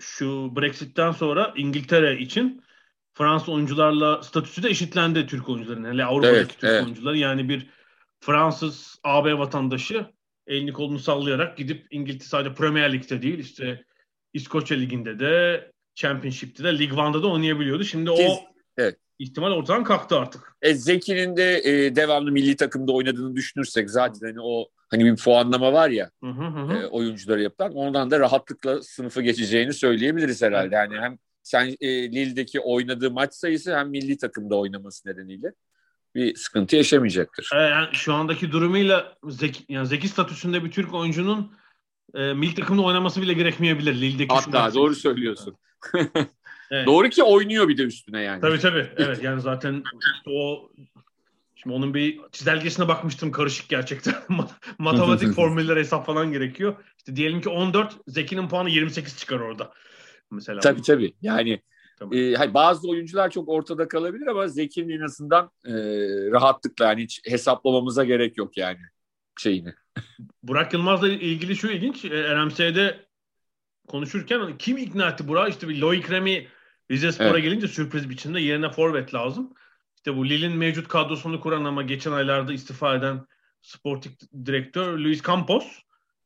şu 0.00 0.56
Brexit'ten 0.56 1.12
sonra 1.12 1.54
İngiltere 1.56 2.18
için 2.18 2.62
Fransız 3.14 3.48
oyuncularla 3.48 4.22
statüsü 4.22 4.62
de 4.62 4.68
eşitlendi 4.68 5.26
Türk 5.26 5.48
oyuncuların. 5.48 5.84
Hele 5.84 6.04
Avrupa'daki 6.04 6.36
evet, 6.36 6.48
Türk 6.48 6.64
evet. 6.64 6.84
oyuncuları. 6.84 7.18
Yani 7.18 7.48
bir 7.48 7.66
Fransız 8.20 8.98
AB 9.04 9.38
vatandaşı 9.38 10.06
elini 10.46 10.72
kolunu 10.72 10.98
sallayarak 10.98 11.56
gidip 11.56 11.86
İngiltere 11.90 12.28
sadece 12.28 12.54
Premier 12.54 12.92
Lig'de 12.92 13.22
değil 13.22 13.38
işte 13.38 13.84
İskoçya 14.32 14.76
Ligi'nde 14.76 15.18
de 15.18 15.70
Championship'te 15.94 16.64
de 16.64 16.78
Lig 16.78 16.98
One'da 16.98 17.22
da 17.22 17.26
oynayabiliyordu. 17.26 17.84
Şimdi 17.84 18.10
Biz, 18.10 18.30
o 18.30 18.40
evet. 18.78 18.98
ihtimal 19.18 19.50
ortadan 19.50 19.84
kalktı 19.84 20.16
artık. 20.16 20.56
E, 20.62 20.74
Zeki'nin 20.74 21.36
de 21.36 21.58
e, 21.64 21.96
devamlı 21.96 22.32
milli 22.32 22.56
takımda 22.56 22.92
oynadığını 22.92 23.36
düşünürsek 23.36 23.90
zaten 23.90 24.26
hani 24.26 24.40
o 24.40 24.68
hani 24.88 25.04
bir 25.04 25.16
puanlama 25.16 25.72
var 25.72 25.90
ya 25.90 26.10
hı 26.24 26.30
hı 26.30 26.46
hı. 26.46 26.72
E, 26.76 26.86
oyuncuları 26.86 27.42
yapılan 27.42 27.74
ondan 27.74 28.10
da 28.10 28.20
rahatlıkla 28.20 28.82
sınıfı 28.82 29.22
geçeceğini 29.22 29.72
söyleyebiliriz 29.72 30.42
herhalde. 30.42 30.74
Yani 30.74 30.98
hem 31.00 31.18
sen 31.42 31.76
e, 31.80 32.12
Lille'deki 32.12 32.60
oynadığı 32.60 33.10
maç 33.10 33.34
sayısı 33.34 33.76
hem 33.76 33.88
milli 33.88 34.18
takımda 34.18 34.56
oynaması 34.56 35.08
nedeniyle 35.08 35.52
bir 36.14 36.34
sıkıntı 36.34 36.76
yaşamayacaktır. 36.76 37.50
Yani 37.54 37.88
şu 37.92 38.14
andaki 38.14 38.52
durumuyla 38.52 39.16
Zeki, 39.28 39.64
yani 39.68 39.86
Zeki 39.86 40.08
statüsünde 40.08 40.64
bir 40.64 40.70
Türk 40.70 40.94
oyuncunun 40.94 41.52
e, 42.14 42.32
milli 42.32 42.54
takımda 42.54 42.82
oynaması 42.82 43.22
bile 43.22 43.32
gerekmeyebilir. 43.32 43.94
Lille'deki 43.94 44.34
Hatta 44.34 44.74
doğru 44.74 44.94
söylüyorsun. 44.94 45.56
evet. 45.94 46.06
Doğru 46.86 47.08
ki 47.08 47.22
oynuyor 47.22 47.68
bir 47.68 47.78
de 47.78 47.82
üstüne 47.82 48.22
yani. 48.22 48.40
Tabii 48.40 48.58
tabii. 48.58 48.86
Evet 48.96 49.22
yani 49.22 49.40
zaten 49.40 49.82
o 50.26 50.70
şimdi 51.56 51.76
onun 51.76 51.94
bir 51.94 52.20
çizelgesine 52.32 52.88
bakmıştım 52.88 53.32
karışık 53.32 53.68
gerçekten. 53.68 54.14
Matematik 54.78 55.32
formülleri 55.32 55.80
hesap 55.80 56.06
falan 56.06 56.32
gerekiyor. 56.32 56.76
İşte 56.98 57.16
diyelim 57.16 57.40
ki 57.40 57.48
14 57.48 57.96
Zeki'nin 58.06 58.48
puanı 58.48 58.70
28 58.70 59.16
çıkar 59.18 59.40
orada. 59.40 59.72
Mesela. 60.30 60.60
Tabii 60.60 60.82
tabii. 60.82 61.14
Yani 61.22 61.62
e, 62.12 62.54
bazı 62.54 62.90
oyuncular 62.90 63.30
çok 63.30 63.48
ortada 63.48 63.88
kalabilir 63.88 64.26
ama 64.26 64.48
Zeki'nin 64.48 64.98
en 64.98 65.00
azından 65.00 65.50
e, 65.64 65.72
rahatlıkla 66.30 66.84
yani 66.84 67.02
hiç 67.02 67.20
hesaplamamıza 67.24 68.04
gerek 68.04 68.36
yok 68.36 68.56
yani 68.56 68.80
şeyini. 69.38 69.74
Burak 70.42 70.72
Yılmaz'la 70.72 71.08
ilgili 71.08 71.56
şu 71.56 71.68
ilginç. 71.68 72.04
E, 72.04 72.34
RMS'de 72.36 73.06
konuşurken 73.88 74.40
hani 74.40 74.58
kim 74.58 74.76
ikna 74.76 75.08
etti 75.08 75.28
Burak? 75.28 75.50
İşte 75.50 75.68
bir 75.68 75.78
Loic 75.78 76.10
Remy 76.10 76.46
Rize 76.90 77.12
Spor'a 77.12 77.28
evet. 77.28 77.42
gelince 77.42 77.68
sürpriz 77.68 78.10
biçimde 78.10 78.40
yerine 78.40 78.70
forvet 78.70 79.14
lazım. 79.14 79.54
İşte 80.06 80.18
bu 80.18 80.28
Lille'in 80.28 80.56
mevcut 80.56 80.88
kadrosunu 80.88 81.40
kuran 81.40 81.64
ama 81.64 81.82
geçen 81.82 82.12
aylarda 82.12 82.52
istifa 82.52 82.94
eden 82.94 83.26
sportif 83.62 84.12
direktör 84.46 84.98
Luis 84.98 85.22
Campos 85.22 85.64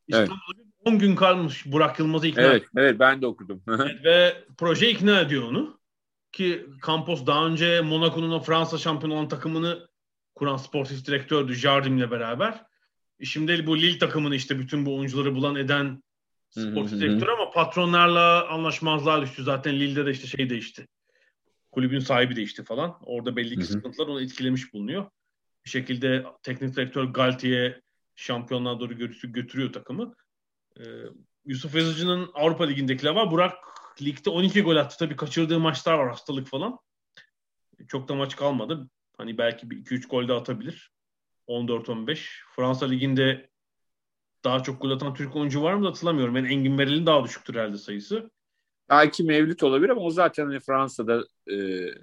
İstanbul'da 0.09 0.37
evet. 0.57 0.95
10 0.95 0.99
gün 0.99 1.17
kalmış 1.17 1.67
Burak 1.67 1.99
Yılmaz'ı 1.99 2.27
ikna 2.27 2.43
Evet, 2.43 2.65
evet 2.77 2.99
ben 2.99 3.23
de 3.23 3.27
okudum. 3.27 3.63
evet, 3.69 4.05
ve 4.05 4.45
proje 4.59 4.91
ikna 4.91 5.21
ediyor 5.21 5.43
onu. 5.43 5.81
Ki 6.33 6.67
Campos 6.87 7.27
daha 7.27 7.47
önce 7.47 7.81
Monaco'nun 7.81 8.41
Fransa 8.41 8.79
şampiyon 8.79 9.11
olan 9.11 9.29
takımını 9.29 9.89
kuran 10.35 10.57
sportif 10.57 11.07
direktördü 11.07 11.55
Jardim'le 11.55 12.11
beraber. 12.11 12.65
Şimdi 13.25 13.67
bu 13.67 13.79
Lille 13.79 13.99
takımını 13.99 14.37
işte 14.37 14.59
bütün 14.59 14.87
bu 14.87 14.97
oyuncuları 14.97 15.35
bulan 15.35 15.57
eden 15.57 16.03
sportif 16.51 17.01
direktör 17.01 17.29
ama 17.29 17.51
patronlarla 17.51 18.49
anlaşmazlığa 18.49 19.23
düştü. 19.23 19.43
Zaten 19.43 19.75
Lille'de 19.75 20.07
de 20.07 20.11
işte 20.11 20.27
şey 20.27 20.51
değişti. 20.51 20.87
Kulübün 21.73 21.99
sahibi 21.99 22.37
değişti 22.37 22.65
falan. 22.65 22.99
Orada 23.03 23.37
belli 23.37 23.59
ki 23.59 23.65
sıkıntılar 23.65 24.07
onu 24.07 24.23
etkilemiş 24.23 24.75
bulunuyor. 24.75 25.11
Bir 25.65 25.71
şekilde 25.71 26.27
teknik 26.43 26.77
direktör 26.77 27.05
Galtier 27.05 27.81
şampiyonluğa 28.17 28.81
doğru 28.81 28.95
götürüyor 29.23 29.73
takımı. 29.73 30.15
Ee, 30.81 30.83
Yusuf 31.45 31.75
Yazıcı'nın 31.75 32.31
Avrupa 32.35 32.65
Ligi'ndekiler 32.65 33.11
var. 33.11 33.31
Burak 33.31 33.55
ligde 34.03 34.31
12 34.31 34.63
gol 34.63 34.77
attı. 34.77 34.97
Tabii 34.99 35.17
kaçırdığı 35.17 35.61
maçlar 35.61 35.95
var 35.95 36.09
hastalık 36.09 36.47
falan. 36.47 36.79
Çok 37.89 38.09
da 38.09 38.15
maç 38.15 38.37
kalmadı. 38.37 38.91
Hani 39.17 39.39
belki 39.39 39.71
bir 39.71 39.85
2-3 39.85 40.09
gol 40.09 40.29
de 40.29 40.33
atabilir. 40.33 40.93
14-15. 41.49 42.27
Fransa 42.57 42.87
Ligi'nde 42.87 43.51
daha 44.45 44.63
çok 44.63 44.83
gol 44.83 44.91
atan 44.91 45.15
Türk 45.15 45.37
oyuncu 45.37 45.63
var 45.63 45.75
mı 45.75 45.85
da 45.85 45.89
hatırlamıyorum. 45.89 46.37
Yani 46.37 46.49
Engin 46.53 46.73
Merel'in 46.73 47.07
daha 47.07 47.25
düşüktür 47.25 47.55
herhalde 47.55 47.79
sayısı. 47.79 48.31
Belki 48.91 49.25
Mevlüt 49.25 49.63
olabilir 49.63 49.91
ama 49.91 50.01
o 50.01 50.11
zaten 50.11 50.47
hani 50.47 50.61
Fransa'da 50.61 51.25
e, 51.51 51.57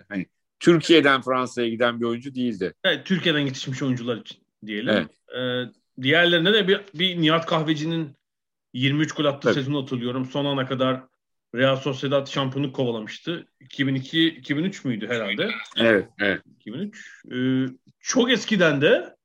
hani 0.09 0.25
Türkiye'den 0.59 1.21
Fransa'ya 1.21 1.69
giden 1.69 1.99
bir 1.99 2.05
oyuncu 2.05 2.35
değildi. 2.35 2.73
Evet, 2.83 3.05
Türkiye'den 3.05 3.39
yetişmiş 3.39 3.81
oyuncular 3.81 4.17
için 4.17 4.37
diyelim. 4.65 4.93
Evet. 4.93 5.09
Ee, 5.37 5.71
diğerlerine 6.01 6.53
de 6.53 6.67
bir, 6.67 6.81
bir 6.93 7.21
Nihat 7.21 7.45
Kahveci'nin 7.45 8.15
23 8.73 9.11
gol 9.11 9.25
attığı 9.25 9.53
sezonu 9.53 9.81
hatırlıyorum. 9.81 10.25
Son 10.25 10.45
ana 10.45 10.67
kadar 10.67 11.03
Real 11.55 11.75
Sociedad 11.75 12.27
şampiyonluk 12.27 12.75
kovalamıştı. 12.75 13.47
2002-2003 13.61 14.87
müydü 14.87 15.07
herhalde? 15.07 15.49
Evet, 15.77 16.09
evet. 16.19 16.41
2003. 16.59 17.23
Ee, 17.31 17.65
çok 17.99 18.31
eskiden 18.31 18.81
de 18.81 19.15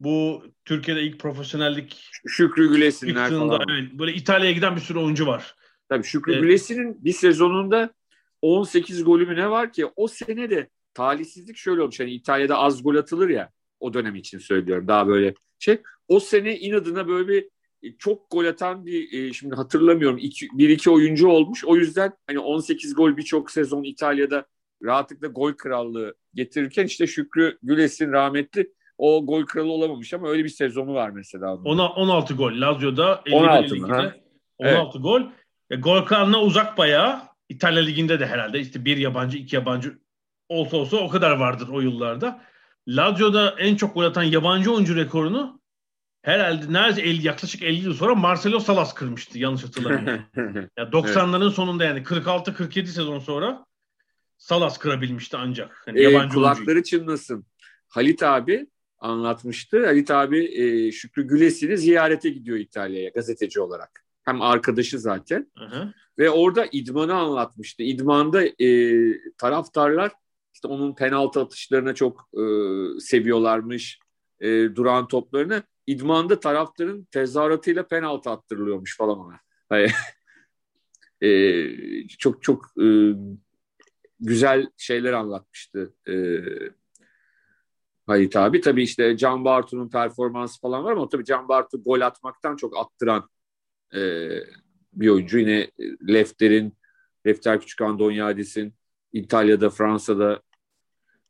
bu 0.00 0.44
Türkiye'de 0.64 1.02
ilk 1.02 1.20
profesyonellik 1.20 2.10
Şükrü 2.26 2.68
Gülesinler 2.68 3.30
falan. 3.30 3.60
Evet, 3.70 3.92
böyle 3.92 4.12
İtalya'ya 4.12 4.52
giden 4.52 4.76
bir 4.76 4.80
sürü 4.80 4.98
oyuncu 4.98 5.26
var. 5.26 5.54
Tabii 5.88 6.04
Şükrü 6.04 6.32
evet. 6.32 6.42
Gülesin'in 6.42 7.04
bir 7.04 7.12
sezonunda 7.12 7.94
18 8.42 9.04
golü 9.04 9.26
mü 9.26 9.36
ne 9.36 9.50
var 9.50 9.72
ki 9.72 9.86
o 9.96 10.08
sene 10.08 10.50
de 10.50 10.68
talihsizlik 10.94 11.56
şöyle 11.56 11.82
olmuş. 11.82 12.00
Hani 12.00 12.10
İtalya'da 12.10 12.58
az 12.58 12.82
gol 12.82 12.96
atılır 12.96 13.28
ya 13.28 13.50
o 13.80 13.94
dönem 13.94 14.14
için 14.14 14.38
söylüyorum 14.38 14.88
daha 14.88 15.08
böyle 15.08 15.34
şey. 15.58 15.82
O 16.08 16.20
sene 16.20 16.58
inadına 16.58 17.08
böyle 17.08 17.28
bir 17.28 17.48
e, 17.82 17.96
çok 17.98 18.30
gol 18.30 18.44
atan 18.44 18.86
bir 18.86 19.12
e, 19.12 19.32
şimdi 19.32 19.54
hatırlamıyorum 19.54 20.18
iki, 20.18 20.48
bir 20.52 20.68
iki 20.68 20.90
oyuncu 20.90 21.28
olmuş. 21.28 21.64
O 21.64 21.76
yüzden 21.76 22.12
hani 22.26 22.38
18 22.38 22.94
gol 22.94 23.16
birçok 23.16 23.50
sezon 23.50 23.82
İtalya'da 23.82 24.46
rahatlıkla 24.82 25.28
gol 25.28 25.52
krallığı 25.52 26.14
getirirken 26.34 26.86
işte 26.86 27.06
Şükrü 27.06 27.58
Gülesin 27.62 28.12
rahmetli 28.12 28.72
o 28.98 29.26
gol 29.26 29.46
kralı 29.46 29.72
olamamış 29.72 30.14
ama 30.14 30.28
öyle 30.28 30.44
bir 30.44 30.48
sezonu 30.48 30.94
var 30.94 31.10
mesela. 31.10 31.54
Ona 31.54 31.88
16 31.88 32.34
gol 32.34 32.60
Lazio'da 32.60 33.22
16 33.32 33.76
mı? 33.76 33.86
16 33.86 34.14
evet. 34.60 34.82
gol. 35.02 35.22
E, 35.70 35.76
gol 35.76 36.04
kralına 36.04 36.40
uzak 36.40 36.78
bayağı. 36.78 37.28
İtalya 37.48 37.82
liginde 37.82 38.20
de 38.20 38.26
herhalde 38.26 38.60
işte 38.60 38.84
bir 38.84 38.96
yabancı 38.96 39.38
iki 39.38 39.56
yabancı 39.56 39.98
olsa 40.48 40.76
olsa 40.76 40.96
o 40.96 41.08
kadar 41.08 41.36
vardır 41.36 41.68
o 41.68 41.80
yıllarda. 41.80 42.42
Lazio'da 42.88 43.54
en 43.58 43.76
çok 43.76 43.94
gol 43.94 44.04
atan 44.04 44.22
yabancı 44.22 44.72
oyuncu 44.72 44.96
rekorunu 44.96 45.60
herhalde 46.22 46.72
neredeyse 46.72 47.02
50, 47.02 47.26
yaklaşık 47.26 47.62
50 47.62 47.84
yıl 47.84 47.94
sonra 47.94 48.14
Marcelo 48.14 48.60
Salas 48.60 48.94
kırmıştı 48.94 49.38
yanlış 49.38 49.64
hatırlamıyorum. 49.64 50.24
yani 50.76 50.90
90'ların 50.90 51.44
evet. 51.44 51.54
sonunda 51.54 51.84
yani 51.84 52.00
46-47 52.02 52.86
sezon 52.86 53.18
sonra 53.18 53.66
Salas 54.38 54.78
kırabilmişti 54.78 55.36
ancak. 55.36 55.84
Yani 55.86 56.00
e, 56.00 56.28
kulakları 56.28 56.66
oyuncuyu. 56.68 56.82
çınlasın. 56.82 57.46
Halit 57.88 58.22
abi 58.22 58.66
anlatmıştı. 58.98 59.86
Halit 59.86 60.10
abi 60.10 60.44
e, 60.44 60.92
Şükrü 60.92 61.26
Gülesi'ni 61.26 61.78
ziyarete 61.78 62.30
gidiyor 62.30 62.58
İtalya'ya 62.58 63.08
gazeteci 63.08 63.60
olarak. 63.60 64.07
Hem 64.28 64.42
arkadaşı 64.42 64.98
zaten. 64.98 65.50
Hı 65.58 65.64
hı. 65.64 65.92
Ve 66.18 66.30
orada 66.30 66.66
idmanı 66.72 67.14
anlatmıştı. 67.14 67.82
İdmanda 67.82 68.44
e, 68.44 68.68
taraftarlar 69.38 70.12
işte 70.54 70.68
onun 70.68 70.94
penaltı 70.94 71.40
atışlarına 71.40 71.94
çok 71.94 72.28
e, 72.34 72.42
seviyorlarmış. 73.00 73.98
E, 74.40 74.48
duran 74.48 75.08
toplarını. 75.08 75.62
İdmanda 75.86 76.40
taraftarın 76.40 77.04
tezahüratıyla 77.04 77.86
penaltı 77.86 78.30
attırılıyormuş 78.30 78.96
falan 78.96 79.18
ona. 79.18 79.40
Yani, 79.72 79.90
e, 81.30 82.08
çok 82.08 82.42
çok 82.42 82.64
e, 82.82 82.86
güzel 84.20 84.66
şeyler 84.76 85.12
anlatmıştı. 85.12 85.94
E, 86.08 86.14
Halit 88.06 88.36
abi. 88.36 88.60
Tabii 88.60 88.82
işte 88.82 89.16
Can 89.16 89.44
Bartu'nun 89.44 89.88
performansı 89.88 90.60
falan 90.60 90.84
var 90.84 90.92
ama 90.92 91.08
tabii 91.08 91.24
Can 91.24 91.48
Bartu 91.48 91.82
gol 91.82 92.00
atmaktan 92.00 92.56
çok 92.56 92.76
attıran 92.78 93.28
e, 93.94 94.28
bir 94.92 95.08
oyuncu. 95.08 95.38
Yine 95.38 95.70
Lefter'in, 96.08 96.76
Lefter 97.26 97.60
Küçükhan 97.60 97.98
Donyadis'in 97.98 98.74
İtalya'da, 99.12 99.70
Fransa'da 99.70 100.42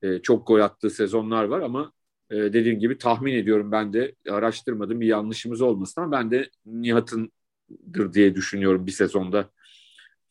e, 0.02 0.18
çok 0.18 0.46
gol 0.46 0.60
attığı 0.60 0.90
sezonlar 0.90 1.44
var 1.44 1.60
ama 1.60 1.92
e, 2.30 2.36
dediğim 2.36 2.78
gibi 2.78 2.98
tahmin 2.98 3.34
ediyorum 3.34 3.72
ben 3.72 3.92
de 3.92 4.14
araştırmadım 4.30 5.00
bir 5.00 5.06
yanlışımız 5.06 5.60
olmasın 5.60 6.00
ama 6.00 6.12
ben 6.12 6.30
de 6.30 6.50
Nihat'ındır 6.66 8.12
diye 8.12 8.34
düşünüyorum 8.34 8.86
bir 8.86 8.92
sezonda 8.92 9.50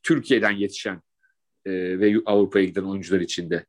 Türkiye'den 0.04 0.52
yetişen 0.52 1.02
e, 1.66 2.00
ve 2.00 2.16
Avrupa'ya 2.26 2.66
giden 2.66 2.84
oyuncular 2.84 3.20
içinde 3.20 3.66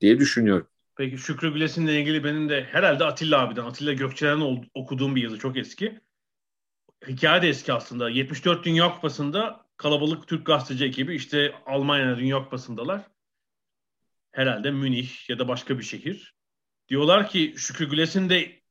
diye 0.00 0.18
düşünüyorum. 0.18 0.66
Peki 0.96 1.18
Şükrü 1.18 1.52
Gülesin'le 1.52 1.88
ilgili 1.88 2.24
benim 2.24 2.48
de 2.48 2.64
herhalde 2.64 3.04
Atilla 3.04 3.40
abiden, 3.40 3.64
Atilla 3.64 3.92
Gökçelen'in 3.92 4.70
okuduğum 4.74 5.16
bir 5.16 5.22
yazı 5.22 5.38
çok 5.38 5.56
eski. 5.56 6.00
Hikaye 7.08 7.42
de 7.42 7.48
eski 7.48 7.72
aslında. 7.72 8.10
74 8.10 8.64
Dünya 8.64 8.94
Kupası'nda 8.94 9.66
kalabalık 9.76 10.28
Türk 10.28 10.46
gazeteci 10.46 10.84
ekibi 10.84 11.14
işte 11.14 11.54
Almanya'da 11.66 12.18
Dünya 12.18 12.44
Kupası'ndalar. 12.44 13.02
Herhalde 14.32 14.70
Münih 14.70 15.30
ya 15.30 15.38
da 15.38 15.48
başka 15.48 15.78
bir 15.78 15.84
şehir. 15.84 16.34
Diyorlar 16.88 17.28
ki 17.28 17.54
Şükrü 17.56 17.90
Gülesin 17.90 18.30
de 18.30 18.62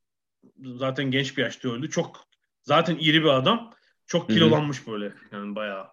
zaten 0.64 1.10
genç 1.10 1.36
bir 1.36 1.42
yaşta 1.42 1.68
öldü. 1.68 1.90
Çok 1.90 2.28
zaten 2.62 2.96
iri 2.96 3.22
bir 3.22 3.28
adam. 3.28 3.70
Çok 4.06 4.28
kilolanmış 4.28 4.86
böyle. 4.86 5.12
Yani 5.32 5.54
bayağı 5.54 5.86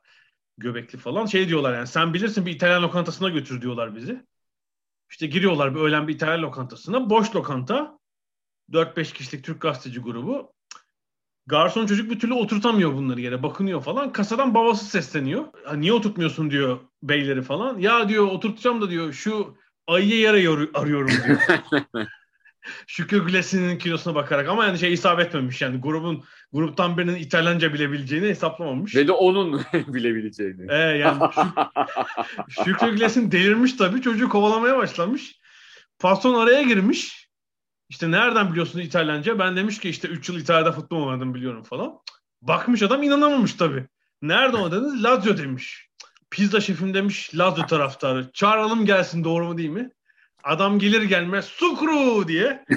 göbekli 0.57 0.97
falan. 0.97 1.25
Şey 1.25 1.47
diyorlar 1.47 1.73
yani 1.73 1.87
sen 1.87 2.13
bilirsin 2.13 2.45
bir 2.45 2.51
İtalyan 2.51 2.83
lokantasına 2.83 3.29
götür 3.29 3.61
diyorlar 3.61 3.95
bizi. 3.95 4.25
İşte 5.09 5.27
giriyorlar 5.27 5.75
bir 5.75 5.79
öğlen 5.79 6.07
bir 6.07 6.15
İtalyan 6.15 6.41
lokantasına. 6.41 7.09
Boş 7.09 7.35
lokanta. 7.35 7.99
4-5 8.71 9.13
kişilik 9.13 9.45
Türk 9.45 9.61
gazeteci 9.61 9.99
grubu. 9.99 10.53
Garson 11.47 11.85
çocuk 11.85 12.11
bir 12.11 12.19
türlü 12.19 12.33
oturtamıyor 12.33 12.93
bunları 12.93 13.21
yere. 13.21 13.43
Bakınıyor 13.43 13.81
falan. 13.81 14.11
Kasadan 14.11 14.53
babası 14.53 14.85
sesleniyor. 14.85 15.45
niye 15.75 15.93
oturtmuyorsun 15.93 16.51
diyor 16.51 16.79
beyleri 17.03 17.41
falan. 17.41 17.79
Ya 17.79 18.09
diyor 18.09 18.27
oturtacağım 18.27 18.81
da 18.81 18.89
diyor 18.89 19.13
şu 19.13 19.57
ayıya 19.87 20.17
yere 20.17 20.69
arıyorum 20.73 21.11
diyor. 21.25 21.39
Şükrü 22.87 23.25
Gülesi'nin 23.25 23.77
kilosuna 23.77 24.15
bakarak 24.15 24.49
ama 24.49 24.65
yani 24.65 24.79
şey 24.79 24.93
isabet 24.93 25.27
etmemiş 25.27 25.61
yani 25.61 25.81
grubun 25.81 26.23
gruptan 26.53 26.97
birinin 26.97 27.15
İtalyanca 27.15 27.73
bilebileceğini 27.73 28.27
hesaplamamış. 28.27 28.95
Ve 28.95 29.07
de 29.07 29.11
onun 29.11 29.61
bilebileceğini. 29.73 30.71
Ee, 30.71 30.75
yani 30.75 31.23
Şük 32.49 32.65
Şükrü 32.65 32.91
Gülesi'nin 32.91 33.31
delirmiş 33.31 33.73
tabii 33.73 34.01
çocuğu 34.01 34.29
kovalamaya 34.29 34.77
başlamış. 34.77 35.39
Patron 35.99 36.43
araya 36.43 36.61
girmiş. 36.61 37.30
İşte 37.91 38.11
nereden 38.11 38.51
biliyorsun 38.51 38.79
İtalyanca? 38.79 39.39
Ben 39.39 39.55
demiş 39.57 39.79
ki 39.79 39.89
işte 39.89 40.07
3 40.07 40.29
yıl 40.29 40.39
İtalya'da 40.39 40.71
futbol 40.71 41.07
oynadım 41.07 41.33
biliyorum 41.33 41.63
falan. 41.63 41.99
Bakmış 42.41 42.83
adam 42.83 43.03
inanamamış 43.03 43.53
tabii. 43.53 43.87
Nerede 44.21 44.57
o 44.57 44.71
dedi? 44.71 45.03
Lazio 45.03 45.37
demiş. 45.37 45.89
Pizza 46.29 46.61
şefim 46.61 46.93
demiş 46.93 47.37
Lazio 47.37 47.65
taraftarı. 47.65 48.31
Çağıralım 48.33 48.85
gelsin 48.85 49.23
doğru 49.23 49.45
mu 49.47 49.57
değil 49.57 49.69
mi? 49.69 49.91
Adam 50.43 50.79
gelir 50.79 51.01
gelmez 51.01 51.45
Sukru 51.45 52.27
diye. 52.27 52.65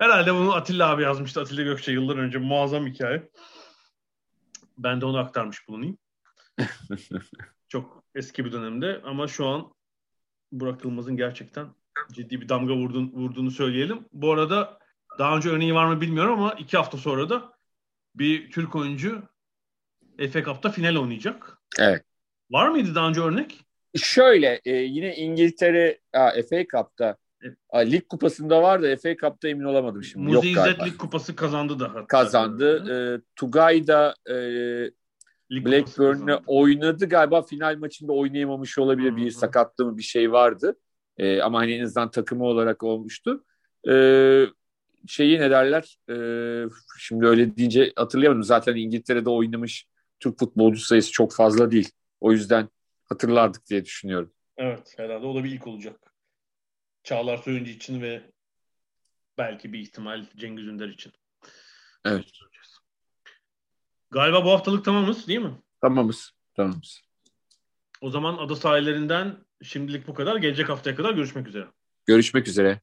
Herhalde 0.00 0.34
bunu 0.34 0.54
Atilla 0.54 0.90
abi 0.90 1.02
yazmıştı. 1.02 1.40
Atilla 1.40 1.62
Gökçe 1.62 1.92
yıllar 1.92 2.16
önce. 2.16 2.38
Muazzam 2.38 2.86
hikaye. 2.86 3.28
Ben 4.78 5.00
de 5.00 5.06
onu 5.06 5.18
aktarmış 5.18 5.68
bulunayım. 5.68 5.98
Çok 7.68 8.04
eski 8.14 8.44
bir 8.44 8.52
dönemde 8.52 9.00
ama 9.04 9.28
şu 9.28 9.46
an 9.46 9.72
Burak 10.52 10.84
Yılmaz'ın 10.84 11.16
gerçekten 11.16 11.68
ciddi 12.12 12.40
bir 12.40 12.48
damga 12.48 12.74
vurduğunu, 12.74 13.10
vurduğunu 13.12 13.50
söyleyelim. 13.50 14.04
Bu 14.12 14.32
arada 14.32 14.78
daha 15.18 15.36
önce 15.36 15.48
örneği 15.48 15.74
var 15.74 15.86
mı 15.86 16.00
bilmiyorum 16.00 16.32
ama 16.32 16.52
iki 16.52 16.76
hafta 16.76 16.98
sonra 16.98 17.30
da 17.30 17.52
bir 18.14 18.50
Türk 18.50 18.76
oyuncu 18.76 19.22
FA 20.32 20.42
Cup'ta 20.42 20.70
final 20.70 20.96
oynayacak. 20.96 21.58
Evet. 21.78 22.04
Var 22.50 22.68
mıydı 22.68 22.94
daha 22.94 23.08
önce 23.08 23.20
örnek? 23.20 23.64
Şöyle 23.96 24.60
e, 24.64 24.72
yine 24.72 25.16
İngiltere 25.16 25.98
a, 26.12 26.30
FA 26.30 26.64
Cup'ta 26.72 27.16
a, 27.70 27.78
lig 27.78 28.08
kupasında 28.08 28.62
var 28.62 28.82
da 28.82 28.96
FA 28.96 29.16
Cup'ta 29.16 29.48
emin 29.48 29.64
olamadım 29.64 30.04
şimdi. 30.04 30.24
Muzi 30.24 30.34
Yok 30.34 30.44
İzzet 30.44 30.86
lig 30.86 30.98
kupası 30.98 31.36
kazandı 31.36 31.80
da. 31.80 31.88
Hatta. 31.88 32.06
Kazandı. 32.06 32.92
E, 32.92 32.96
Tugay 33.36 33.86
da 33.86 34.14
e, 34.30 34.34
Blackburn'le 35.50 36.42
oynadı 36.46 37.08
galiba 37.08 37.42
final 37.42 37.76
maçında 37.76 38.12
oynayamamış 38.12 38.78
olabilir. 38.78 39.10
Hı-hı. 39.10 39.16
Bir 39.16 39.30
sakatlığı 39.30 39.86
mı 39.86 39.98
bir 39.98 40.02
şey 40.02 40.32
vardı. 40.32 40.76
E, 41.18 41.42
ama 41.42 41.58
hani 41.58 41.72
en 41.72 41.84
azından 41.84 42.10
takımı 42.10 42.44
olarak 42.44 42.82
olmuştu. 42.82 43.44
E, 43.88 43.94
şeyi 45.06 45.40
ne 45.40 45.50
derler? 45.50 45.98
E, 46.10 46.14
şimdi 46.98 47.26
öyle 47.26 47.56
deyince 47.56 47.92
hatırlayamadım. 47.96 48.42
Zaten 48.42 48.76
İngiltere'de 48.76 49.30
oynamış 49.30 49.86
Türk 50.20 50.38
futbolcu 50.38 50.80
sayısı 50.80 51.12
çok 51.12 51.34
fazla 51.34 51.70
değil. 51.70 51.90
O 52.20 52.32
yüzden 52.32 52.68
hatırlardık 53.04 53.66
diye 53.66 53.84
düşünüyorum. 53.84 54.32
Evet 54.56 54.94
herhalde 54.96 55.26
o 55.26 55.34
da 55.34 55.44
bir 55.44 55.50
ilk 55.50 55.66
olacak. 55.66 56.14
Çağlar 57.02 57.36
Soyuncu 57.36 57.70
için 57.70 58.02
ve 58.02 58.22
belki 59.38 59.72
bir 59.72 59.78
ihtimal 59.78 60.26
Cengiz 60.36 60.66
Ünder 60.66 60.88
için. 60.88 61.12
Evet. 62.04 62.24
Galiba 64.10 64.44
bu 64.44 64.50
haftalık 64.50 64.84
tamamız 64.84 65.28
değil 65.28 65.40
mi? 65.40 65.54
Tamamız. 65.80 66.32
Tamamız. 66.54 67.00
O 68.00 68.10
zaman 68.10 68.36
ada 68.36 68.56
sahillerinden 68.56 69.36
şimdilik 69.62 70.08
bu 70.08 70.14
kadar. 70.14 70.36
Gelecek 70.36 70.68
haftaya 70.68 70.96
kadar 70.96 71.14
görüşmek 71.14 71.48
üzere. 71.48 71.66
Görüşmek 72.06 72.48
üzere. 72.48 72.80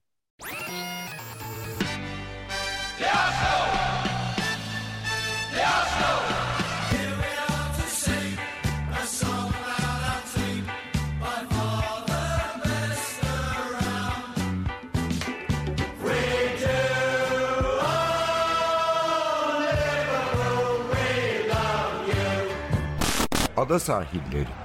Ada 23.57 23.79
sahilleri. 23.79 24.64